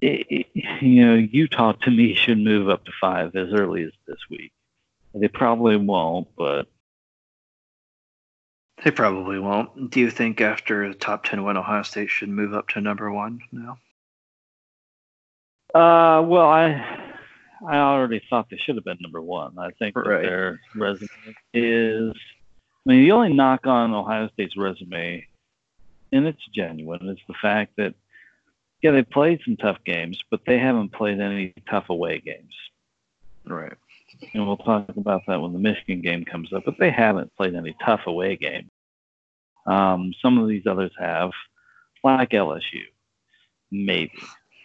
It, 0.00 0.26
it, 0.30 0.82
you 0.82 1.06
know, 1.06 1.14
Utah 1.14 1.72
to 1.72 1.90
me 1.90 2.14
should 2.14 2.38
move 2.38 2.68
up 2.68 2.84
to 2.84 2.92
five 3.00 3.34
as 3.34 3.48
early 3.52 3.82
as 3.82 3.92
this 4.06 4.18
week. 4.30 4.52
They 5.12 5.26
probably 5.26 5.76
won't, 5.76 6.28
but 6.36 6.68
They 8.84 8.90
probably 8.92 9.38
won't. 9.38 9.90
Do 9.90 10.00
you 10.00 10.10
think 10.10 10.40
after 10.40 10.88
the 10.88 10.94
top 10.94 11.24
ten 11.24 11.42
win, 11.42 11.56
Ohio 11.56 11.82
State 11.82 12.10
should 12.10 12.28
move 12.28 12.54
up 12.54 12.68
to 12.68 12.80
number 12.80 13.10
one 13.10 13.40
now? 13.52 13.78
uh, 15.74 16.22
well, 16.22 16.48
I 16.48 17.14
I 17.66 17.76
already 17.76 18.22
thought 18.30 18.48
they 18.50 18.56
should 18.56 18.76
have 18.76 18.84
been 18.84 18.98
number 19.00 19.20
one. 19.20 19.58
I 19.58 19.70
think 19.72 19.94
that 19.94 20.06
Right. 20.06 20.22
their 20.22 20.60
resume 20.74 21.08
is. 21.52 22.14
I 22.86 22.90
mean, 22.90 23.02
the 23.02 23.12
only 23.12 23.34
knock 23.34 23.66
on 23.66 23.92
Ohio 23.92 24.28
State's 24.28 24.56
resume, 24.56 25.26
and 26.12 26.26
it's 26.26 26.44
genuine, 26.54 27.08
is 27.08 27.18
the 27.26 27.34
fact 27.34 27.72
that 27.76 27.94
yeah, 28.80 28.92
they 28.92 29.02
played 29.02 29.40
some 29.44 29.56
tough 29.56 29.78
games, 29.84 30.22
but 30.30 30.44
they 30.46 30.58
haven't 30.58 30.90
played 30.92 31.20
any 31.20 31.52
tough 31.68 31.90
away 31.90 32.20
games. 32.20 32.54
Right. 33.44 33.74
And 34.34 34.46
we'll 34.46 34.56
talk 34.56 34.88
about 34.96 35.22
that 35.26 35.40
when 35.40 35.52
the 35.52 35.58
Michigan 35.58 36.00
game 36.00 36.24
comes 36.24 36.52
up. 36.52 36.64
But 36.64 36.78
they 36.78 36.90
haven't 36.90 37.34
played 37.36 37.54
any 37.54 37.74
tough 37.84 38.02
away 38.06 38.36
games. 38.36 38.70
Um, 39.66 40.12
some 40.22 40.38
of 40.38 40.48
these 40.48 40.66
others 40.66 40.92
have, 40.98 41.30
like 42.02 42.30
LSU, 42.30 42.82
maybe. 43.70 44.12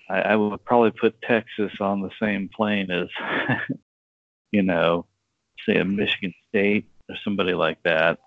I, 0.10 0.22
I 0.22 0.36
would 0.36 0.64
probably 0.64 0.92
put 0.92 1.22
Texas 1.22 1.72
on 1.80 2.02
the 2.02 2.12
same 2.22 2.50
plane 2.56 2.90
as, 2.90 3.08
you 4.52 4.64
know, 4.64 5.06
say 5.66 5.78
a 5.78 5.86
Michigan 5.86 6.34
State 6.50 6.88
or 7.10 7.16
somebody 7.24 7.54
like 7.54 7.82
that. 7.84 8.20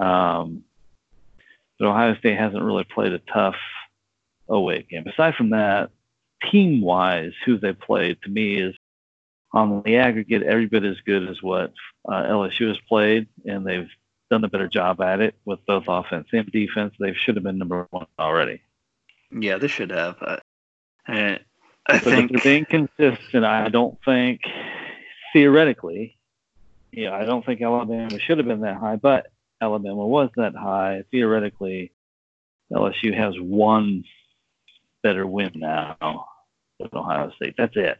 Um, 0.00 0.64
but 1.78 1.88
Ohio 1.88 2.16
State 2.16 2.38
hasn't 2.38 2.62
really 2.62 2.84
played 2.84 3.12
a 3.12 3.20
tough 3.32 3.56
away 4.48 4.86
game. 4.88 5.06
Aside 5.06 5.34
from 5.34 5.50
that, 5.50 5.90
team 6.50 6.80
wise, 6.80 7.32
who 7.44 7.58
they 7.58 7.72
played 7.72 8.18
to 8.22 8.30
me 8.30 8.56
is 8.60 8.74
on 9.54 9.82
the 9.84 9.96
aggregate 9.96 10.42
every 10.42 10.66
bit 10.66 10.84
as 10.84 11.00
good 11.06 11.28
as 11.30 11.42
what 11.42 11.72
uh, 12.08 12.24
LSU 12.24 12.68
has 12.68 12.78
played, 12.88 13.28
and 13.46 13.66
they've 13.66 13.88
done 14.30 14.44
a 14.44 14.48
better 14.48 14.68
job 14.68 15.00
at 15.00 15.20
it 15.20 15.34
with 15.44 15.64
both 15.66 15.84
offense 15.88 16.28
and 16.32 16.50
defense. 16.52 16.94
They 16.98 17.14
should 17.14 17.36
have 17.36 17.44
been 17.44 17.58
number 17.58 17.86
one 17.90 18.06
already. 18.18 18.62
Yeah, 19.30 19.58
they 19.58 19.68
should 19.68 19.90
have. 19.90 20.16
Uh, 20.20 20.38
I 21.86 21.98
But 22.02 22.02
think 22.02 22.32
they're 22.32 22.40
being 22.42 22.66
consistent, 22.66 23.44
I 23.44 23.68
don't 23.68 23.98
think 24.04 24.40
theoretically, 25.32 26.18
yeah, 26.92 27.12
I 27.14 27.24
don't 27.24 27.44
think 27.44 27.60
Alabama 27.62 28.18
should 28.20 28.38
have 28.38 28.46
been 28.46 28.60
that 28.60 28.76
high, 28.76 28.96
but 28.96 29.26
Alabama 29.60 30.06
was 30.06 30.30
that 30.36 30.54
high. 30.54 31.04
Theoretically, 31.10 31.92
LSU 32.72 33.14
has 33.16 33.34
one 33.38 34.04
better 35.02 35.26
win 35.26 35.52
now 35.56 35.96
than 36.78 36.88
Ohio 36.94 37.32
State. 37.36 37.54
That's 37.58 37.76
it. 37.76 37.98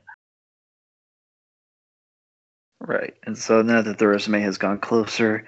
Right. 2.86 3.14
And 3.24 3.36
so 3.36 3.62
now 3.62 3.80
that 3.80 3.98
the 3.98 4.06
resume 4.06 4.40
has 4.40 4.58
gone 4.58 4.78
closer, 4.78 5.46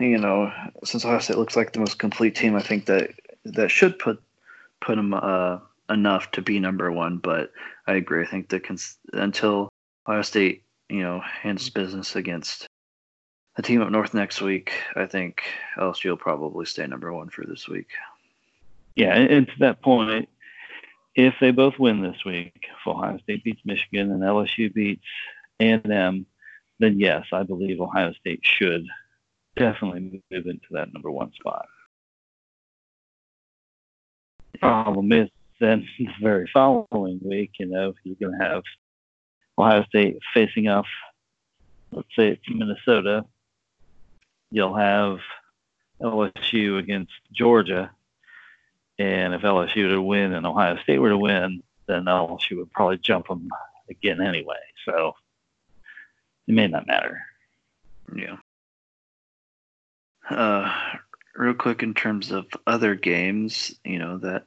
you 0.00 0.18
know, 0.18 0.50
since 0.82 1.04
Ohio 1.04 1.18
State 1.18 1.36
looks 1.36 1.56
like 1.56 1.72
the 1.72 1.78
most 1.78 1.98
complete 1.98 2.34
team, 2.34 2.56
I 2.56 2.62
think 2.62 2.86
that 2.86 3.10
that 3.44 3.70
should 3.70 3.98
put 3.98 4.22
put 4.80 4.96
them 4.96 5.12
uh, 5.12 5.58
enough 5.90 6.30
to 6.32 6.42
be 6.42 6.58
number 6.58 6.90
one. 6.90 7.18
But 7.18 7.52
I 7.86 7.94
agree. 7.94 8.22
I 8.22 8.26
think 8.26 8.48
that 8.48 8.64
cons- 8.64 8.96
until 9.12 9.68
Ohio 10.08 10.22
State, 10.22 10.62
you 10.88 11.02
know, 11.02 11.20
handles 11.20 11.68
business 11.68 12.16
against 12.16 12.66
the 13.56 13.62
team 13.62 13.82
up 13.82 13.90
north 13.90 14.14
next 14.14 14.40
week, 14.40 14.72
I 14.96 15.06
think 15.06 15.42
LSU 15.76 16.10
will 16.10 16.16
probably 16.16 16.66
stay 16.66 16.86
number 16.86 17.12
one 17.12 17.28
for 17.28 17.44
this 17.44 17.68
week. 17.68 17.88
Yeah, 18.96 19.14
and, 19.14 19.30
and 19.30 19.46
to 19.46 19.52
that 19.60 19.82
point, 19.82 20.28
if 21.14 21.34
they 21.40 21.50
both 21.50 21.78
win 21.78 22.00
this 22.00 22.24
week, 22.24 22.68
if 22.70 22.86
Ohio 22.86 23.18
State 23.18 23.44
beats 23.44 23.60
Michigan 23.64 24.10
and 24.10 24.22
LSU 24.22 24.72
beats 24.72 25.04
A&M, 25.60 26.26
then 26.78 26.98
yes, 26.98 27.26
I 27.32 27.42
believe 27.42 27.80
Ohio 27.80 28.12
State 28.12 28.40
should 28.42 28.84
definitely 29.56 30.22
move 30.30 30.46
into 30.46 30.66
that 30.72 30.92
number 30.92 31.10
one 31.10 31.32
spot. 31.32 31.66
The 34.52 34.58
problem 34.58 35.12
is 35.12 35.28
then 35.60 35.86
the 35.98 36.08
very 36.20 36.48
following 36.52 37.20
week, 37.22 37.52
you 37.58 37.66
know, 37.66 37.94
you're 38.02 38.16
going 38.20 38.38
to 38.38 38.44
have 38.44 38.62
Ohio 39.58 39.84
State 39.84 40.18
facing 40.32 40.68
off, 40.68 40.86
let's 41.92 42.08
say 42.16 42.28
it's 42.28 42.42
Minnesota. 42.48 43.24
You'll 44.50 44.76
have 44.76 45.18
LSU 46.00 46.78
against 46.78 47.12
Georgia. 47.32 47.90
And 48.98 49.34
if 49.34 49.42
LSU 49.42 49.88
were 49.88 49.94
to 49.94 50.02
win 50.02 50.32
and 50.32 50.46
Ohio 50.46 50.76
State 50.82 50.98
were 50.98 51.10
to 51.10 51.18
win, 51.18 51.62
then 51.86 52.04
LSU 52.04 52.58
would 52.58 52.72
probably 52.72 52.98
jump 52.98 53.28
them 53.28 53.48
again 53.90 54.20
anyway. 54.20 54.56
So 54.84 55.14
it 56.46 56.54
may 56.54 56.68
not 56.68 56.86
matter. 56.86 57.22
Yeah. 58.14 58.36
Uh, 60.28 60.72
real 61.34 61.54
quick, 61.54 61.82
in 61.82 61.94
terms 61.94 62.30
of 62.30 62.46
other 62.66 62.94
games, 62.94 63.74
you 63.84 63.98
know 63.98 64.18
that. 64.18 64.44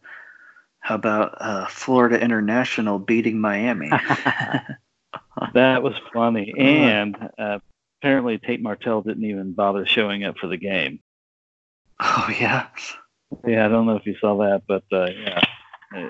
How 0.80 0.96
about 0.96 1.36
uh, 1.42 1.66
Florida 1.68 2.18
International 2.22 2.98
beating 2.98 3.42
Miami? 3.42 3.92
That 5.54 5.84
was 5.84 5.94
funny. 6.14 6.54
And 6.58 7.16
uh, 7.38 7.60
apparently 8.00 8.38
Tate 8.38 8.62
Martell 8.62 9.02
didn't 9.02 9.26
even 9.26 9.54
bother 9.54 9.86
showing 9.86 10.24
up 10.24 10.38
for 10.38 10.48
the 10.48 10.58
game. 10.58 11.00
oh 12.00 12.30
yeah. 12.40 12.68
Yeah, 13.46 13.66
I 13.66 13.70
don't 13.70 13.86
know 13.86 13.98
if 13.98 14.06
you 14.06 14.16
saw 14.20 14.38
that, 14.38 14.64
but 14.68 14.84
uh, 14.92 15.10
yeah. 15.12 15.42
Uh, 15.96 16.10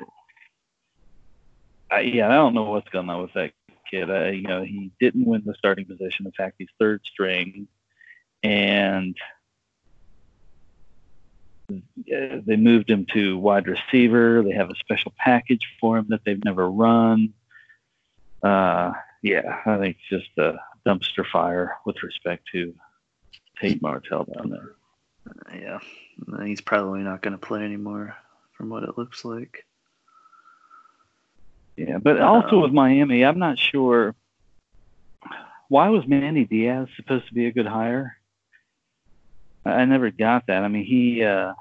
I, 1.89 1.99
yeah, 2.01 2.27
I 2.27 2.33
don't 2.33 2.53
know 2.53 2.63
what's 2.63 2.89
going 2.89 3.09
on 3.09 3.21
with 3.21 3.33
that 3.33 3.51
kid. 3.89 4.09
Uh, 4.09 4.25
you 4.25 4.43
know, 4.43 4.63
he 4.63 4.91
didn't 4.99 5.25
win 5.25 5.43
the 5.45 5.55
starting 5.55 5.85
position. 5.85 6.25
In 6.25 6.31
fact, 6.31 6.55
he's 6.57 6.67
third 6.79 7.01
string, 7.05 7.67
and 8.43 9.15
they 11.67 12.55
moved 12.55 12.89
him 12.89 13.05
to 13.13 13.37
wide 13.37 13.67
receiver. 13.67 14.41
They 14.41 14.53
have 14.53 14.69
a 14.69 14.75
special 14.75 15.13
package 15.17 15.67
for 15.81 15.97
him 15.97 16.07
that 16.09 16.21
they've 16.25 16.43
never 16.43 16.69
run. 16.69 17.33
Uh, 18.41 18.93
yeah, 19.21 19.61
I 19.65 19.77
think 19.77 19.97
it's 19.97 20.23
just 20.23 20.37
a 20.37 20.59
dumpster 20.85 21.25
fire 21.29 21.75
with 21.85 22.01
respect 22.03 22.47
to 22.53 22.73
Tate 23.59 23.81
Martell 23.81 24.25
down 24.33 24.49
there. 24.49 24.75
Yeah, 25.53 25.79
he's 26.45 26.61
probably 26.61 27.01
not 27.01 27.21
going 27.21 27.33
to 27.33 27.37
play 27.37 27.63
anymore, 27.63 28.15
from 28.53 28.69
what 28.69 28.83
it 28.83 28.97
looks 28.97 29.25
like. 29.25 29.66
Yeah, 31.77 31.99
but 31.99 32.19
also 32.19 32.61
with 32.61 32.73
Miami, 32.73 33.23
I'm 33.23 33.39
not 33.39 33.59
sure 33.59 34.15
why 35.69 35.89
was 35.89 36.07
Manny 36.07 36.43
Diaz 36.43 36.87
supposed 36.95 37.27
to 37.27 37.33
be 37.33 37.45
a 37.45 37.51
good 37.51 37.67
hire. 37.67 38.17
I 39.63 39.85
never 39.85 40.09
got 40.09 40.47
that. 40.47 40.63
I 40.63 40.69
mean, 40.69 40.85
he 40.85 41.23
uh, 41.23 41.53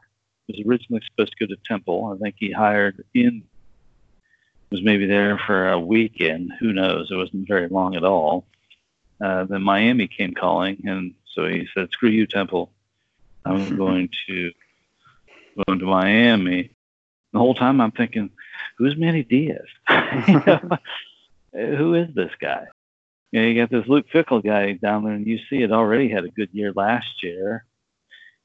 was 0.49 0.61
originally 0.67 1.03
supposed 1.11 1.37
to 1.37 1.47
go 1.47 1.55
to 1.55 1.61
Temple. 1.67 2.17
I 2.17 2.23
think 2.23 2.37
he 2.39 2.51
hired 2.51 3.05
in 3.15 3.43
was 4.71 4.83
maybe 4.83 5.07
there 5.07 5.39
for 5.39 5.69
a 5.69 5.79
weekend. 5.79 6.53
Who 6.61 6.73
knows? 6.73 7.11
It 7.11 7.17
wasn't 7.17 7.49
very 7.49 7.69
long 7.69 7.95
at 7.95 8.05
all. 8.05 8.47
Uh, 9.21 9.45
then 9.45 9.63
Miami 9.63 10.09
came 10.09 10.35
calling, 10.35 10.83
and 10.85 11.15
so 11.35 11.47
he 11.47 11.67
said, 11.75 11.91
"Screw 11.93 12.11
you, 12.11 12.27
Temple. 12.27 12.73
I'm 13.45 13.77
going 13.85 14.09
to 14.27 14.53
going 15.67 15.79
to 15.79 15.87
Miami." 15.87 16.71
The 17.33 17.39
whole 17.39 17.55
time 17.55 17.81
I'm 17.81 17.93
thinking, 17.93 18.31
"Who's 18.79 18.97
Manny 18.97 19.23
Diaz? 19.23 19.67
Who 21.53 21.95
is 21.95 22.15
this 22.15 22.33
guy?" 22.41 22.67
You, 23.33 23.43
know, 23.43 23.49
you 23.49 23.61
got 23.61 23.71
this 23.71 23.89
Luke 23.89 24.07
Fickell 24.13 24.45
guy 24.45 24.73
down 24.73 25.05
there, 25.05 25.15
and 25.15 25.27
you 25.27 25.39
see 25.51 25.63
it 25.63 25.73
already 25.73 26.09
had 26.09 26.25
a 26.25 26.31
good 26.31 26.51
year 26.53 26.73
last 26.75 27.23
year. 27.23 27.65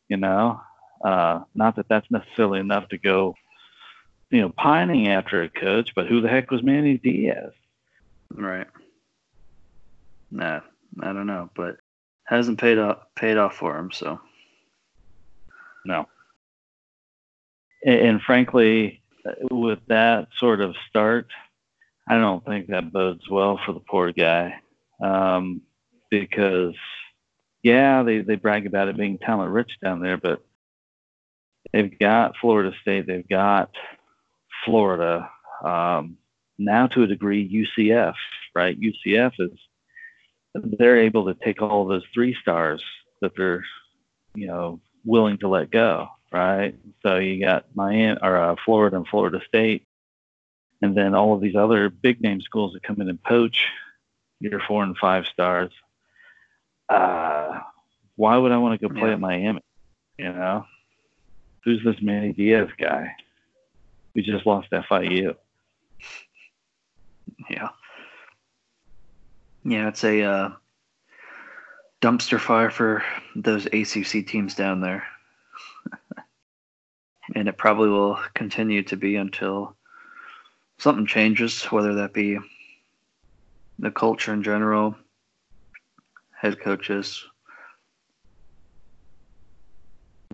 You 0.10 0.18
know, 0.18 0.60
uh, 1.04 1.42
not 1.56 1.76
that 1.76 1.88
that's 1.88 2.10
necessarily 2.12 2.60
enough 2.60 2.90
to 2.90 2.98
go, 2.98 3.36
you 4.30 4.42
know, 4.42 4.50
pining 4.50 5.08
after 5.08 5.44
a 5.44 5.50
coach, 5.50 5.92
but 5.96 6.08
who 6.08 6.22
the 6.22 6.28
heck 6.28 6.52
was 6.52 6.64
Manny 6.64 6.98
Diaz? 6.98 7.52
Right. 8.34 8.68
Nah, 10.32 10.62
I 11.02 11.14
don't 11.14 11.28
know, 11.28 11.50
but 11.56 11.78
hasn't 12.26 12.60
paid 12.60 12.78
off 12.78 13.00
paid 13.16 13.38
off 13.38 13.56
for 13.56 13.78
him, 13.78 13.92
so 13.92 14.20
no. 15.86 16.08
And, 17.86 18.00
and 18.00 18.22
frankly, 18.22 19.01
with 19.52 19.80
that 19.88 20.28
sort 20.38 20.62
of 20.62 20.76
start, 20.90 21.28
I 22.08 22.18
don't 22.18 22.46
think 22.46 22.68
that 22.68 22.92
bodes 22.92 23.30
well 23.30 23.60
for 23.66 23.74
the 23.74 23.80
poor 23.80 24.12
guy, 24.12 24.56
um, 25.04 25.62
because 26.10 26.76
yeah, 27.64 28.04
they 28.04 28.20
they 28.20 28.36
brag 28.36 28.66
about 28.66 28.88
it 28.88 28.98
being 28.98 29.18
talent 29.18 29.52
rich 29.52 29.72
down 29.84 30.02
there, 30.02 30.18
but 30.18 30.44
they've 31.72 31.98
got 32.00 32.38
Florida 32.42 32.74
State, 32.82 33.08
they've 33.08 33.28
got 33.28 33.72
Florida, 34.66 35.30
um, 35.64 36.18
now 36.58 36.88
to 36.88 37.04
a 37.04 37.08
degree 37.08 37.68
UCF, 37.78 38.16
right? 38.56 38.78
UCF 38.80 39.34
is 39.40 39.52
they're 40.54 41.00
able 41.00 41.26
to 41.26 41.36
take 41.44 41.62
all 41.62 41.86
those 41.86 42.04
three 42.14 42.36
stars 42.42 42.84
that 43.22 43.32
they're, 43.38 43.64
you 44.36 44.48
know, 44.48 44.82
willing 45.06 45.38
to 45.38 45.48
let 45.48 45.72
go, 45.72 46.08
right? 46.32 46.76
So 47.04 47.18
you 47.18 47.44
got 47.44 47.66
Miami 47.76 48.20
or 48.22 48.38
uh, 48.38 48.56
Florida 48.64 48.98
and 48.98 49.08
Florida 49.08 49.42
State, 49.48 49.86
and 50.82 50.96
then 50.96 51.14
all 51.14 51.34
of 51.34 51.42
these 51.42 51.56
other 51.56 51.90
big 51.90 52.22
name 52.22 52.42
schools 52.42 52.74
that 52.74 52.84
come 52.84 53.02
in 53.02 53.10
and 53.10 53.22
poach 53.22 53.66
your 54.40 54.60
four 54.68 54.84
and 54.84 54.98
five 54.98 55.26
stars. 55.28 55.72
Uh, 56.90 57.60
why 58.16 58.38
would 58.38 58.52
I 58.52 58.58
want 58.58 58.80
to 58.80 58.88
go 58.88 58.94
play 58.94 59.10
yeah. 59.10 59.14
at 59.14 59.20
Miami? 59.20 59.62
You 60.18 60.34
know, 60.34 60.66
who's 61.64 61.84
this 61.84 62.02
Manny 62.02 62.34
Diaz 62.34 62.70
guy? 62.78 63.16
We 64.14 64.22
just 64.22 64.46
lost 64.46 64.70
FIU. 64.72 65.36
Yeah. 67.50 67.70
Yeah, 69.64 69.88
it's 69.88 70.04
a 70.04 70.24
uh, 70.24 70.52
dumpster 72.02 72.40
fire 72.40 72.72
for 72.72 73.04
those 73.36 73.68
ACC 73.68 74.28
teams 74.28 74.56
down 74.56 74.82
there. 74.82 75.06
And 77.36 77.48
it 77.48 77.58
probably 77.58 77.90
will 77.90 78.20
continue 78.34 78.84
to 78.84 78.98
be 78.98 79.16
until 79.16 79.76
something 80.78 81.06
changes, 81.06 81.64
whether 81.66 81.96
that 81.96 82.14
be 82.14 82.38
the 83.80 83.92
culture 83.92 84.34
in 84.34 84.44
general, 84.44 84.96
head 86.32 86.60
coaches, 86.60 87.26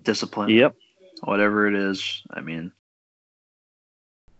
discipline. 0.02 0.50
Yep. 0.50 0.74
Whatever 1.24 1.66
it 1.66 1.74
is. 1.74 2.22
I 2.30 2.40
mean, 2.40 2.72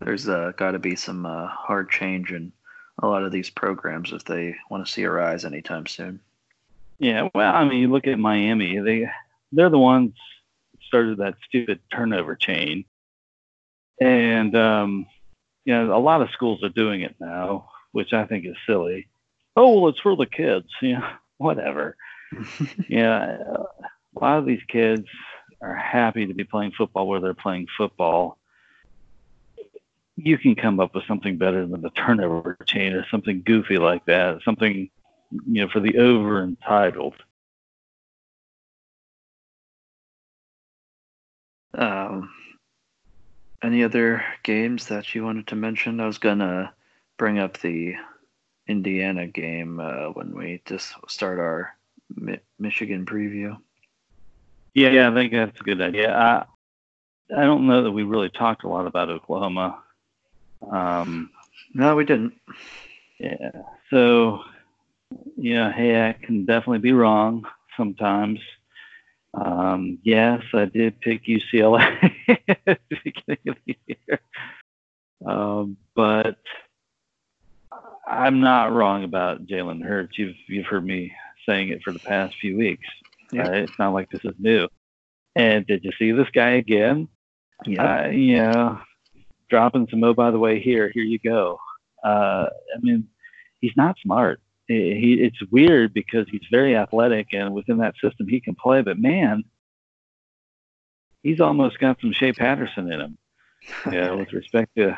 there's 0.01 0.29
uh, 0.29 0.53
got 0.57 0.73
to 0.73 0.79
be 0.79 0.97
some 0.97 1.27
uh, 1.27 1.49
hard 1.49 1.91
change 1.91 2.33
in 2.33 2.53
a 3.01 3.07
lot 3.07 3.25
of 3.25 3.33
these 3.33 3.51
programs 3.51 4.13
if 4.13 4.25
they 4.25 4.57
want 4.71 4.87
to 4.87 4.93
see 4.93 5.03
a 5.03 5.11
rise 5.11 5.45
anytime 5.45 5.87
soon. 5.87 6.21
Yeah, 6.99 7.29
well, 7.35 7.55
I 7.55 7.65
mean, 7.65 7.81
you 7.81 7.89
look 7.89 8.07
at 8.07 8.19
Miami; 8.19 8.79
they 8.81 9.09
they're 9.53 9.71
the 9.71 9.79
ones 9.79 10.15
started 10.89 11.19
that 11.19 11.37
stupid 11.47 11.81
turnover 11.93 12.35
chain, 12.35 12.85
and 14.01 14.57
um, 14.57 15.07
you 15.65 15.75
know, 15.75 15.97
a 15.97 16.01
lot 16.01 16.23
of 16.23 16.31
schools 16.31 16.63
are 16.63 16.69
doing 16.69 17.03
it 17.03 17.17
now, 17.21 17.71
which 17.93 18.13
I 18.13 18.25
think 18.25 18.45
is 18.47 18.57
silly. 18.67 19.09
Oh 19.57 19.81
well, 19.81 19.91
it's 19.91 20.01
for 20.01 20.17
the 20.17 20.27
kids, 20.27 20.67
you 20.83 20.95
know, 20.95 21.09
whatever. 21.37 21.97
yeah, 22.89 23.39
a 24.17 24.19
lot 24.21 24.39
of 24.39 24.47
these 24.47 24.63
kids 24.69 25.07
are 25.61 25.75
happy 25.75 26.27
to 26.27 26.35
be 26.35 26.45
playing 26.45 26.73
football 26.73 27.07
where 27.07 27.21
they're 27.21 27.35
playing 27.35 27.67
football 27.77 28.39
you 30.21 30.37
can 30.37 30.57
come 30.57 30.81
up 30.81 30.95
with 30.95 31.05
something 31.07 31.39
better 31.39 31.65
than 31.65 31.81
the 31.81 31.91
turnover 31.91 32.57
chain 32.65 32.93
or 32.93 33.07
something 33.09 33.43
goofy 33.45 33.79
like 33.79 34.05
that, 34.07 34.43
something 34.45 34.91
you 35.31 35.63
know 35.63 35.69
for 35.69 35.81
the 35.81 35.97
over 35.99 36.43
entitled. 36.43 37.15
Um, 41.79 42.31
any 43.63 43.83
other 43.83 44.23
games 44.43 44.87
that 44.89 45.15
you 45.15 45.25
wanted 45.25 45.47
to 45.49 45.57
mention? 45.57 46.01
I 46.01 46.07
was 46.07 46.19
gonna 46.19 46.75
bring 47.17 47.39
up 47.39 47.59
the 47.59 47.95
Indiana 48.67 49.27
game 49.27 49.81
uh, 49.81 50.09
when 50.11 50.37
we 50.37 50.61
just 50.67 50.93
start 51.09 51.39
our 51.39 51.75
Mi- 52.15 52.41
Michigan 52.59 53.07
preview. 53.07 53.57
Yeah, 54.75 54.91
yeah, 54.91 55.11
I 55.11 55.15
think 55.15 55.33
that's 55.33 55.61
a 55.61 55.65
good 55.65 55.81
idea. 55.81 56.15
I 56.15 56.45
I 57.35 57.43
don't 57.43 57.67
know 57.67 57.83
that 57.85 57.93
we 57.93 58.03
really 58.03 58.31
talked 58.31 58.65
a 58.65 58.69
lot 58.69 58.87
about 58.87 59.09
Oklahoma 59.09 59.83
um, 60.63 61.31
no, 61.75 61.95
we 61.95 62.05
didn't. 62.05 62.35
Yeah. 63.19 63.51
So, 63.91 64.41
yeah, 65.37 65.73
hey, 65.73 66.09
I 66.09 66.13
can 66.13 66.45
definitely 66.45 66.79
be 66.79 66.93
wrong 66.93 67.45
sometimes. 67.77 68.41
Um, 69.35 69.99
yes, 70.03 70.43
I 70.53 70.65
did 70.65 71.01
pick 71.01 71.27
UCLA 71.27 72.13
at 72.67 72.81
the 72.91 72.97
beginning 73.05 73.49
of 73.49 73.57
the 73.67 73.77
year. 73.87 74.21
Um, 75.27 75.77
but 75.95 76.39
I'm 78.07 78.41
not 78.41 78.73
wrong 78.73 79.05
about 79.05 79.47
Jalen 79.47 79.85
Hurts. 79.85 80.19
You've 80.19 80.37
you've 80.47 80.67
heard 80.67 80.85
me 80.85 81.13
saying 81.47 81.69
it 81.69 81.83
for 81.83 81.93
the 81.93 81.99
past 81.99 82.37
few 82.41 82.57
weeks. 82.57 82.87
Yeah. 83.33 83.49
It's 83.53 83.79
not 83.79 83.93
like 83.93 84.11
this 84.11 84.25
is 84.25 84.35
new. 84.39 84.69
And 85.37 85.67
did 85.67 85.85
you 85.85 85.93
see 85.99 86.13
this 86.13 86.29
guy 86.33 86.51
again? 86.51 87.09
Yeah. 87.67 88.07
Uh, 88.07 88.11
know, 88.11 88.81
dropping 89.51 89.89
some, 89.91 90.03
oh, 90.05 90.15
by 90.15 90.31
the 90.31 90.39
way, 90.39 90.61
here, 90.61 90.91
here 90.93 91.05
you 91.05 91.19
go. 91.19 91.59
Uh, 92.03 92.47
I 92.75 92.79
mean, 92.81 93.09
he's 93.61 93.77
not 93.77 93.97
smart. 94.03 94.41
He, 94.69 95.15
it's 95.15 95.41
weird 95.51 95.95
because 95.95 96.27
he's 96.31 96.47
very 96.51 96.77
athletic 96.77 97.29
and 97.33 97.55
within 97.55 97.79
that 97.79 97.95
system 98.03 98.29
he 98.29 98.41
can 98.41 98.55
play, 98.55 98.83
but 98.83 98.99
man, 98.99 99.45
he's 101.23 101.41
almost 101.41 101.79
got 101.79 102.01
some 102.01 102.13
Shea 102.13 102.33
Patterson 102.33 102.93
in 102.93 103.01
him. 103.01 103.19
Yeah, 103.91 104.13
with 104.13 104.33
respect 104.33 104.71
to 104.77 104.97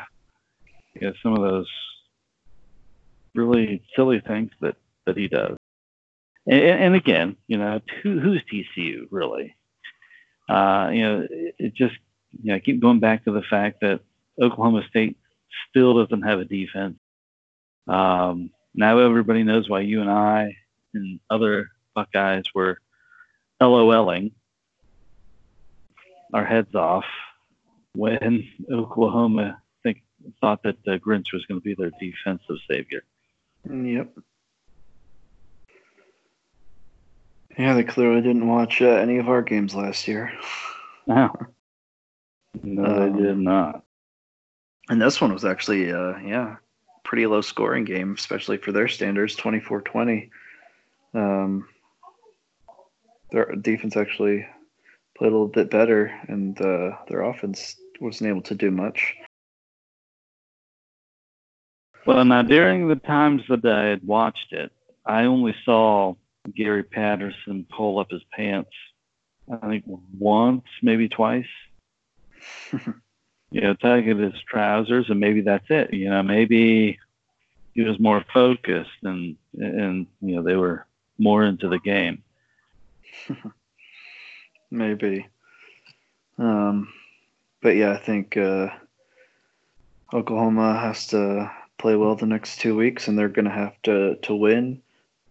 you 0.93 1.07
know, 1.07 1.13
some 1.23 1.33
of 1.33 1.41
those 1.41 1.67
really 3.33 3.81
silly 3.95 4.19
things 4.19 4.51
that, 4.61 4.75
that 5.05 5.17
he 5.17 5.27
does. 5.27 5.57
And, 6.47 6.61
and 6.61 6.95
again, 6.95 7.37
you 7.47 7.57
know, 7.57 7.81
who, 8.01 8.19
who's 8.19 8.43
TCU 8.51 9.07
really? 9.09 9.55
Uh, 10.49 10.89
you 10.93 11.01
know, 11.01 11.27
it, 11.29 11.55
it 11.57 11.73
just, 11.73 11.95
you 12.31 12.51
know, 12.51 12.55
I 12.55 12.59
keep 12.59 12.81
going 12.81 12.99
back 12.99 13.25
to 13.25 13.31
the 13.31 13.41
fact 13.41 13.81
that 13.81 14.01
Oklahoma 14.41 14.83
State 14.89 15.17
still 15.69 16.03
doesn't 16.03 16.23
have 16.23 16.39
a 16.39 16.45
defense. 16.45 16.97
Um, 17.87 18.51
now 18.73 18.99
everybody 18.99 19.43
knows 19.43 19.69
why 19.69 19.81
you 19.81 20.01
and 20.01 20.09
I 20.09 20.55
and 20.93 21.19
other 21.29 21.69
Buckeyes 21.95 22.45
were 22.53 22.79
LOLing 23.61 24.31
our 26.33 26.45
heads 26.45 26.73
off 26.75 27.05
when 27.93 28.47
Oklahoma 28.71 29.61
think 29.83 30.01
thought 30.39 30.63
that 30.63 30.77
uh, 30.87 30.97
Grinch 30.97 31.33
was 31.33 31.45
going 31.45 31.59
to 31.59 31.63
be 31.63 31.75
their 31.75 31.91
defensive 31.99 32.57
savior. 32.69 33.03
Yep. 33.69 34.17
Yeah, 37.57 37.73
they 37.73 37.83
clearly 37.83 38.21
didn't 38.21 38.47
watch 38.47 38.81
uh, 38.81 38.85
any 38.85 39.17
of 39.17 39.27
our 39.27 39.41
games 39.41 39.75
last 39.75 40.07
year. 40.07 40.31
No, 41.05 41.29
no, 42.63 42.85
um, 42.85 43.17
they 43.17 43.21
did 43.23 43.37
not. 43.37 43.83
And 44.89 45.01
this 45.01 45.19
one 45.19 45.33
was 45.33 45.43
actually, 45.43 45.91
uh, 45.91 46.17
yeah, 46.19 46.55
pretty 47.11 47.27
low 47.27 47.41
scoring 47.41 47.83
game, 47.83 48.15
especially 48.17 48.55
for 48.55 48.71
their 48.71 48.87
standards, 48.87 49.35
24-20. 49.35 50.29
Um, 51.13 51.67
their 53.31 53.53
defense 53.57 53.97
actually 53.97 54.47
played 55.17 55.27
a 55.27 55.31
little 55.31 55.49
bit 55.49 55.69
better, 55.69 56.05
and 56.29 56.59
uh, 56.61 56.91
their 57.09 57.23
offense 57.23 57.75
wasn't 57.99 58.29
able 58.29 58.41
to 58.43 58.55
do 58.55 58.71
much. 58.71 59.13
Well, 62.05 62.23
now 62.23 62.43
during 62.43 62.87
the 62.87 62.95
times 62.95 63.41
that 63.49 63.65
I 63.65 63.87
had 63.87 64.07
watched 64.07 64.53
it, 64.53 64.71
I 65.05 65.25
only 65.25 65.53
saw 65.65 66.15
Gary 66.55 66.83
Patterson 66.83 67.67
pull 67.69 67.99
up 67.99 68.09
his 68.09 68.23
pants. 68.31 68.71
I 69.51 69.67
think 69.67 69.83
once, 70.17 70.63
maybe 70.81 71.09
twice. 71.09 71.43
you 73.51 73.61
know, 73.61 73.73
tugging 73.73 74.19
his 74.19 74.41
trousers, 74.47 75.09
and 75.09 75.19
maybe 75.19 75.41
that's 75.41 75.69
it. 75.69 75.93
You 75.93 76.09
know, 76.09 76.23
maybe 76.23 76.99
he 77.73 77.81
was 77.81 77.99
more 77.99 78.23
focused, 78.33 79.03
and 79.03 79.35
and 79.57 80.07
you 80.21 80.35
know 80.35 80.43
they 80.43 80.55
were 80.55 80.85
more 81.17 81.43
into 81.43 81.67
the 81.67 81.79
game. 81.79 82.23
maybe. 84.71 85.27
Um, 86.37 86.91
but 87.61 87.75
yeah, 87.75 87.91
I 87.91 87.97
think 87.97 88.37
uh, 88.37 88.69
Oklahoma 90.13 90.79
has 90.79 91.07
to 91.07 91.51
play 91.77 91.95
well 91.95 92.15
the 92.15 92.25
next 92.25 92.59
two 92.59 92.75
weeks, 92.75 93.07
and 93.07 93.17
they're 93.17 93.29
going 93.29 93.45
to 93.45 93.51
have 93.51 93.79
to 93.83 94.15
to 94.15 94.35
win 94.35 94.81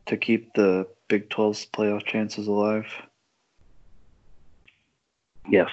to 0.06 0.16
keep 0.16 0.52
the 0.54 0.86
Big 1.08 1.28
12's 1.30 1.66
playoff 1.66 2.04
chances 2.04 2.46
alive. 2.46 2.86
Yes. 5.48 5.70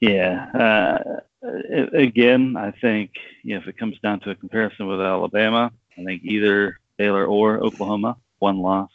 Yeah. 0.00 1.20
Uh, 1.42 1.48
again, 1.92 2.56
I 2.56 2.70
think 2.70 3.12
you 3.42 3.54
know, 3.54 3.60
if 3.60 3.68
it 3.68 3.78
comes 3.78 3.98
down 4.00 4.20
to 4.20 4.30
a 4.30 4.34
comparison 4.34 4.86
with 4.86 5.00
Alabama, 5.00 5.72
I 5.96 6.04
think 6.04 6.22
either 6.24 6.78
Baylor 6.96 7.26
or 7.26 7.58
Oklahoma, 7.58 8.16
one 8.38 8.58
loss, 8.58 8.90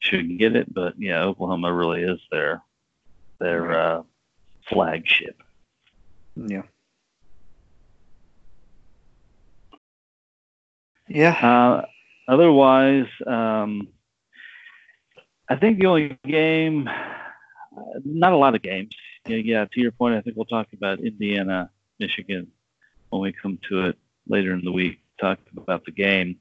should 0.00 0.38
get 0.38 0.56
it. 0.56 0.72
But 0.72 0.94
yeah, 0.98 1.22
Oklahoma 1.22 1.72
really 1.72 2.02
is 2.02 2.20
their 2.30 2.62
their 3.38 3.72
uh, 3.72 4.02
flagship. 4.68 5.42
Yeah. 6.36 6.62
Yeah. 11.08 11.32
Uh, 11.32 11.86
otherwise, 12.28 13.08
um, 13.26 13.88
I 15.48 15.56
think 15.56 15.78
the 15.78 15.86
only 15.86 16.18
game, 16.26 16.88
not 18.04 18.32
a 18.32 18.36
lot 18.36 18.54
of 18.54 18.62
games. 18.62 18.94
Yeah, 19.26 19.36
yeah, 19.36 19.64
to 19.64 19.80
your 19.80 19.92
point, 19.92 20.16
I 20.16 20.20
think 20.20 20.36
we'll 20.36 20.46
talk 20.46 20.68
about 20.72 21.00
Indiana, 21.00 21.70
Michigan 22.00 22.48
when 23.10 23.22
we 23.22 23.32
come 23.32 23.58
to 23.68 23.86
it 23.86 23.98
later 24.28 24.52
in 24.52 24.64
the 24.64 24.72
week. 24.72 24.98
Talk 25.20 25.38
about 25.56 25.84
the 25.84 25.92
game. 25.92 26.38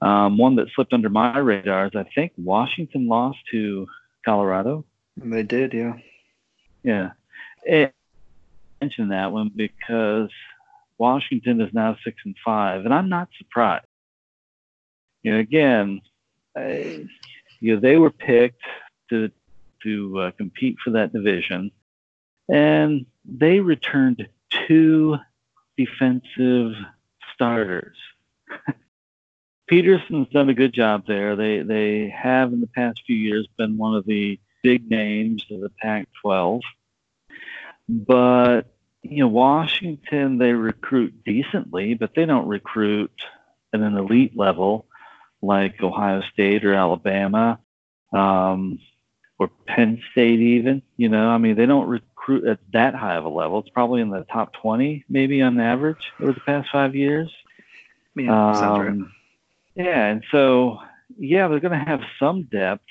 Um, 0.00 0.38
one 0.38 0.56
that 0.56 0.68
slipped 0.74 0.92
under 0.92 1.08
my 1.08 1.38
radar 1.38 1.86
is 1.86 1.92
I 1.94 2.04
think 2.14 2.32
Washington 2.36 3.06
lost 3.08 3.38
to 3.50 3.86
Colorado. 4.24 4.84
They 5.16 5.42
did, 5.42 5.72
yeah. 5.72 5.94
Yeah. 6.82 7.10
It, 7.64 7.94
mention 8.80 9.08
that 9.08 9.32
one 9.32 9.50
because 9.54 10.30
Washington 10.98 11.60
is 11.60 11.72
now 11.72 11.96
six 12.04 12.16
and 12.24 12.36
five, 12.44 12.84
and 12.84 12.92
I'm 12.92 13.08
not 13.08 13.28
surprised. 13.38 13.86
You 15.22 15.32
know, 15.32 15.38
again, 15.38 16.00
uh, 16.58 17.06
you 17.60 17.74
know, 17.74 17.80
they 17.80 17.96
were 17.96 18.10
picked 18.10 18.62
to 19.10 19.30
to 19.84 20.20
uh, 20.20 20.30
compete 20.32 20.76
for 20.82 20.90
that 20.90 21.12
division, 21.12 21.70
and 22.48 23.06
they 23.24 23.60
returned 23.60 24.28
two 24.50 25.16
defensive 25.76 26.72
starters. 27.34 27.96
Petersen's 29.66 30.28
done 30.28 30.50
a 30.50 30.54
good 30.54 30.74
job 30.74 31.06
there. 31.06 31.36
They 31.36 31.60
they 31.60 32.08
have 32.10 32.52
in 32.52 32.60
the 32.60 32.66
past 32.66 33.02
few 33.06 33.16
years 33.16 33.48
been 33.56 33.78
one 33.78 33.94
of 33.94 34.04
the 34.04 34.38
big 34.62 34.90
names 34.90 35.44
of 35.50 35.60
the 35.60 35.70
Pac-12, 35.70 36.60
but 37.88 38.74
you 39.02 39.18
know, 39.18 39.28
Washington, 39.28 40.38
they 40.38 40.52
recruit 40.52 41.24
decently, 41.24 41.94
but 41.94 42.14
they 42.14 42.24
don't 42.24 42.48
recruit 42.48 43.12
at 43.74 43.80
an 43.80 43.96
elite 43.96 44.36
level 44.36 44.86
like 45.42 45.82
Ohio 45.82 46.22
State 46.32 46.64
or 46.64 46.72
Alabama 46.72 47.58
um, 48.14 48.78
or 49.38 49.48
Penn 49.66 50.02
State, 50.12 50.40
even. 50.40 50.82
You 50.96 51.08
know, 51.08 51.28
I 51.28 51.38
mean, 51.38 51.56
they 51.56 51.66
don't 51.66 51.88
recruit 51.88 52.46
at 52.46 52.60
that 52.72 52.94
high 52.94 53.16
of 53.16 53.24
a 53.24 53.28
level. 53.28 53.60
It's 53.60 53.70
probably 53.70 54.00
in 54.00 54.10
the 54.10 54.24
top 54.32 54.52
20, 54.54 55.04
maybe 55.08 55.42
on 55.42 55.58
average, 55.60 56.12
over 56.20 56.32
the 56.32 56.40
past 56.40 56.68
five 56.70 56.94
years. 56.94 57.30
Yeah, 58.16 58.48
um, 58.48 58.54
sounds 58.54 58.78
right. 58.78 59.08
Yeah, 59.74 60.06
and 60.06 60.24
so, 60.30 60.78
yeah, 61.18 61.48
they're 61.48 61.60
going 61.60 61.78
to 61.78 61.84
have 61.84 62.00
some 62.20 62.44
depth, 62.44 62.84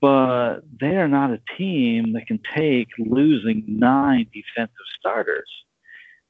but 0.00 0.60
they 0.80 0.96
are 0.96 1.08
not 1.08 1.30
a 1.30 1.40
team 1.58 2.14
that 2.14 2.26
can 2.26 2.40
take 2.54 2.88
losing 2.98 3.64
nine 3.66 4.26
defensive 4.32 4.74
starters. 4.98 5.48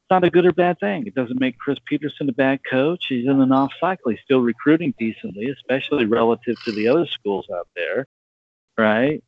It's 0.07 0.11
not 0.11 0.24
a 0.24 0.30
good 0.30 0.46
or 0.46 0.52
bad 0.52 0.78
thing. 0.80 1.07
It 1.07 1.14
doesn't 1.14 1.40
make 1.40 1.59
Chris 1.59 1.78
Petersen 1.84 2.28
a 2.28 2.32
bad 2.32 2.61
coach. 2.68 3.07
He's 3.09 3.26
in 3.26 3.40
an 3.40 3.52
off 3.52 3.72
cycle. 3.80 4.11
He's 4.11 4.20
still 4.24 4.40
recruiting 4.40 4.94
decently, 4.98 5.48
especially 5.50 6.07
relative 6.07 6.57
to 6.64 6.72
the 6.72 6.88
other 6.88 7.07
schools 7.07 7.46
out 7.52 7.68
there, 7.74 8.07
right? 8.79 9.22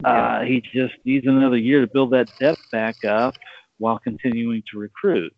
Yeah. 0.00 0.08
Uh, 0.08 0.40
he 0.42 0.60
just 0.60 0.94
needs 1.04 1.26
another 1.26 1.56
year 1.56 1.80
to 1.80 1.86
build 1.86 2.12
that 2.12 2.28
depth 2.38 2.62
back 2.70 3.04
up 3.04 3.34
while 3.78 3.98
continuing 3.98 4.62
to 4.70 4.78
recruit. 4.78 5.34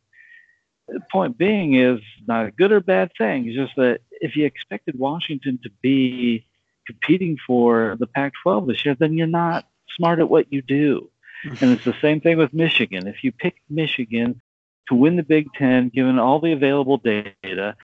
The 0.89 1.01
point 1.13 1.37
being 1.37 1.75
is 1.75 2.01
not 2.27 2.47
a 2.47 2.51
good 2.51 2.73
or 2.73 2.81
bad 2.81 3.11
thing. 3.19 3.47
It's 3.47 3.57
just 3.57 3.77
that 3.77 4.01
if 4.21 4.37
you 4.37 4.47
expected 4.47 4.99
Washington 4.99 5.59
to 5.63 5.71
be 5.83 6.47
competing 6.87 7.37
for 7.47 7.97
the 8.01 8.07
Pac 8.07 8.33
12 8.43 8.67
this 8.67 8.85
year, 8.85 8.97
then 8.99 9.13
you're 9.13 9.27
not 9.27 9.67
smart 9.97 10.19
at 10.19 10.31
what 10.31 10.53
you 10.53 10.63
do. 10.63 11.11
and 11.61 11.71
it's 11.71 11.85
the 11.85 11.95
same 12.01 12.21
thing 12.21 12.37
with 12.37 12.53
Michigan. 12.53 13.07
If 13.07 13.23
you 13.23 13.33
pick 13.33 13.57
Michigan 13.69 14.41
to 14.89 14.95
win 14.95 15.17
the 15.17 15.23
Big 15.23 15.53
Ten, 15.55 15.89
given 15.89 16.19
all 16.19 16.41
the 16.41 16.53
available 16.53 16.97
data, 16.97 17.77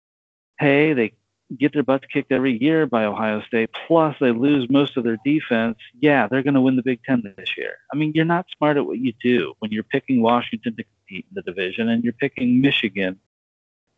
hey, 0.59 0.93
they 0.93 1.13
get 1.57 1.73
their 1.73 1.83
butts 1.83 2.05
kicked 2.11 2.31
every 2.31 2.61
year 2.61 2.85
by 2.85 3.05
Ohio 3.05 3.41
State, 3.41 3.69
plus 3.87 4.15
they 4.19 4.31
lose 4.31 4.69
most 4.69 4.97
of 4.97 5.03
their 5.03 5.17
defense, 5.25 5.77
yeah, 5.99 6.27
they're 6.27 6.43
going 6.43 6.53
to 6.53 6.61
win 6.61 6.75
the 6.75 6.83
Big 6.83 7.03
Ten 7.03 7.21
this 7.37 7.57
year. 7.57 7.75
I 7.91 7.95
mean, 7.95 8.11
you're 8.15 8.25
not 8.25 8.45
smart 8.57 8.77
at 8.77 8.85
what 8.85 8.99
you 8.99 9.13
do 9.21 9.53
when 9.59 9.71
you're 9.71 9.83
picking 9.83 10.21
Washington 10.21 10.75
to 10.75 10.83
compete 10.83 11.25
in 11.29 11.35
the 11.35 11.41
division 11.41 11.89
and 11.89 12.03
you're 12.03 12.13
picking 12.13 12.61
Michigan 12.61 13.19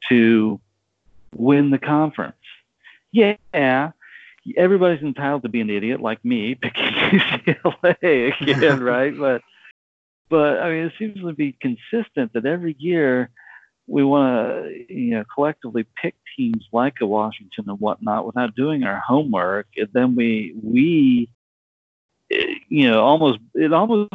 to 0.09 0.59
win 1.35 1.69
the 1.69 1.79
conference. 1.79 2.35
Yeah, 3.11 3.91
everybody's 4.57 5.01
entitled 5.01 5.43
to 5.43 5.49
be 5.49 5.61
an 5.61 5.69
idiot 5.69 6.01
like 6.01 6.23
me 6.23 6.55
picking 6.61 6.83
UCLA 6.83 8.41
again, 8.41 8.83
right? 8.83 9.17
But 9.17 9.41
but 10.29 10.59
I 10.59 10.69
mean, 10.69 10.85
it 10.85 10.93
seems 10.97 11.19
to 11.21 11.33
be 11.33 11.55
consistent 11.61 12.33
that 12.33 12.45
every 12.45 12.75
year 12.79 13.29
we 13.87 14.03
want 14.03 14.63
to 14.63 14.93
you 14.93 15.11
know 15.11 15.23
collectively 15.33 15.85
pick 16.01 16.15
teams 16.35 16.65
like 16.71 16.95
a 17.01 17.05
Washington 17.05 17.65
and 17.67 17.79
whatnot 17.79 18.25
without 18.25 18.55
doing 18.55 18.83
our 18.83 18.99
homework, 18.99 19.67
and 19.77 19.89
then 19.93 20.15
we 20.15 20.55
we 20.61 21.29
you 22.29 22.89
know 22.89 23.03
almost 23.03 23.39
it 23.53 23.73
almost 23.73 24.13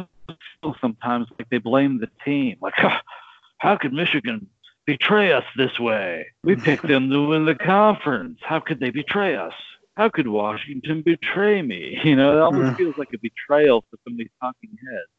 feels 0.61 0.75
sometimes 0.81 1.27
like 1.37 1.49
they 1.49 1.57
blame 1.57 1.99
the 1.99 2.09
team, 2.25 2.57
like 2.61 2.73
how 3.57 3.77
could 3.77 3.93
Michigan 3.93 4.47
betray 4.85 5.31
us 5.31 5.45
this 5.55 5.79
way? 5.79 6.27
We 6.43 6.55
picked 6.67 6.87
them 6.87 7.09
to 7.09 7.27
win 7.27 7.45
the 7.45 7.55
conference. 7.55 8.39
How 8.41 8.59
could 8.59 8.79
they 8.79 8.89
betray 8.89 9.35
us? 9.35 9.53
how 9.95 10.09
could 10.09 10.27
Washington 10.27 11.01
betray 11.01 11.61
me? 11.61 11.99
You 12.03 12.15
know, 12.15 12.37
it 12.37 12.41
almost 12.41 12.73
uh. 12.73 12.75
feels 12.75 12.97
like 12.97 13.09
a 13.13 13.17
betrayal 13.19 13.83
for 13.89 13.97
somebody's 14.03 14.31
talking 14.41 14.69
heads. 14.71 15.11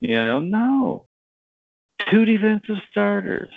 You 0.00 0.16
know, 0.16 0.40
no. 0.40 1.06
Two 2.10 2.24
defensive 2.24 2.76
starters. 2.90 3.50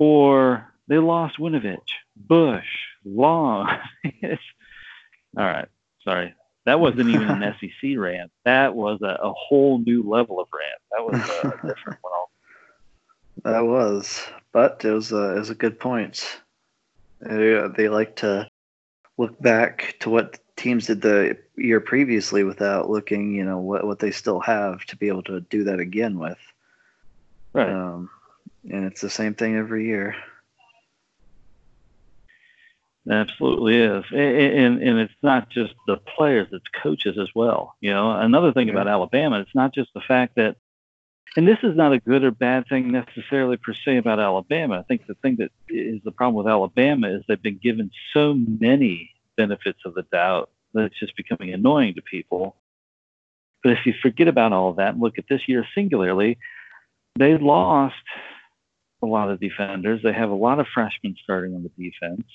Or 0.00 0.66
they 0.88 0.96
lost 0.98 1.38
Winovich, 1.38 1.78
Bush, 2.16 2.66
Long. 3.04 3.68
all 4.24 4.38
right. 5.36 5.68
Sorry. 6.02 6.34
That 6.64 6.80
wasn't 6.80 7.10
even 7.10 7.28
an 7.28 7.54
SEC 7.60 7.98
rant. 7.98 8.32
That 8.44 8.74
was 8.74 9.00
a, 9.02 9.18
a, 9.22 9.32
whole 9.32 9.78
new 9.78 10.02
level 10.02 10.40
of 10.40 10.48
rant. 10.52 10.80
That 10.90 11.04
was 11.04 11.20
a, 11.44 11.66
different 11.68 11.98
one. 12.00 12.12
That 13.44 13.60
was, 13.60 14.26
but 14.52 14.84
it 14.84 14.90
was 14.90 15.12
a, 15.12 15.36
it 15.36 15.38
was 15.38 15.50
a 15.50 15.54
good 15.54 15.78
point. 15.78 16.40
They, 17.20 17.60
they 17.76 17.88
like 17.90 18.16
to 18.16 18.48
look 19.18 19.38
back 19.40 19.96
to 20.00 20.08
what 20.08 20.38
teams 20.56 20.86
did 20.86 21.02
the 21.02 21.36
year 21.56 21.80
previously 21.80 22.42
without 22.42 22.88
looking, 22.88 23.34
you 23.34 23.44
know, 23.44 23.58
what 23.58 23.86
what 23.86 23.98
they 23.98 24.10
still 24.10 24.40
have 24.40 24.84
to 24.86 24.96
be 24.96 25.08
able 25.08 25.22
to 25.24 25.40
do 25.42 25.64
that 25.64 25.78
again 25.78 26.18
with. 26.18 26.38
Right. 27.52 27.68
Um, 27.68 28.08
and 28.68 28.84
it's 28.84 29.00
the 29.00 29.10
same 29.10 29.34
thing 29.34 29.56
every 29.56 29.86
year. 29.86 30.14
It 33.06 33.12
absolutely 33.12 33.76
is, 33.76 34.04
and 34.12 34.82
and 34.82 34.98
it's 34.98 35.14
not 35.22 35.48
just 35.48 35.74
the 35.86 35.96
players; 35.96 36.48
it's 36.52 36.66
coaches 36.82 37.18
as 37.18 37.28
well. 37.34 37.74
You 37.80 37.90
know, 37.90 38.12
another 38.12 38.52
thing 38.52 38.68
about 38.68 38.88
Alabama, 38.88 39.40
it's 39.40 39.54
not 39.54 39.72
just 39.72 39.92
the 39.94 40.02
fact 40.02 40.36
that, 40.36 40.56
and 41.34 41.48
this 41.48 41.58
is 41.62 41.74
not 41.74 41.94
a 41.94 41.98
good 41.98 42.24
or 42.24 42.30
bad 42.30 42.68
thing 42.68 42.92
necessarily 42.92 43.56
per 43.56 43.72
se 43.72 43.96
about 43.96 44.20
Alabama. 44.20 44.78
I 44.78 44.82
think 44.82 45.06
the 45.06 45.14
thing 45.14 45.36
that 45.36 45.50
is 45.68 46.02
the 46.04 46.12
problem 46.12 46.34
with 46.34 46.50
Alabama 46.50 47.08
is 47.08 47.24
they've 47.26 47.40
been 47.40 47.60
given 47.62 47.90
so 48.12 48.34
many 48.34 49.10
benefits 49.36 49.80
of 49.86 49.94
the 49.94 50.02
doubt 50.12 50.50
that 50.74 50.84
it's 50.84 51.00
just 51.00 51.16
becoming 51.16 51.54
annoying 51.54 51.94
to 51.94 52.02
people. 52.02 52.56
But 53.62 53.72
if 53.72 53.86
you 53.86 53.94
forget 54.00 54.28
about 54.28 54.52
all 54.52 54.70
of 54.70 54.76
that 54.76 54.92
and 54.92 55.02
look 55.02 55.18
at 55.18 55.24
this 55.28 55.48
year 55.48 55.66
singularly, 55.74 56.38
they 57.18 57.36
lost 57.38 57.94
a 59.02 59.06
lot 59.06 59.30
of 59.30 59.40
defenders. 59.40 60.02
They 60.02 60.12
have 60.12 60.30
a 60.30 60.34
lot 60.34 60.60
of 60.60 60.66
freshmen 60.72 61.16
starting 61.22 61.54
on 61.54 61.62
the 61.62 61.90
defense. 61.90 62.26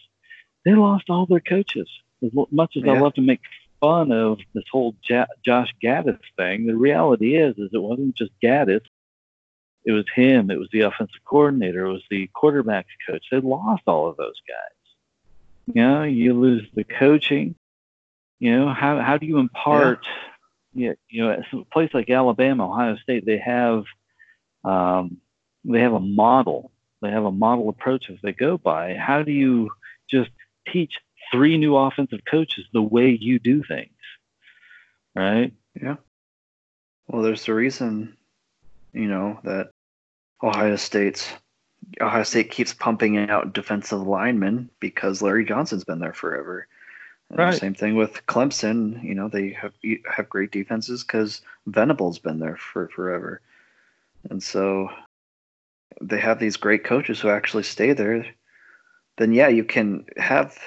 They 0.63 0.73
lost 0.73 1.09
all 1.09 1.25
their 1.25 1.39
coaches. 1.39 1.89
As 2.23 2.31
much 2.51 2.75
as 2.75 2.83
yeah. 2.83 2.93
I 2.93 2.99
love 2.99 3.13
to 3.15 3.21
make 3.21 3.41
fun 3.79 4.11
of 4.11 4.39
this 4.53 4.63
whole 4.71 4.95
J- 5.03 5.25
Josh 5.45 5.73
Gattis 5.83 6.19
thing, 6.37 6.65
the 6.65 6.75
reality 6.75 7.35
is, 7.35 7.57
is 7.57 7.69
it 7.71 7.81
wasn't 7.81 8.15
just 8.15 8.31
Gaddis. 8.43 8.81
It 9.85 9.91
was 9.91 10.05
him. 10.15 10.49
It 10.49 10.57
was 10.57 10.69
the 10.71 10.81
offensive 10.81 11.23
coordinator. 11.25 11.85
It 11.85 11.93
was 11.93 12.03
the 12.09 12.29
quarterbacks 12.35 12.85
coach. 13.07 13.23
They 13.31 13.39
lost 13.39 13.83
all 13.85 14.07
of 14.07 14.17
those 14.17 14.41
guys. 14.47 15.75
You 15.75 15.81
know, 15.81 16.03
you 16.03 16.33
lose 16.33 16.67
the 16.73 16.83
coaching. 16.83 17.55
You 18.39 18.57
know, 18.57 18.73
how 18.73 18.99
how 18.99 19.17
do 19.17 19.27
you 19.27 19.37
impart? 19.37 20.05
Yeah. 20.73 20.93
You, 21.09 21.23
know, 21.23 21.41
a 21.53 21.65
place 21.65 21.91
like 21.93 22.09
Alabama, 22.09 22.69
Ohio 22.69 22.97
State, 22.97 23.25
they 23.25 23.37
have 23.37 23.85
um, 24.63 25.17
they 25.65 25.81
have 25.81 25.93
a 25.93 25.99
model. 25.99 26.71
They 27.01 27.11
have 27.11 27.25
a 27.25 27.31
model 27.31 27.69
approach 27.69 28.09
as 28.09 28.17
they 28.21 28.31
go 28.31 28.57
by. 28.57 28.95
How 28.95 29.23
do 29.23 29.31
you 29.31 29.71
just 30.09 30.31
teach 30.71 30.93
three 31.31 31.57
new 31.57 31.75
offensive 31.75 32.21
coaches 32.29 32.65
the 32.73 32.81
way 32.81 33.09
you 33.09 33.39
do 33.39 33.63
things? 33.63 33.91
Right? 35.15 35.53
Yeah. 35.79 35.95
Well, 37.07 37.21
there's 37.21 37.45
the 37.45 37.53
reason, 37.53 38.17
you 38.93 39.07
know, 39.07 39.39
that 39.43 39.69
Ohio 40.41 40.75
State's 40.75 41.29
Ohio 42.01 42.23
State 42.23 42.51
keeps 42.51 42.73
pumping 42.73 43.17
out 43.29 43.53
defensive 43.53 44.05
linemen 44.05 44.69
because 44.79 45.21
Larry 45.21 45.45
Johnson's 45.45 45.83
been 45.83 45.99
there 45.99 46.13
forever. 46.13 46.67
Right. 47.29 47.53
Same 47.55 47.73
thing 47.73 47.95
with 47.95 48.25
Clemson. 48.27 49.03
You 49.03 49.15
know, 49.15 49.29
they 49.29 49.49
have 49.49 49.73
have 50.11 50.29
great 50.29 50.51
defenses 50.51 51.03
because 51.03 51.41
Venables 51.65 52.19
been 52.19 52.39
there 52.39 52.57
for 52.57 52.87
forever, 52.89 53.41
and 54.29 54.41
so 54.41 54.89
they 56.01 56.19
have 56.19 56.39
these 56.39 56.57
great 56.57 56.83
coaches 56.83 57.19
who 57.19 57.29
actually 57.29 57.63
stay 57.63 57.93
there, 57.93 58.25
then 59.17 59.33
yeah, 59.33 59.47
you 59.47 59.63
can 59.63 60.05
have 60.17 60.57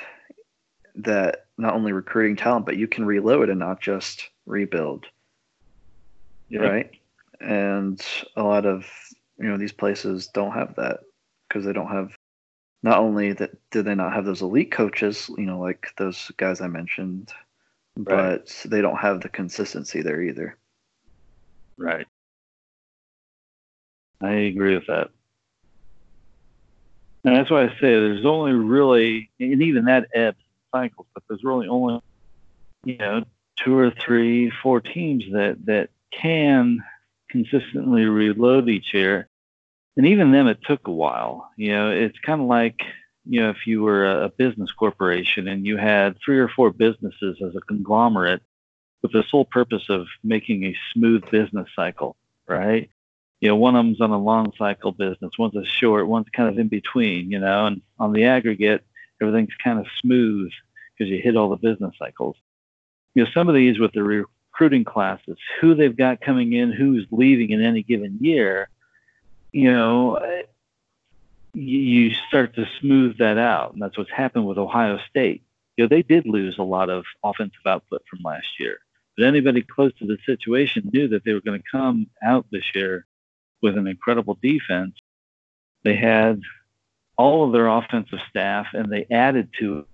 that 0.97 1.47
not 1.57 1.75
only 1.75 1.93
recruiting 1.93 2.37
talent, 2.37 2.67
but 2.67 2.77
you 2.77 2.89
can 2.89 3.05
reload 3.05 3.51
and 3.51 3.59
not 3.59 3.81
just 3.81 4.29
rebuild. 4.47 5.07
Yeah. 6.49 6.61
Right. 6.61 6.91
And 7.41 8.05
a 8.37 8.43
lot 8.43 8.67
of 8.67 8.87
you 9.39 9.49
know 9.49 9.59
these 9.59 9.73
places 9.73 10.29
don't 10.29 10.53
have 10.53 10.75
that 10.77 11.01
because 11.49 11.65
they 11.65 11.73
don't 11.73 11.89
have 11.89 12.17
not 12.83 12.99
only 12.99 13.33
that 13.35 13.51
do 13.71 13.83
they 13.83 13.95
not 13.95 14.13
have 14.13 14.25
those 14.25 14.43
elite 14.43 14.71
coaches, 14.71 15.31
you 15.37 15.47
know, 15.47 15.59
like 15.59 15.89
those 15.97 16.31
guys 16.37 16.61
I 16.61 16.69
mentioned, 16.69 17.33
right. 17.97 18.07
but 18.07 18.71
they 18.71 18.81
don't 18.81 18.99
have 18.99 19.21
the 19.21 19.29
consistency 19.29 20.03
there 20.03 20.23
either. 20.23 20.57
Right. 21.77 22.07
I 24.21 24.31
agree 24.33 24.75
with 24.75 24.87
that. 24.89 25.11
And 27.29 27.37
that's 27.37 27.51
why 27.51 27.65
I 27.65 27.69
say 27.69 27.77
there's 27.81 28.25
only 28.25 28.53
really, 28.53 29.31
and 29.39 29.63
even 29.63 29.85
that 29.85 30.09
ebbs 30.15 30.39
and 30.73 30.83
cycles, 30.83 31.07
but 31.15 31.23
there's 31.29 31.45
really 31.45 31.69
only, 31.69 32.01
you 32.85 32.97
know, 32.97 33.25
two 33.57 33.77
or 33.77 33.91
three, 33.91 34.51
four 34.63 34.81
teams 34.81 35.25
that 35.33 35.67
that 35.67 35.91
can 36.11 36.83
consistently 37.29 38.07
reload 38.07 38.69
each 38.69 38.95
year. 38.95 39.29
And 39.97 40.07
even 40.07 40.33
them, 40.33 40.47
it 40.47 40.63
took 40.63 40.87
a 40.87 40.93
while. 40.93 41.51
You 41.57 41.73
know, 41.73 41.91
it's 41.91 42.19
kind 42.21 42.41
of 42.41 42.47
like, 42.47 42.81
you 43.27 43.41
know, 43.41 43.51
if 43.51 43.67
you 43.67 43.83
were 43.83 44.07
a 44.23 44.29
business 44.31 44.73
corporation 44.73 45.49
and 45.49 45.67
you 45.67 45.77
had 45.77 46.17
three 46.25 46.39
or 46.39 46.49
four 46.49 46.71
businesses 46.71 47.37
as 47.45 47.55
a 47.55 47.61
conglomerate 47.61 48.43
with 49.03 49.13
the 49.13 49.25
sole 49.29 49.45
purpose 49.45 49.91
of 49.91 50.07
making 50.25 50.65
a 50.65 50.77
smooth 50.93 51.29
business 51.31 51.69
cycle, 51.77 52.17
right? 52.47 52.91
You 53.41 53.49
know, 53.49 53.57
one 53.57 53.77
of 53.77 53.85
them's 53.85 54.01
on 54.01 54.11
a 54.11 54.19
long 54.19 54.53
cycle 54.59 54.93
business, 54.93 55.39
one's 55.39 55.55
a 55.55 55.65
short, 55.65 56.09
one's 56.09 56.29
kind 56.33 56.49
of 56.49 56.59
in 56.59 56.69
between, 56.69 57.31
you 57.31 57.39
know, 57.39 57.67
and 57.67 57.83
on 57.99 58.13
the 58.13 58.25
aggregate, 58.25 58.85
everything's 59.21 59.55
kind 59.63 59.79
of 59.79 59.87
smooth 60.01 60.51
because 60.97 61.11
you 61.11 61.21
hit 61.21 61.37
all 61.37 61.49
the 61.49 61.57
business 61.57 61.95
cycles. 61.99 62.37
You 63.15 63.25
know, 63.25 63.31
some 63.33 63.49
of 63.49 63.55
these 63.55 63.79
with 63.79 63.93
the 63.93 64.03
recruiting 64.03 64.85
classes, 64.85 65.37
who 65.61 65.75
they've 65.75 65.97
got 65.97 66.21
coming 66.21 66.53
in, 66.53 66.73
who's 66.73 67.07
leaving 67.11 67.51
in 67.51 67.63
any 67.63 67.83
given 67.83 68.19
year, 68.21 68.69
you 69.53 69.73
know, 69.73 70.19
you 71.55 72.13
start 72.29 72.55
to 72.57 72.67
smooth 72.81 73.19
that 73.19 73.39
out. 73.39 73.73
And 73.73 73.83
that's 73.83 73.97
what's 73.97 74.11
happened 74.11 74.47
with 74.47 74.59
Ohio 74.59 74.99
State. 75.09 75.43
You 75.77 75.85
know, 75.85 75.89
they 75.89 76.03
did 76.03 76.27
lose 76.27 76.59
a 76.59 76.65
lot 76.65 76.91
of 76.91 77.05
offensive 77.23 77.67
output 77.67 78.03
from 78.11 78.21
last 78.25 78.59
year. 78.59 78.79
But 79.17 79.27
anybody 79.27 79.63
close 79.63 79.93
to 79.99 80.07
the 80.07 80.19
situation 80.27 80.91
knew 80.93 81.09
that 81.09 81.25
they 81.25 81.33
were 81.33 81.41
going 81.41 81.61
to 81.61 81.69
come 81.71 82.09
out 82.23 82.47
this 82.51 82.75
year 82.75 83.07
with 83.63 83.77
an 83.77 83.87
incredible 83.87 84.39
defense. 84.41 84.95
They 85.85 85.97
had 85.97 86.41
all 87.17 87.47
of 87.47 87.53
their 87.53 87.67
offensive 87.67 88.21
staff 88.29 88.67
and 88.73 88.91
they 88.91 89.07
added 89.11 89.51
to 89.61 89.81
it 89.81 89.85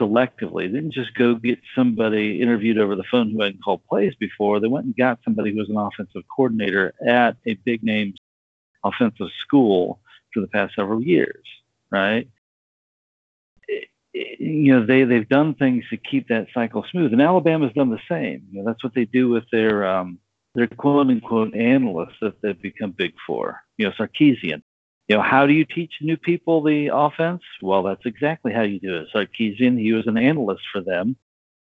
selectively. 0.00 0.66
They 0.66 0.78
didn't 0.78 0.94
just 0.94 1.14
go 1.14 1.34
get 1.34 1.60
somebody 1.74 2.40
interviewed 2.40 2.78
over 2.78 2.96
the 2.96 3.04
phone 3.10 3.30
who 3.30 3.42
hadn't 3.42 3.62
called 3.62 3.86
plays 3.88 4.14
before. 4.18 4.60
They 4.60 4.68
went 4.68 4.86
and 4.86 4.96
got 4.96 5.20
somebody 5.24 5.52
who 5.52 5.58
was 5.58 5.68
an 5.68 5.76
offensive 5.76 6.22
coordinator 6.34 6.94
at 7.06 7.36
a 7.46 7.54
big 7.54 7.82
name 7.82 8.14
offensive 8.84 9.28
school 9.40 10.00
for 10.32 10.40
the 10.40 10.48
past 10.48 10.74
several 10.74 11.02
years, 11.02 11.44
right? 11.90 12.28
you 14.14 14.72
know 14.72 14.86
they 14.86 15.04
they've 15.04 15.28
done 15.28 15.54
things 15.54 15.84
to 15.90 15.96
keep 15.96 16.28
that 16.28 16.46
cycle 16.54 16.84
smooth, 16.90 17.12
and 17.12 17.20
Alabama's 17.20 17.72
done 17.72 17.90
the 17.90 17.98
same. 18.08 18.46
You 18.50 18.60
know 18.60 18.64
that's 18.64 18.84
what 18.84 18.94
they 18.94 19.04
do 19.04 19.28
with 19.28 19.44
their 19.50 19.86
um, 19.86 20.18
they're 20.54 20.66
quote 20.66 21.08
unquote 21.08 21.54
analysts 21.54 22.16
that 22.20 22.40
they've 22.40 22.60
become 22.60 22.92
big 22.92 23.14
for. 23.26 23.60
You 23.76 23.86
know, 23.86 23.92
Sarkisian. 23.92 24.62
You 25.08 25.16
know, 25.16 25.22
how 25.22 25.46
do 25.46 25.52
you 25.52 25.66
teach 25.66 25.92
new 26.00 26.16
people 26.16 26.62
the 26.62 26.90
offense? 26.92 27.42
Well, 27.60 27.82
that's 27.82 28.06
exactly 28.06 28.52
how 28.52 28.62
you 28.62 28.80
do 28.80 28.96
it. 28.96 29.08
Sarkisian, 29.14 29.78
he 29.78 29.92
was 29.92 30.06
an 30.06 30.16
analyst 30.16 30.62
for 30.72 30.80
them 30.80 31.16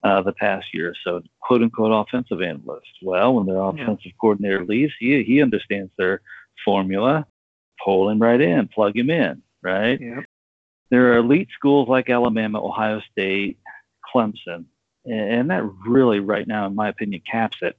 uh, 0.02 0.20
the 0.20 0.32
past 0.32 0.66
year 0.74 0.90
or 0.90 0.94
so, 1.02 1.22
quote 1.40 1.62
unquote 1.62 1.92
offensive 1.92 2.42
analyst. 2.42 2.90
Well, 3.00 3.34
when 3.34 3.46
their 3.46 3.60
offensive 3.60 4.04
yeah. 4.04 4.12
coordinator 4.20 4.64
leaves, 4.64 4.92
he 4.98 5.22
he 5.22 5.40
understands 5.40 5.90
their 5.96 6.20
formula. 6.64 7.26
Pull 7.82 8.10
him 8.10 8.18
right 8.18 8.40
in, 8.40 8.68
plug 8.68 8.96
him 8.96 9.10
in, 9.10 9.42
right? 9.62 10.00
Yeah. 10.00 10.20
There 10.90 11.12
are 11.12 11.18
elite 11.18 11.48
schools 11.54 11.88
like 11.88 12.08
Alabama, 12.08 12.64
Ohio 12.64 13.00
State, 13.10 13.58
Clemson, 14.14 14.66
and 15.04 15.50
that 15.50 15.64
really, 15.86 16.20
right 16.20 16.46
now, 16.46 16.66
in 16.66 16.74
my 16.74 16.88
opinion, 16.88 17.22
caps 17.30 17.58
it 17.62 17.76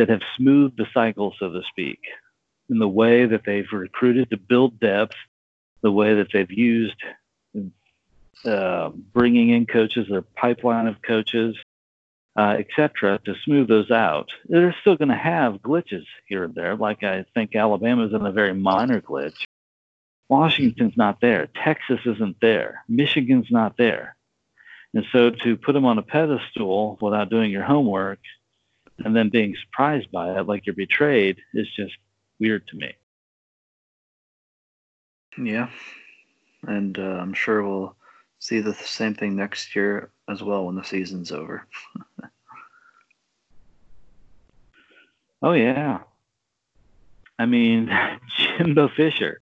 that 0.00 0.08
have 0.08 0.22
smoothed 0.34 0.78
the 0.78 0.86
cycle, 0.94 1.34
so 1.38 1.52
to 1.52 1.60
speak, 1.68 2.00
in 2.70 2.78
the 2.78 2.88
way 2.88 3.26
that 3.26 3.42
they've 3.44 3.70
recruited 3.70 4.30
to 4.30 4.38
build 4.38 4.80
depth, 4.80 5.14
the 5.82 5.92
way 5.92 6.14
that 6.14 6.28
they've 6.32 6.50
used 6.50 6.96
uh, 8.46 8.88
bringing 9.12 9.50
in 9.50 9.66
coaches, 9.66 10.06
their 10.08 10.22
pipeline 10.22 10.86
of 10.86 11.02
coaches, 11.02 11.54
uh, 12.34 12.56
etc., 12.58 13.18
to 13.26 13.34
smooth 13.44 13.68
those 13.68 13.90
out. 13.90 14.30
They're 14.48 14.74
still 14.80 14.96
going 14.96 15.10
to 15.10 15.14
have 15.14 15.56
glitches 15.56 16.06
here 16.26 16.44
and 16.44 16.54
there, 16.54 16.76
like 16.76 17.02
I 17.02 17.26
think 17.34 17.54
Alabama's 17.54 18.14
in 18.14 18.24
a 18.24 18.32
very 18.32 18.54
minor 18.54 19.02
glitch. 19.02 19.44
Washington's 20.30 20.96
not 20.96 21.20
there. 21.20 21.46
Texas 21.62 22.00
isn't 22.06 22.36
there. 22.40 22.84
Michigan's 22.88 23.50
not 23.50 23.76
there. 23.76 24.16
And 24.94 25.04
so 25.12 25.28
to 25.28 25.58
put 25.58 25.74
them 25.74 25.84
on 25.84 25.98
a 25.98 26.02
pedestal 26.02 26.96
without 27.02 27.28
doing 27.28 27.50
your 27.50 27.64
homework 27.64 28.20
and 29.04 29.14
then 29.14 29.28
being 29.28 29.54
surprised 29.62 30.10
by 30.10 30.38
it, 30.38 30.46
like 30.46 30.66
you're 30.66 30.74
betrayed, 30.74 31.38
is 31.54 31.68
just 31.74 31.94
weird 32.38 32.66
to 32.68 32.76
me. 32.76 32.92
Yeah, 35.38 35.70
and 36.66 36.98
uh, 36.98 37.18
I'm 37.20 37.32
sure 37.32 37.62
we'll 37.62 37.96
see 38.38 38.60
the 38.60 38.74
same 38.74 39.14
thing 39.14 39.36
next 39.36 39.74
year 39.76 40.10
as 40.28 40.42
well 40.42 40.66
when 40.66 40.74
the 40.74 40.82
season's 40.82 41.32
over. 41.32 41.66
oh 45.42 45.52
yeah, 45.52 46.00
I 47.38 47.46
mean 47.46 47.90
Jimbo 48.58 48.88
Fisher. 48.88 49.40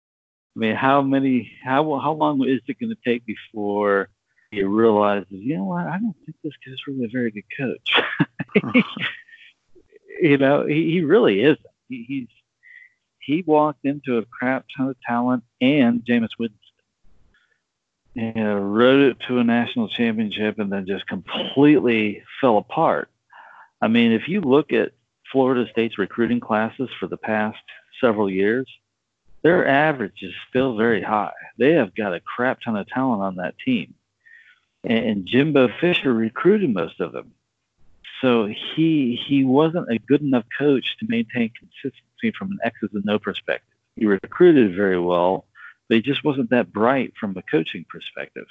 I 0.56 0.58
mean, 0.58 0.76
how 0.76 1.02
many? 1.02 1.52
How 1.64 1.98
how 1.98 2.12
long 2.12 2.48
is 2.48 2.60
it 2.66 2.78
going 2.80 2.90
to 2.90 2.98
take 3.04 3.26
before 3.26 4.08
he 4.54 4.62
realizes, 4.62 5.26
you 5.30 5.56
know 5.56 5.64
what? 5.64 5.86
I 5.86 5.98
don't 5.98 6.14
think 6.24 6.36
this 6.42 6.52
guy's 6.64 6.86
really 6.86 7.04
a 7.04 7.08
very 7.08 7.30
good 7.30 7.44
coach. 7.56 8.00
you 10.20 10.38
know, 10.38 10.66
he, 10.66 10.90
he 10.92 11.00
really 11.02 11.42
isn't. 11.42 11.60
He, 11.88 12.04
he's 12.08 12.28
he 13.18 13.42
walked 13.46 13.84
into 13.84 14.18
a 14.18 14.24
crap 14.26 14.66
ton 14.76 14.88
of 14.88 15.00
talent 15.00 15.44
and 15.60 16.04
Jameis 16.04 16.28
Winston. 16.38 16.58
know, 18.14 18.58
rode 18.58 19.10
it 19.10 19.16
to 19.28 19.38
a 19.38 19.44
national 19.44 19.88
championship 19.88 20.58
and 20.58 20.70
then 20.70 20.86
just 20.86 21.06
completely 21.06 22.22
fell 22.40 22.58
apart. 22.58 23.08
I 23.80 23.88
mean, 23.88 24.12
if 24.12 24.28
you 24.28 24.42
look 24.42 24.72
at 24.72 24.92
Florida 25.32 25.66
State's 25.70 25.98
recruiting 25.98 26.40
classes 26.40 26.90
for 27.00 27.06
the 27.06 27.16
past 27.16 27.58
several 28.00 28.30
years, 28.30 28.68
their 29.42 29.66
average 29.66 30.22
is 30.22 30.32
still 30.48 30.76
very 30.76 31.02
high. 31.02 31.32
They 31.58 31.72
have 31.72 31.94
got 31.94 32.14
a 32.14 32.20
crap 32.20 32.60
ton 32.60 32.76
of 32.76 32.86
talent 32.88 33.22
on 33.22 33.36
that 33.36 33.54
team. 33.64 33.94
And 34.82 35.26
Jimbo 35.26 35.68
Fisher 35.80 36.12
recruited 36.12 36.72
most 36.72 37.00
of 37.00 37.12
them. 37.12 37.32
So 38.20 38.46
he 38.46 39.20
he 39.26 39.44
wasn't 39.44 39.90
a 39.90 39.98
good 39.98 40.22
enough 40.22 40.44
coach 40.56 40.96
to 40.98 41.06
maintain 41.08 41.50
consistency 41.58 42.36
from 42.38 42.52
an 42.52 42.58
X's 42.64 42.90
and 42.92 43.08
O 43.10 43.18
perspective. 43.18 43.76
He 43.96 44.06
recruited 44.06 44.74
very 44.74 44.98
well, 44.98 45.46
but 45.88 45.96
he 45.96 46.02
just 46.02 46.24
wasn't 46.24 46.50
that 46.50 46.72
bright 46.72 47.14
from 47.18 47.36
a 47.36 47.42
coaching 47.42 47.84
perspective. 47.88 48.46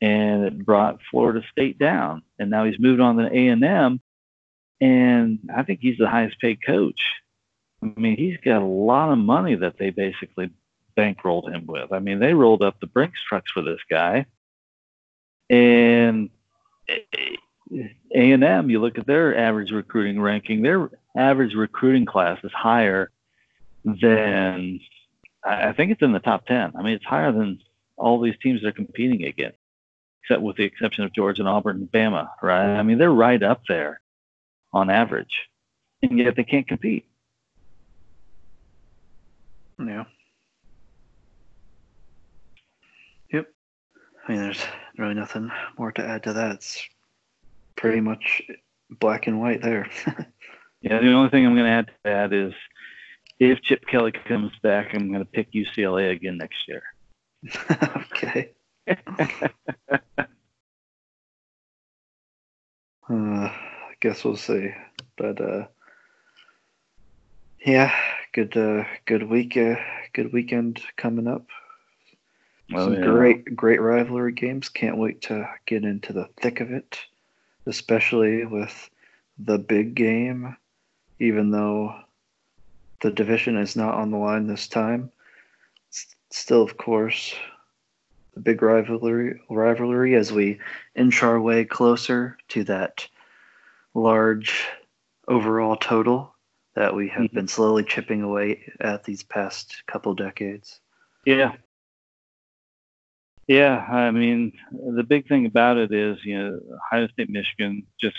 And 0.00 0.44
it 0.44 0.64
brought 0.64 1.00
Florida 1.10 1.42
State 1.50 1.78
down. 1.78 2.22
And 2.38 2.50
now 2.50 2.64
he's 2.64 2.78
moved 2.78 3.00
on 3.00 3.16
to 3.16 3.26
A 3.26 3.48
and 3.48 3.64
M, 3.64 4.00
and 4.80 5.50
I 5.54 5.62
think 5.62 5.80
he's 5.80 5.98
the 5.98 6.08
highest 6.08 6.40
paid 6.40 6.64
coach. 6.64 7.02
I 7.82 7.92
mean, 7.96 8.16
he's 8.16 8.38
got 8.38 8.62
a 8.62 8.64
lot 8.64 9.10
of 9.10 9.18
money 9.18 9.54
that 9.56 9.78
they 9.78 9.90
basically 9.90 10.50
bankrolled 10.96 11.52
him 11.52 11.66
with. 11.66 11.92
I 11.92 11.98
mean, 11.98 12.18
they 12.18 12.34
rolled 12.34 12.62
up 12.62 12.80
the 12.80 12.86
Brinks 12.86 13.22
trucks 13.22 13.50
for 13.50 13.62
this 13.62 13.80
guy, 13.88 14.26
and 15.48 16.30
a&M, 17.70 18.70
you 18.70 18.80
look 18.80 18.98
at 18.98 19.06
their 19.06 19.36
average 19.36 19.70
recruiting 19.70 20.20
ranking, 20.20 20.62
their 20.62 20.90
average 21.16 21.54
recruiting 21.54 22.04
class 22.04 22.38
is 22.42 22.52
higher 22.52 23.10
than, 23.84 24.80
I 25.44 25.72
think 25.72 25.92
it's 25.92 26.02
in 26.02 26.12
the 26.12 26.18
top 26.18 26.46
10. 26.46 26.72
I 26.76 26.82
mean, 26.82 26.94
it's 26.94 27.04
higher 27.04 27.32
than 27.32 27.60
all 27.96 28.20
these 28.20 28.36
teams 28.42 28.62
they're 28.62 28.72
competing 28.72 29.24
against, 29.24 29.58
except 30.22 30.42
with 30.42 30.56
the 30.56 30.64
exception 30.64 31.04
of 31.04 31.12
Georgia 31.12 31.42
and 31.42 31.48
Auburn 31.48 31.76
and 31.76 31.92
Bama, 31.92 32.28
right? 32.42 32.76
I 32.76 32.82
mean, 32.82 32.98
they're 32.98 33.10
right 33.10 33.42
up 33.42 33.62
there 33.68 34.00
on 34.72 34.90
average, 34.90 35.48
and 36.02 36.18
yet 36.18 36.36
they 36.36 36.44
can't 36.44 36.66
compete. 36.66 37.06
Yeah. 39.78 40.04
Yep. 43.32 43.48
I 44.26 44.32
mean, 44.32 44.40
there's 44.40 44.62
really 44.98 45.14
nothing 45.14 45.50
more 45.78 45.92
to 45.92 46.04
add 46.04 46.24
to 46.24 46.32
that. 46.34 46.52
It's 46.52 46.86
pretty 47.76 48.00
much 48.00 48.42
black 48.90 49.26
and 49.26 49.40
white 49.40 49.62
there. 49.62 49.88
yeah, 50.80 51.00
the 51.00 51.12
only 51.12 51.30
thing 51.30 51.46
I'm 51.46 51.54
going 51.54 51.66
to 51.66 51.70
add 51.70 51.86
to 51.86 51.92
that 52.04 52.32
is 52.32 52.52
if 53.38 53.62
Chip 53.62 53.86
Kelly 53.86 54.12
comes 54.12 54.52
back, 54.62 54.94
I'm 54.94 55.08
going 55.08 55.24
to 55.24 55.30
pick 55.30 55.52
UCLA 55.52 56.12
again 56.12 56.36
next 56.36 56.68
year. 56.68 56.82
okay. 58.12 58.52
uh, 58.88 58.94
I 63.08 63.94
guess 64.00 64.24
we'll 64.24 64.36
see. 64.36 64.70
But 65.16 65.40
uh, 65.40 65.66
yeah, 67.64 67.94
good 68.32 68.56
uh, 68.56 68.84
good 69.06 69.22
week, 69.22 69.56
uh, 69.56 69.76
good 70.12 70.32
weekend 70.32 70.82
coming 70.96 71.26
up. 71.26 71.46
Oh, 72.74 72.84
Some 72.84 72.94
yeah. 72.94 73.00
great 73.00 73.56
great 73.56 73.80
rivalry 73.80 74.32
games. 74.32 74.68
Can't 74.68 74.98
wait 74.98 75.22
to 75.22 75.48
get 75.66 75.84
into 75.84 76.12
the 76.12 76.28
thick 76.40 76.60
of 76.60 76.70
it 76.70 76.98
especially 77.66 78.44
with 78.44 78.90
the 79.38 79.58
big 79.58 79.94
game, 79.94 80.56
even 81.18 81.50
though 81.50 81.94
the 83.00 83.10
division 83.10 83.56
is 83.56 83.76
not 83.76 83.94
on 83.94 84.10
the 84.10 84.18
line 84.18 84.46
this 84.46 84.68
time. 84.68 85.10
Still, 86.30 86.62
of 86.62 86.76
course, 86.76 87.34
the 88.34 88.40
big 88.40 88.62
rivalry 88.62 89.40
rivalry 89.48 90.14
as 90.14 90.32
we 90.32 90.60
inch 90.94 91.22
our 91.22 91.40
way 91.40 91.64
closer 91.64 92.38
to 92.48 92.64
that 92.64 93.08
large 93.94 94.66
overall 95.26 95.76
total 95.76 96.34
that 96.74 96.94
we 96.94 97.08
have 97.08 97.24
mm-hmm. 97.24 97.34
been 97.34 97.48
slowly 97.48 97.82
chipping 97.82 98.22
away 98.22 98.72
at 98.80 99.04
these 99.04 99.22
past 99.22 99.82
couple 99.86 100.14
decades. 100.14 100.80
Yeah, 101.26 101.56
yeah, 103.50 103.78
I 103.78 104.12
mean, 104.12 104.52
the 104.70 105.02
big 105.02 105.26
thing 105.26 105.44
about 105.44 105.76
it 105.76 105.92
is, 105.92 106.24
you 106.24 106.38
know, 106.38 106.60
Ohio 106.72 107.08
State, 107.08 107.28
Michigan 107.28 107.84
just 108.00 108.14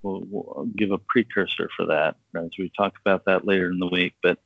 will, 0.00 0.24
will 0.26 0.68
give 0.76 0.92
a 0.92 0.98
precursor 0.98 1.68
for 1.76 1.86
that, 1.86 2.14
as 2.36 2.50
we 2.56 2.70
talk 2.70 2.94
about 3.04 3.24
that 3.24 3.44
later 3.44 3.72
in 3.72 3.80
the 3.80 3.88
week. 3.88 4.14
But 4.22 4.38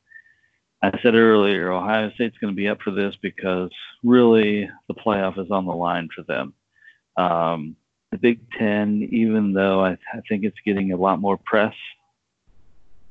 I 0.81 0.99
said 1.03 1.15
earlier, 1.15 1.71
Ohio 1.71 2.11
State's 2.13 2.39
going 2.39 2.55
to 2.55 2.57
be 2.57 2.69
up 2.69 2.81
for 2.81 2.91
this 2.91 3.17
because 3.21 3.71
really 4.03 4.71
the 4.87 4.95
playoff 4.95 5.39
is 5.39 5.51
on 5.51 5.67
the 5.67 5.75
line 5.75 6.09
for 6.17 6.23
them. 6.23 6.55
Um, 7.19 7.77
the 8.11 8.17
Big 8.17 8.51
Ten, 8.53 9.07
even 9.13 9.53
though 9.53 9.85
I, 9.85 9.99
I 10.15 10.23
think 10.27 10.43
it's 10.43 10.57
getting 10.65 10.91
a 10.91 10.97
lot 10.97 11.21
more 11.21 11.37
press 11.37 11.75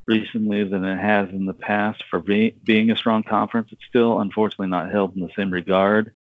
recently 0.08 0.64
than 0.64 0.84
it 0.84 0.98
has 0.98 1.30
in 1.30 1.46
the 1.46 1.54
past 1.54 2.04
for 2.10 2.22
be, 2.22 2.56
being 2.64 2.90
a 2.90 2.98
strong 2.98 3.22
conference, 3.22 3.70
it's 3.72 3.86
still 3.88 4.20
unfortunately 4.20 4.70
not 4.70 4.92
held 4.92 5.16
in 5.16 5.22
the 5.22 5.30
same 5.36 5.52
regard 5.52 6.16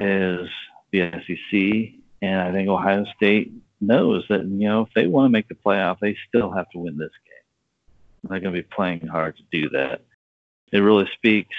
is 0.00 0.48
the 0.92 1.10
SEC, 1.10 2.00
and 2.22 2.40
I 2.40 2.52
think 2.52 2.68
Ohio 2.68 3.04
State 3.16 3.52
knows 3.80 4.24
that 4.28 4.44
you 4.44 4.68
know 4.68 4.82
if 4.82 4.88
they 4.94 5.06
want 5.06 5.26
to 5.26 5.30
make 5.30 5.48
the 5.48 5.54
playoff, 5.54 5.98
they 6.00 6.16
still 6.28 6.50
have 6.50 6.68
to 6.70 6.78
win 6.78 6.96
this 6.96 7.10
game. 7.24 8.30
They're 8.30 8.40
going 8.40 8.54
to 8.54 8.62
be 8.62 8.68
playing 8.68 9.06
hard 9.06 9.36
to 9.36 9.42
do 9.50 9.70
that. 9.70 10.02
It 10.72 10.80
really 10.80 11.08
speaks 11.14 11.56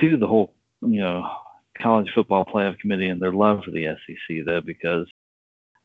to 0.00 0.16
the 0.16 0.26
whole 0.26 0.54
you 0.82 1.00
know 1.00 1.30
college 1.78 2.10
football 2.14 2.44
playoff 2.44 2.78
committee 2.78 3.08
and 3.08 3.20
their 3.20 3.32
love 3.32 3.64
for 3.64 3.70
the 3.70 3.96
SEC 4.06 4.44
though, 4.44 4.60
because 4.60 5.06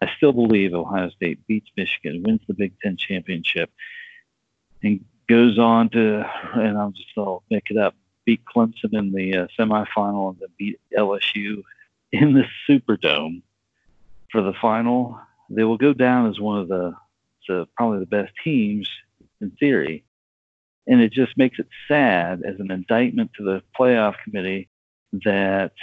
I 0.01 0.09
still 0.17 0.33
believe 0.33 0.73
Ohio 0.73 1.09
State 1.11 1.45
beats 1.47 1.69
Michigan, 1.77 2.23
wins 2.23 2.41
the 2.47 2.53
Big 2.53 2.73
Ten 2.81 2.97
championship, 2.97 3.71
and 4.81 5.03
goes 5.29 5.57
on 5.57 5.89
to, 5.89 6.29
and 6.55 6.77
I'm 6.77 6.93
just 6.93 7.09
I'll 7.17 7.43
make 7.49 7.69
it 7.69 7.77
up, 7.77 7.95
beat 8.25 8.41
Clemson 8.45 8.93
in 8.93 9.11
the 9.11 9.37
uh, 9.37 9.47
semifinal 9.57 10.29
and 10.29 10.39
then 10.39 10.49
beat 10.57 10.79
LSU 10.97 11.63
in 12.11 12.33
the 12.33 12.45
Superdome 12.67 13.41
for 14.31 14.41
the 14.41 14.53
final, 14.53 15.19
they 15.49 15.63
will 15.63 15.77
go 15.77 15.93
down 15.93 16.29
as 16.29 16.39
one 16.39 16.59
of 16.59 16.67
the, 16.67 16.95
the 17.47 17.67
probably 17.75 17.99
the 17.99 18.05
best 18.05 18.31
teams 18.43 18.89
in 19.41 19.51
theory. 19.51 20.03
And 20.85 21.01
it 21.01 21.13
just 21.13 21.37
makes 21.37 21.59
it 21.59 21.67
sad 21.87 22.43
as 22.43 22.59
an 22.59 22.71
indictment 22.71 23.31
to 23.37 23.43
the 23.43 23.63
playoff 23.77 24.15
committee 24.23 24.69
that 25.23 25.73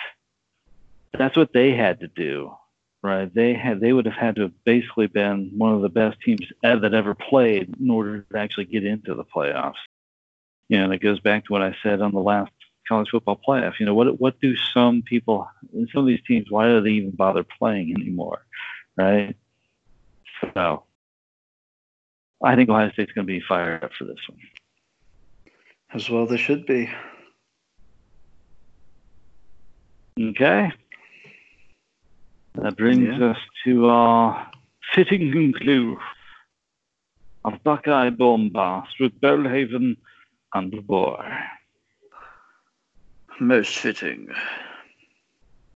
that's 1.17 1.37
what 1.37 1.53
they 1.53 1.73
had 1.73 2.01
to 2.01 2.09
do, 2.09 2.53
right? 3.03 3.33
They 3.33 3.55
had 3.55 3.81
they 3.81 3.93
would 3.93 4.07
have 4.07 4.15
had 4.15 4.37
to 4.37 4.43
have 4.43 4.65
basically 4.65 5.07
been 5.07 5.53
one 5.57 5.73
of 5.73 5.81
the 5.81 5.89
best 5.89 6.21
teams 6.21 6.47
that 6.63 6.93
ever 6.93 7.15
played 7.15 7.75
in 7.81 7.91
order 7.91 8.27
to 8.31 8.39
actually 8.39 8.67
get 8.67 8.85
into 8.85 9.15
the 9.15 9.25
playoffs 9.25 9.75
you 10.71 10.79
know, 10.79 10.85
and 10.85 10.95
it 10.95 11.03
goes 11.03 11.19
back 11.19 11.45
to 11.45 11.53
what 11.53 11.63
I 11.63 11.75
said 11.83 12.01
on 12.01 12.13
the 12.13 12.21
last 12.21 12.53
college 12.89 13.11
football 13.11 13.41
playoff. 13.47 13.81
You 13.81 13.87
know, 13.87 13.95
what 13.95 14.21
what 14.21 14.41
do 14.41 14.55
some 14.57 15.03
people 15.03 15.51
in 15.75 15.89
some 15.93 16.03
of 16.03 16.07
these 16.07 16.23
teams? 16.27 16.47
Why 16.49 16.69
do 16.69 16.81
they 16.81 16.91
even 16.91 17.11
bother 17.11 17.45
playing 17.45 17.93
anymore? 17.93 18.47
Right. 18.97 19.37
So, 20.55 20.85
I 22.43 22.55
think 22.55 22.71
Ohio 22.71 22.91
State's 22.93 23.13
going 23.13 23.27
to 23.27 23.33
be 23.33 23.43
fired 23.47 23.83
up 23.83 23.91
for 23.99 24.05
this 24.05 24.21
one. 24.29 24.39
As 25.93 26.09
well, 26.09 26.27
they 26.27 26.37
should 26.37 26.65
be. 26.67 26.89
Okay. 30.19 30.71
That 32.55 32.77
brings 32.77 33.19
yeah. 33.19 33.31
us 33.31 33.39
to 33.65 33.87
our 33.87 34.51
fitting 34.95 35.33
conclusion 35.33 35.99
of 37.45 37.63
Buckeye 37.65 38.11
Bombast 38.11 39.01
with 39.01 39.21
Belhaven 39.21 39.97
and 40.55 40.73
the 40.73 40.81
boy. 40.81 41.25
Most 43.41 43.77
fitting. 43.79 44.29